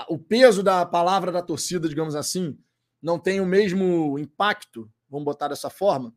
[0.07, 2.57] o peso da palavra da torcida, digamos assim,
[3.01, 6.13] não tem o mesmo impacto, vamos botar dessa forma,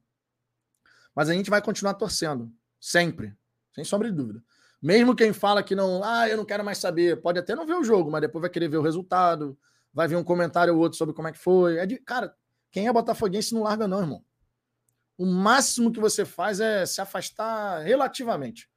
[1.14, 3.36] mas a gente vai continuar torcendo, sempre,
[3.72, 4.42] sem sombra de dúvida.
[4.82, 7.74] Mesmo quem fala que não, ah, eu não quero mais saber, pode até não ver
[7.74, 9.58] o jogo, mas depois vai querer ver o resultado,
[9.92, 11.78] vai ver um comentário ou outro sobre como é que foi.
[11.78, 12.36] É de, cara,
[12.70, 14.24] quem é botafoguense não larga não, irmão.
[15.16, 18.68] O máximo que você faz é se afastar relativamente.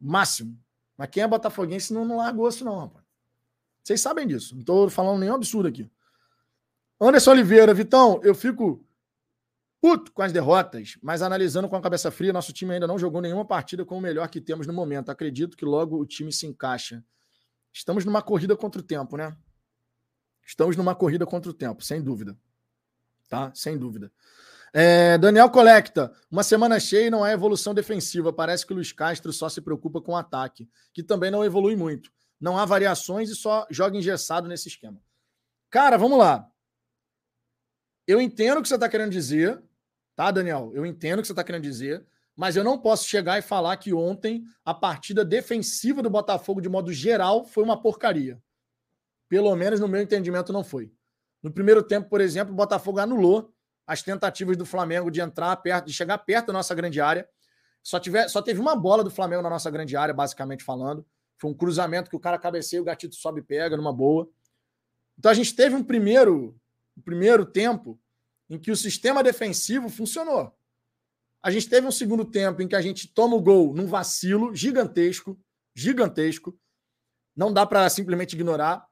[0.00, 0.56] Máximo.
[0.96, 3.04] Mas quem é botafoguense não, não larga osso não, rapaz.
[3.88, 4.54] Vocês sabem disso.
[4.54, 5.90] Não estou falando nenhum absurdo aqui.
[7.00, 8.84] Anderson Oliveira, Vitão, eu fico
[9.80, 13.22] puto com as derrotas, mas analisando com a cabeça fria, nosso time ainda não jogou
[13.22, 15.08] nenhuma partida com o melhor que temos no momento.
[15.08, 17.02] Acredito que logo o time se encaixa.
[17.72, 19.34] Estamos numa corrida contra o tempo, né?
[20.46, 22.36] Estamos numa corrida contra o tempo, sem dúvida.
[23.26, 23.50] Tá?
[23.54, 24.12] Sem dúvida.
[24.70, 28.34] É, Daniel Colecta, uma semana cheia e não há evolução defensiva.
[28.34, 31.74] Parece que o Luiz Castro só se preocupa com o ataque, que também não evolui
[31.74, 35.00] muito não há variações e só joga engessado nesse esquema.
[35.70, 36.50] Cara, vamos lá.
[38.06, 39.62] Eu entendo o que você está querendo dizer,
[40.16, 40.70] tá, Daniel?
[40.74, 43.76] Eu entendo o que você está querendo dizer, mas eu não posso chegar e falar
[43.76, 48.40] que ontem a partida defensiva do Botafogo, de modo geral, foi uma porcaria.
[49.28, 50.92] Pelo menos no meu entendimento, não foi.
[51.42, 53.52] No primeiro tempo, por exemplo, o Botafogo anulou
[53.86, 57.28] as tentativas do Flamengo de entrar perto, de chegar perto da nossa grande área.
[57.82, 61.06] Só, tiver, só teve uma bola do Flamengo na nossa grande área, basicamente falando.
[61.38, 64.28] Foi um cruzamento que o cara cabeceia, o gatito sobe e pega numa boa.
[65.18, 66.58] Então a gente teve um primeiro,
[66.96, 67.98] um primeiro tempo
[68.50, 70.52] em que o sistema defensivo funcionou.
[71.40, 74.54] A gente teve um segundo tempo em que a gente toma o gol num vacilo
[74.54, 75.38] gigantesco,
[75.74, 76.58] gigantesco.
[77.36, 78.86] Não dá para simplesmente ignorar.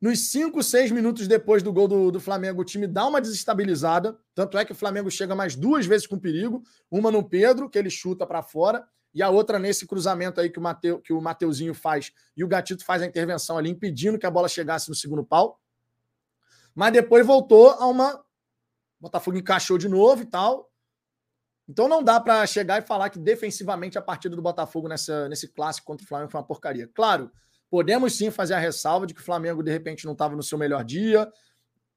[0.00, 4.16] Nos cinco, seis minutos depois do gol do, do Flamengo, o time dá uma desestabilizada.
[4.34, 6.62] Tanto é que o Flamengo chega mais duas vezes com perigo.
[6.90, 10.58] Uma no Pedro, que ele chuta para fora, e a outra nesse cruzamento aí que
[10.58, 14.26] o, Mateu, que o Mateuzinho faz e o Gatito faz a intervenção ali, impedindo que
[14.26, 15.60] a bola chegasse no segundo pau.
[16.74, 18.24] Mas depois voltou a uma
[19.00, 20.70] Botafogo encaixou de novo e tal.
[21.66, 25.48] Então não dá para chegar e falar que defensivamente a partida do Botafogo nessa, nesse
[25.48, 26.88] clássico contra o Flamengo foi uma porcaria.
[26.94, 27.30] Claro,
[27.70, 30.58] podemos sim fazer a ressalva de que o Flamengo de repente não estava no seu
[30.58, 31.30] melhor dia.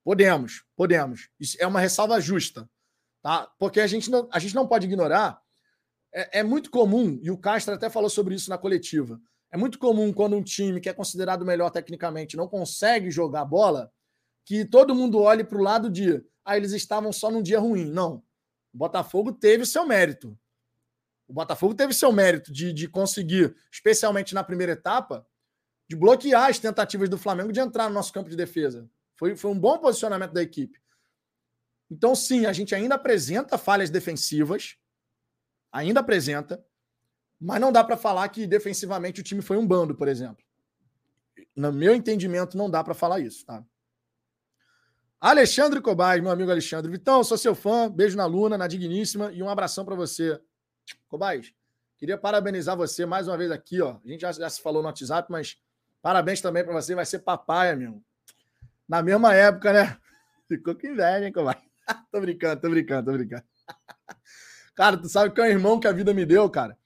[0.04, 1.30] Podemos, podemos.
[1.40, 2.70] Isso é uma ressalva justa,
[3.22, 3.52] tá?
[3.60, 5.43] Porque a gente não, a gente não pode ignorar.
[6.14, 9.20] É, é muito comum, e o Castro até falou sobre isso na coletiva.
[9.52, 13.92] É muito comum quando um time que é considerado melhor tecnicamente não consegue jogar bola,
[14.46, 17.86] que todo mundo olhe para o lado de ah, eles estavam só num dia ruim.
[17.86, 18.24] Não.
[18.74, 20.38] O Botafogo teve seu mérito.
[21.28, 25.26] O Botafogo teve seu mérito de, de conseguir, especialmente na primeira etapa,
[25.90, 28.90] de bloquear as tentativas do Flamengo de entrar no nosso campo de defesa.
[29.16, 30.82] Foi, foi um bom posicionamento da equipe.
[31.90, 34.78] Então, sim, a gente ainda apresenta falhas defensivas,
[35.74, 36.64] ainda apresenta,
[37.42, 40.46] mas não dá para falar que defensivamente o time foi um bando, por exemplo.
[41.56, 43.66] No meu entendimento, não dá para falar isso, tá?
[45.20, 46.92] Alexandre Cobais, meu amigo Alexandre.
[46.92, 47.90] Vitão, sou seu fã.
[47.90, 50.40] Beijo na Luna, na Digníssima e um abração para você.
[51.08, 51.54] Cobais,
[51.98, 54.00] queria parabenizar você mais uma vez aqui, ó.
[54.04, 55.58] A gente já, já se falou no WhatsApp, mas
[56.02, 56.94] parabéns também para você.
[56.94, 58.04] Vai ser papai, amigo.
[58.88, 59.98] Na mesma época, né?
[60.48, 61.58] Ficou com inveja, hein, Cobais?
[62.12, 63.44] tô brincando, tô brincando, tô brincando.
[64.76, 66.78] Cara, tu sabe que é o irmão que a vida me deu, cara.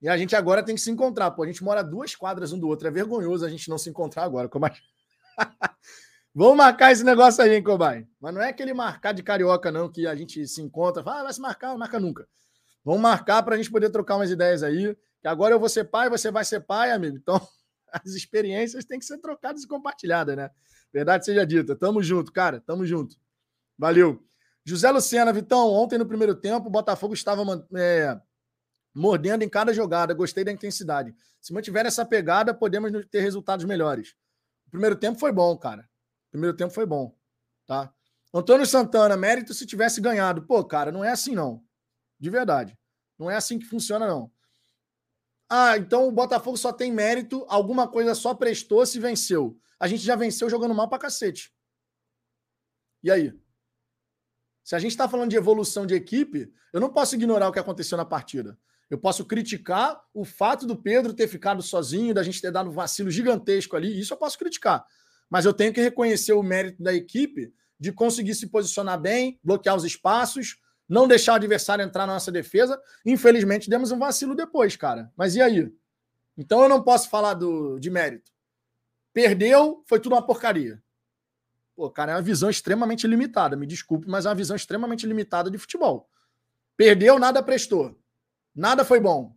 [0.00, 1.30] E a gente agora tem que se encontrar.
[1.30, 2.88] Pô, a gente mora duas quadras um do outro.
[2.88, 4.48] É vergonhoso a gente não se encontrar agora.
[4.48, 4.72] Como é?
[6.34, 8.06] Vamos marcar esse negócio aí, hein, Cobai?
[8.18, 11.22] Mas não é aquele marcar de carioca, não, que a gente se encontra, fala, ah,
[11.24, 12.26] vai se marcar, não marca nunca.
[12.84, 14.96] Vamos marcar para a gente poder trocar umas ideias aí.
[15.20, 17.16] Que agora eu vou ser pai, você vai ser pai, amigo.
[17.16, 17.40] Então,
[17.92, 20.50] as experiências têm que ser trocadas e compartilhadas, né?
[20.92, 21.76] Verdade seja dita.
[21.76, 22.60] Tamo junto, cara.
[22.60, 23.16] Tamo junto.
[23.78, 24.20] Valeu.
[24.64, 27.42] José Lucena, Vitão, ontem no primeiro tempo, o Botafogo estava
[27.76, 28.20] é,
[28.94, 30.14] mordendo em cada jogada.
[30.14, 31.14] Gostei da intensidade.
[31.40, 34.14] Se mantiver essa pegada, podemos ter resultados melhores.
[34.66, 35.88] O primeiro tempo foi bom, cara.
[36.30, 37.14] Primeiro tempo foi bom,
[37.66, 37.92] tá?
[38.32, 40.42] Antônio Santana, mérito se tivesse ganhado.
[40.42, 41.62] Pô, cara, não é assim não.
[42.18, 42.78] De verdade.
[43.18, 44.32] Não é assim que funciona não.
[45.50, 49.58] Ah, então o Botafogo só tem mérito, alguma coisa só prestou se venceu.
[49.78, 51.52] A gente já venceu jogando mal pra cacete.
[53.02, 53.38] E aí?
[54.62, 57.58] Se a gente está falando de evolução de equipe, eu não posso ignorar o que
[57.58, 58.58] aconteceu na partida.
[58.88, 62.72] Eu posso criticar o fato do Pedro ter ficado sozinho, da gente ter dado um
[62.72, 63.98] vacilo gigantesco ali.
[63.98, 64.84] Isso eu posso criticar
[65.32, 69.74] mas eu tenho que reconhecer o mérito da equipe de conseguir se posicionar bem, bloquear
[69.74, 72.78] os espaços, não deixar o adversário entrar na nossa defesa.
[73.02, 75.10] Infelizmente, demos um vacilo depois, cara.
[75.16, 75.72] Mas e aí?
[76.36, 78.30] Então eu não posso falar do, de mérito.
[79.14, 80.82] Perdeu, foi tudo uma porcaria.
[81.74, 83.56] Pô, cara, é uma visão extremamente limitada.
[83.56, 86.08] Me desculpe, mas é uma visão extremamente limitada de futebol.
[86.76, 87.98] Perdeu, nada prestou.
[88.54, 89.36] Nada foi bom.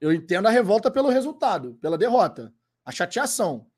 [0.00, 2.54] Eu entendo a revolta pelo resultado, pela derrota,
[2.84, 3.70] a chateação.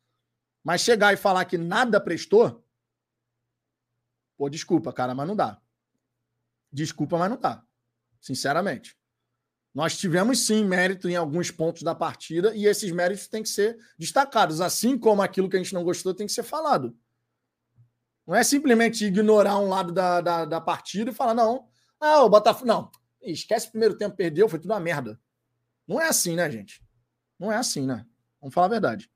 [0.62, 2.66] Mas chegar e falar que nada prestou,
[4.36, 5.60] pô, desculpa, cara, mas não dá.
[6.72, 7.64] Desculpa, mas não dá.
[8.20, 8.98] Sinceramente.
[9.72, 13.78] Nós tivemos sim mérito em alguns pontos da partida e esses méritos têm que ser
[13.98, 16.98] destacados, assim como aquilo que a gente não gostou tem que ser falado.
[18.26, 21.66] Não é simplesmente ignorar um lado da, da, da partida e falar, não,
[22.00, 22.66] ah, o Botafogo.
[22.66, 22.90] Não,
[23.22, 25.18] esquece o primeiro tempo, perdeu, foi tudo uma merda.
[25.86, 26.82] Não é assim, né, gente?
[27.38, 28.04] Não é assim, né?
[28.40, 29.10] Vamos falar a verdade.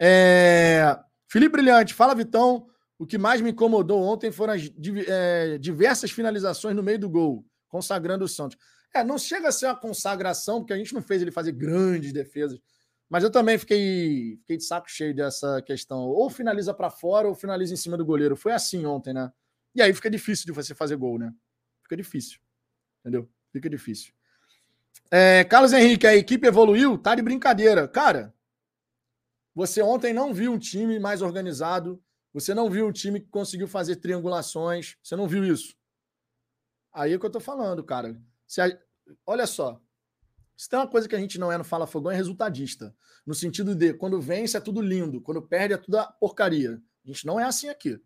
[0.00, 0.98] É...
[1.28, 2.66] Felipe Brilhante, fala Vitão.
[2.98, 4.70] O que mais me incomodou ontem foram as
[5.08, 8.58] é, diversas finalizações no meio do gol, consagrando o Santos.
[8.94, 12.12] É, não chega a ser uma consagração, porque a gente não fez ele fazer grandes
[12.12, 12.58] defesas.
[13.10, 15.98] Mas eu também fiquei, fiquei de saco cheio dessa questão.
[15.98, 18.36] Ou finaliza para fora ou finaliza em cima do goleiro.
[18.36, 19.32] Foi assim ontem, né?
[19.74, 21.34] E aí fica difícil de você fazer gol, né?
[21.82, 22.38] Fica difícil.
[23.00, 23.28] Entendeu?
[23.52, 24.12] Fica difícil.
[25.10, 26.96] É, Carlos Henrique, a equipe evoluiu?
[26.96, 27.88] Tá de brincadeira.
[27.88, 28.32] Cara,
[29.52, 32.00] você ontem não viu um time mais organizado,
[32.32, 35.76] você não viu um time que conseguiu fazer triangulações, você não viu isso.
[36.92, 38.16] Aí é o que eu tô falando, cara.
[38.58, 38.78] A...
[39.26, 39.80] Olha só.
[40.60, 42.94] Se tem uma coisa que a gente não é no Fala Fogão, é resultadista.
[43.26, 46.78] No sentido de, quando vence é tudo lindo, quando perde é tudo porcaria.
[47.02, 47.98] A gente não é assim aqui.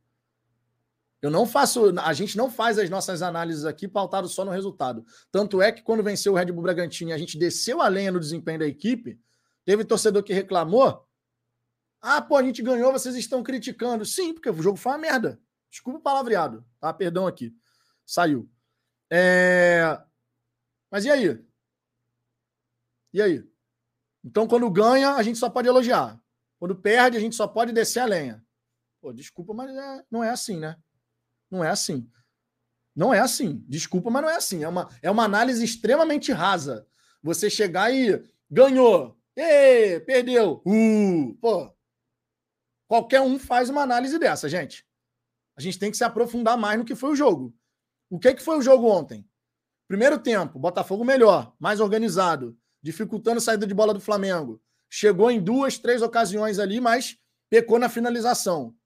[1.20, 5.04] Eu não faço, a gente não faz as nossas análises aqui pautado só no resultado.
[5.32, 8.12] Tanto é que quando venceu o Red Bull Bragantino e a gente desceu a lenha
[8.12, 9.18] no desempenho da equipe,
[9.64, 11.04] teve torcedor que reclamou
[12.00, 14.04] ah, pô, a gente ganhou, vocês estão criticando.
[14.04, 15.40] Sim, porque o jogo foi uma merda.
[15.70, 16.92] Desculpa o palavreado, tá?
[16.92, 17.52] Perdão aqui.
[18.06, 18.48] Saiu.
[19.10, 19.98] É...
[20.90, 21.42] Mas e aí?
[23.14, 23.42] E aí?
[24.22, 26.20] Então, quando ganha, a gente só pode elogiar.
[26.58, 28.44] Quando perde, a gente só pode descer a lenha.
[29.00, 30.04] Pô, desculpa, mas é...
[30.10, 30.76] não é assim, né?
[31.50, 32.10] Não é assim.
[32.94, 33.64] Não é assim.
[33.66, 34.62] Desculpa, mas não é assim.
[34.62, 36.86] É uma, é uma análise extremamente rasa.
[37.22, 39.18] Você chegar e ganhou.
[39.34, 40.62] Ê, perdeu.
[40.66, 41.74] Uh, pô,
[42.86, 44.86] Qualquer um faz uma análise dessa, gente.
[45.56, 47.52] A gente tem que se aprofundar mais no que foi o jogo.
[48.10, 49.28] O que, que foi o jogo ontem?
[49.88, 54.62] Primeiro tempo, Botafogo melhor, mais organizado, dificultando a saída de bola do Flamengo.
[54.90, 58.76] Chegou em duas, três ocasiões ali, mas pecou na finalização.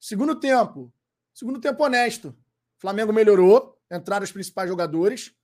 [0.00, 0.94] Segundo tempo,
[1.34, 2.36] segundo tempo honesto.
[2.80, 5.34] Flamengo melhorou, entraram os principais jogadores,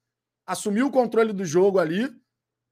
[0.47, 2.09] assumiu o controle do jogo ali,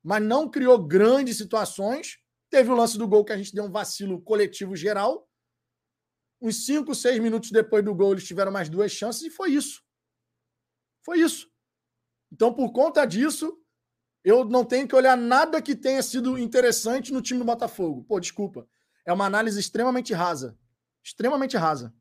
[0.00, 2.18] mas não criou grandes situações.
[2.48, 5.28] Teve o lance do gol que a gente deu um vacilo coletivo geral.
[6.40, 9.82] Uns 5, 6 minutos depois do gol, eles tiveram mais duas chances e foi isso.
[11.04, 11.50] Foi isso.
[12.32, 13.60] Então, por conta disso,
[14.26, 18.02] eu não tenho que olhar nada que tenha sido interessante no time do Botafogo.
[18.08, 18.68] Pô, desculpa.
[19.04, 20.58] É uma análise extremamente rasa.
[21.00, 21.94] Extremamente rasa.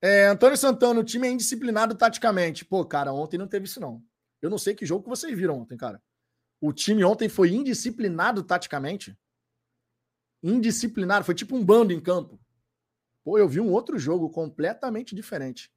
[0.00, 2.64] É, Antônio Santana, o time é indisciplinado taticamente.
[2.64, 4.02] Pô, cara, ontem não teve isso, não.
[4.40, 6.02] Eu não sei que jogo que vocês viram ontem, cara.
[6.58, 9.14] O time ontem foi indisciplinado taticamente.
[10.42, 12.40] Indisciplinado, foi tipo um bando em campo.
[13.22, 15.71] Pô, eu vi um outro jogo completamente diferente.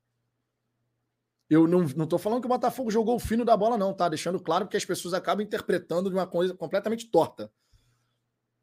[1.50, 4.10] Eu não, não tô falando que o Botafogo jogou o fino da bola, não, tá?
[4.10, 7.52] Deixando claro que as pessoas acabam interpretando de uma coisa completamente torta.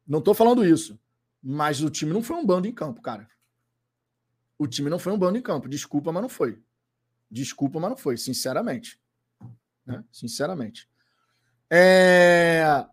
[0.05, 0.99] Não tô falando isso.
[1.41, 3.27] Mas o time não foi um bando em campo, cara.
[4.57, 5.69] O time não foi um bando em campo.
[5.69, 6.61] Desculpa, mas não foi.
[7.29, 8.99] Desculpa, mas não foi, sinceramente.
[9.85, 10.03] Né?
[10.11, 10.89] Sinceramente.
[11.69, 12.85] É...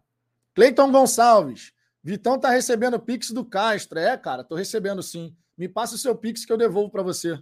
[0.55, 1.73] Cleiton Gonçalves.
[2.03, 3.99] Vitão tá recebendo o Pix do Castro.
[3.99, 5.37] É, cara, tô recebendo sim.
[5.57, 7.39] Me passa o seu Pix que eu devolvo para você.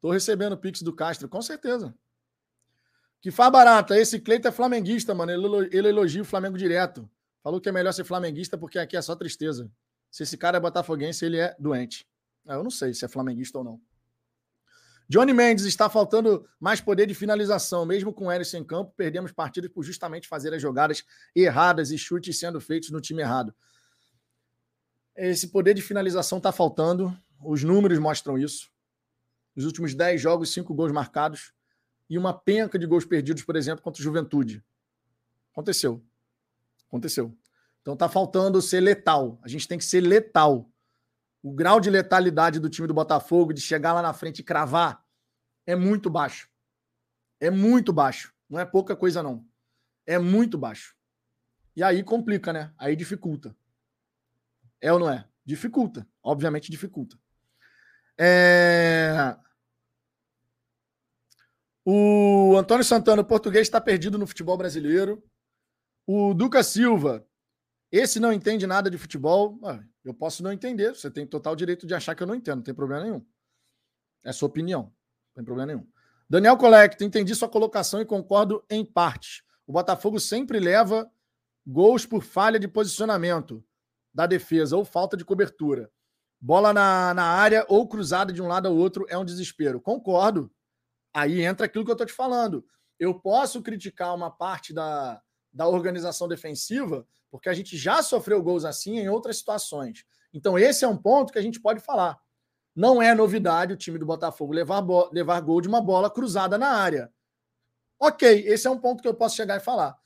[0.00, 1.94] Tô recebendo o Pix do Castro, com certeza.
[3.20, 3.98] Que faz barata.
[3.98, 5.30] Esse Cleiton é flamenguista, mano.
[5.30, 7.08] Ele, elogia o Flamengo direto.
[7.42, 9.70] Falou que é melhor ser flamenguista porque aqui é só tristeza.
[10.10, 12.08] Se esse cara é botafoguense, ele é doente.
[12.46, 13.80] Ah, eu não sei se é flamenguista ou não.
[15.08, 17.84] Johnny Mendes está faltando mais poder de finalização.
[17.84, 21.04] Mesmo com o Eris em campo, perdemos partidas por justamente fazer as jogadas
[21.34, 23.54] erradas e chutes sendo feitos no time errado.
[25.16, 27.14] Esse poder de finalização está faltando.
[27.44, 28.69] Os números mostram isso.
[29.54, 31.52] Nos últimos 10 jogos, 5 gols marcados
[32.08, 34.64] e uma penca de gols perdidos, por exemplo, contra o Juventude.
[35.52, 36.04] Aconteceu.
[36.88, 37.36] Aconteceu.
[37.80, 39.38] Então está faltando ser letal.
[39.42, 40.70] A gente tem que ser letal.
[41.42, 45.04] O grau de letalidade do time do Botafogo, de chegar lá na frente e cravar,
[45.66, 46.50] é muito baixo.
[47.38, 48.34] É muito baixo.
[48.48, 49.46] Não é pouca coisa, não.
[50.04, 50.96] É muito baixo.
[51.74, 52.72] E aí complica, né?
[52.76, 53.56] Aí dificulta.
[54.80, 55.26] É ou não é?
[55.44, 56.06] Dificulta.
[56.22, 57.16] Obviamente dificulta.
[58.22, 59.34] É...
[61.86, 65.24] O Antônio Santana, o português, está perdido no futebol brasileiro.
[66.06, 67.26] O Duca Silva,
[67.90, 69.58] esse não entende nada de futebol.
[69.64, 70.94] Ah, eu posso não entender.
[70.94, 73.26] Você tem total direito de achar que eu não entendo, não tem problema nenhum.
[74.22, 75.88] É sua opinião, não tem problema nenhum.
[76.28, 79.42] Daniel Collecto, entendi sua colocação e concordo em parte.
[79.66, 81.10] O Botafogo sempre leva
[81.66, 83.64] gols por falha de posicionamento
[84.12, 85.90] da defesa ou falta de cobertura.
[86.40, 89.80] Bola na, na área ou cruzada de um lado ao outro é um desespero.
[89.80, 90.50] Concordo.
[91.12, 92.64] Aí entra aquilo que eu estou te falando.
[92.98, 95.20] Eu posso criticar uma parte da,
[95.52, 100.04] da organização defensiva, porque a gente já sofreu gols assim em outras situações.
[100.32, 102.18] Então, esse é um ponto que a gente pode falar.
[102.74, 106.68] Não é novidade o time do Botafogo levar, levar gol de uma bola cruzada na
[106.68, 107.12] área.
[107.98, 109.98] Ok, esse é um ponto que eu posso chegar e falar.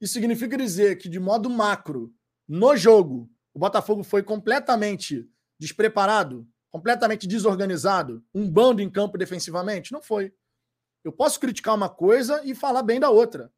[0.00, 2.12] Isso significa dizer que, de modo macro,
[2.46, 5.26] no jogo, o Botafogo foi completamente
[5.58, 9.92] despreparado, completamente desorganizado, um bando em campo defensivamente?
[9.92, 10.34] Não foi.
[11.04, 13.52] Eu posso criticar uma coisa e falar bem da outra.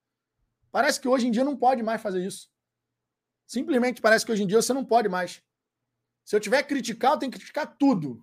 [0.71, 2.51] Parece que hoje em dia não pode mais fazer isso.
[3.47, 5.43] Simplesmente parece que hoje em dia você não pode mais.
[6.25, 8.23] Se eu tiver que criticar, eu tenho que criticar tudo.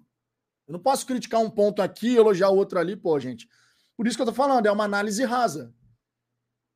[0.67, 3.47] Eu não posso criticar um ponto aqui e elogiar o outro ali, pô, gente.
[3.95, 5.73] Por isso que eu tô falando, é uma análise rasa.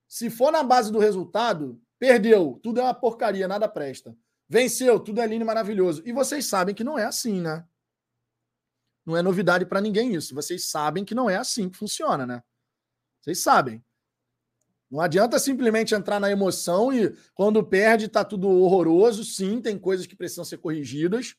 [0.08, 4.18] Se for na base do resultado, perdeu, tudo é uma porcaria, nada presta.
[4.50, 6.02] Venceu, tudo é lindo e maravilhoso.
[6.06, 7.66] E vocês sabem que não é assim, né?
[9.06, 10.34] Não é novidade para ninguém isso.
[10.34, 12.44] Vocês sabem que não é assim que funciona, né?
[13.22, 13.84] Vocês sabem.
[14.90, 19.24] Não adianta simplesmente entrar na emoção e quando perde está tudo horroroso.
[19.24, 21.36] Sim, tem coisas que precisam ser corrigidas.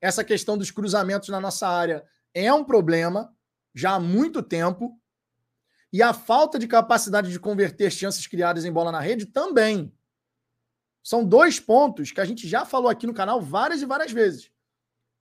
[0.00, 2.04] Essa questão dos cruzamentos na nossa área
[2.34, 3.32] é um problema
[3.74, 4.98] já há muito tempo.
[5.92, 9.92] E a falta de capacidade de converter chances criadas em bola na rede também.
[11.02, 14.50] São dois pontos que a gente já falou aqui no canal várias e várias vezes.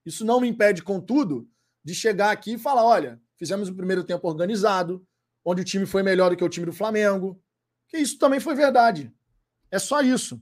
[0.06, 1.50] Isso não me impede, contudo,
[1.84, 5.06] de chegar aqui e falar: olha, fizemos o primeiro tempo organizado,
[5.44, 7.42] onde o time foi melhor do que o time do Flamengo,
[7.88, 9.12] que isso também foi verdade.
[9.70, 10.42] É só isso.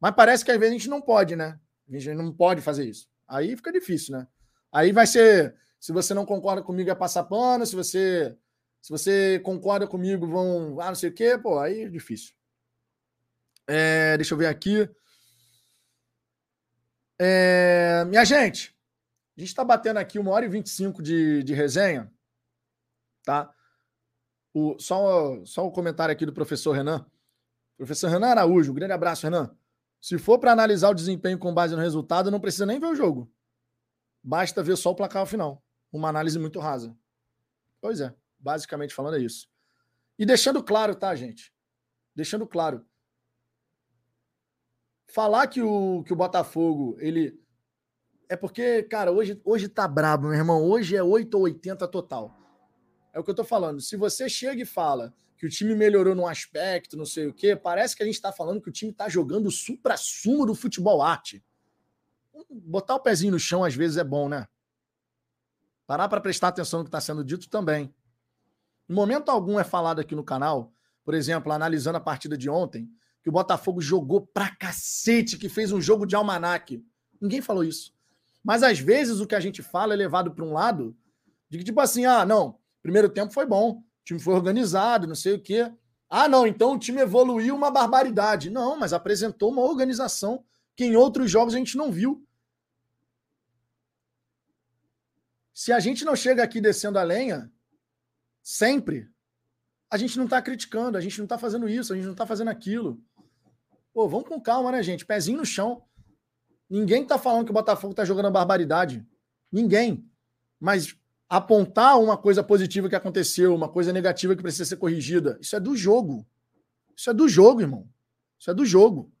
[0.00, 1.58] Mas parece que às vezes a gente não pode, né?
[1.88, 3.08] A gente não pode fazer isso.
[3.26, 4.26] Aí fica difícil, né?
[4.72, 5.54] Aí vai ser.
[5.80, 7.64] Se você não concorda comigo, é passar pano.
[7.64, 8.36] Se você,
[8.80, 10.80] se você concorda comigo, vão.
[10.80, 11.38] Ah, não sei o quê.
[11.38, 12.34] Pô, aí é difícil.
[13.66, 14.88] É, deixa eu ver aqui.
[17.18, 18.76] É, minha gente,
[19.36, 22.12] A gente está batendo aqui uma hora e 25 de, de resenha,
[23.24, 23.52] tá?
[24.52, 27.04] O, só, só um comentário aqui do professor Renan.
[27.76, 29.56] Professor Renan Araújo, um grande abraço, Renan.
[30.00, 32.94] Se for para analisar o desempenho com base no resultado, não precisa nem ver o
[32.94, 33.32] jogo.
[34.22, 35.64] Basta ver só o placar final.
[35.92, 36.96] Uma análise muito rasa.
[37.80, 39.48] Pois é, basicamente falando é isso.
[40.18, 41.52] E deixando claro, tá, gente?
[42.14, 42.86] Deixando claro.
[45.14, 47.40] Falar que o, que o Botafogo, ele.
[48.28, 50.60] É porque, cara, hoje, hoje tá brabo, meu irmão.
[50.60, 52.36] Hoje é 8 ou 80 total.
[53.12, 53.80] É o que eu tô falando.
[53.80, 57.54] Se você chega e fala que o time melhorou num aspecto, não sei o quê,
[57.54, 61.44] parece que a gente está falando que o time está jogando supra-sumo do futebol arte.
[62.50, 64.48] Botar o pezinho no chão às vezes é bom, né?
[65.86, 67.94] Parar para prestar atenção no que está sendo dito também.
[68.88, 70.72] Em momento algum é falado aqui no canal,
[71.04, 72.90] por exemplo, analisando a partida de ontem,
[73.24, 76.84] que o Botafogo jogou pra cacete, que fez um jogo de almanaque.
[77.20, 77.92] Ninguém falou isso.
[78.44, 80.96] Mas às vezes o que a gente fala é levado para um lado
[81.48, 85.14] de que, tipo assim, ah, não, Primeiro tempo foi bom, o time foi organizado, não
[85.14, 85.72] sei o quê.
[86.10, 88.50] Ah, não, então o time evoluiu uma barbaridade.
[88.50, 90.44] Não, mas apresentou uma organização
[90.76, 92.22] que em outros jogos a gente não viu.
[95.54, 97.50] Se a gente não chega aqui descendo a lenha,
[98.42, 99.10] sempre,
[99.90, 102.26] a gente não está criticando, a gente não está fazendo isso, a gente não está
[102.26, 103.02] fazendo aquilo.
[103.94, 105.06] Pô, vamos com calma, né, gente?
[105.06, 105.84] Pezinho no chão.
[106.68, 109.06] Ninguém está falando que o Botafogo está jogando barbaridade.
[109.52, 110.04] Ninguém.
[110.58, 110.96] Mas
[111.28, 115.38] apontar uma coisa positiva que aconteceu, uma coisa negativa que precisa ser corrigida.
[115.40, 116.26] Isso é do jogo.
[116.96, 117.88] Isso é do jogo, irmão.
[118.36, 119.12] Isso é do jogo.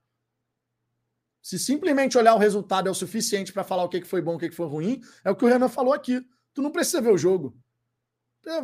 [1.40, 4.38] Se simplesmente olhar o resultado é o suficiente para falar o que foi bom, o
[4.38, 6.20] que foi ruim, é o que o Renan falou aqui.
[6.52, 7.56] Tu não precisa ver o jogo.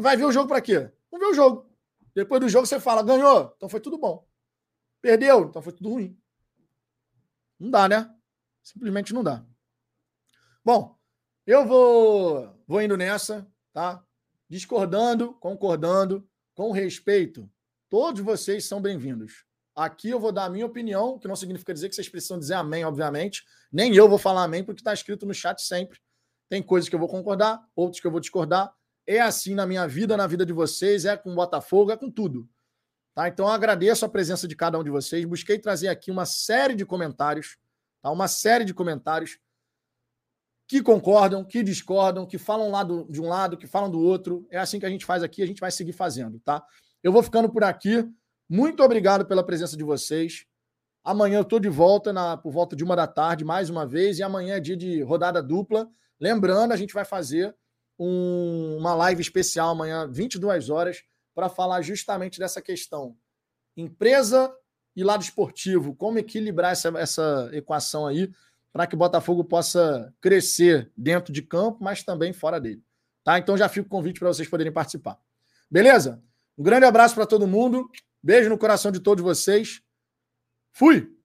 [0.01, 0.91] Vai ver o jogo para quê?
[1.13, 1.71] Não ver o jogo.
[2.15, 4.27] Depois do jogo você fala, ganhou, então foi tudo bom.
[5.01, 6.19] Perdeu, então foi tudo ruim.
[7.59, 8.15] Não dá, né?
[8.63, 9.45] Simplesmente não dá.
[10.65, 10.99] Bom,
[11.47, 14.05] eu vou, vou indo nessa, tá?
[14.49, 17.51] Discordando, concordando, com respeito.
[17.89, 19.45] Todos vocês são bem-vindos.
[19.75, 22.55] Aqui eu vou dar a minha opinião, que não significa dizer que vocês precisam dizer
[22.55, 23.43] amém, obviamente.
[23.73, 25.99] Nem eu vou falar amém, porque está escrito no chat sempre.
[26.49, 28.73] Tem coisas que eu vou concordar, outras que eu vou discordar.
[29.07, 32.11] É assim na minha vida, na vida de vocês, é com o Botafogo, é com
[32.11, 32.49] tudo.
[33.21, 33.29] Tá?
[33.29, 35.27] Então eu agradeço a presença de cada um de vocês.
[35.27, 37.59] Busquei trazer aqui uma série de comentários,
[38.01, 38.11] tá?
[38.11, 39.39] uma série de comentários
[40.67, 44.47] que concordam, que discordam, que falam lado de um lado, que falam do outro.
[44.51, 46.65] É assim que a gente faz aqui, a gente vai seguir fazendo, tá?
[47.03, 48.09] Eu vou ficando por aqui.
[48.49, 50.47] Muito obrigado pela presença de vocês.
[51.05, 54.19] Amanhã eu estou de volta na, por volta de uma da tarde, mais uma vez,
[54.19, 55.87] e amanhã é dia de rodada dupla.
[56.19, 57.55] Lembrando, a gente vai fazer
[57.99, 61.03] um, uma live especial amanhã, 22 horas,
[61.35, 63.17] para falar justamente dessa questão.
[63.77, 64.55] Empresa
[64.95, 68.31] e lado esportivo, como equilibrar essa, essa equação aí
[68.73, 72.83] para que o Botafogo possa crescer dentro de campo, mas também fora dele.
[73.25, 73.39] Tá?
[73.39, 75.19] Então já fica o convite para vocês poderem participar.
[75.71, 76.23] Beleza?
[76.57, 77.89] Um grande abraço para todo mundo.
[78.23, 79.83] Beijo no coração de todos vocês.
[80.73, 81.20] Fui!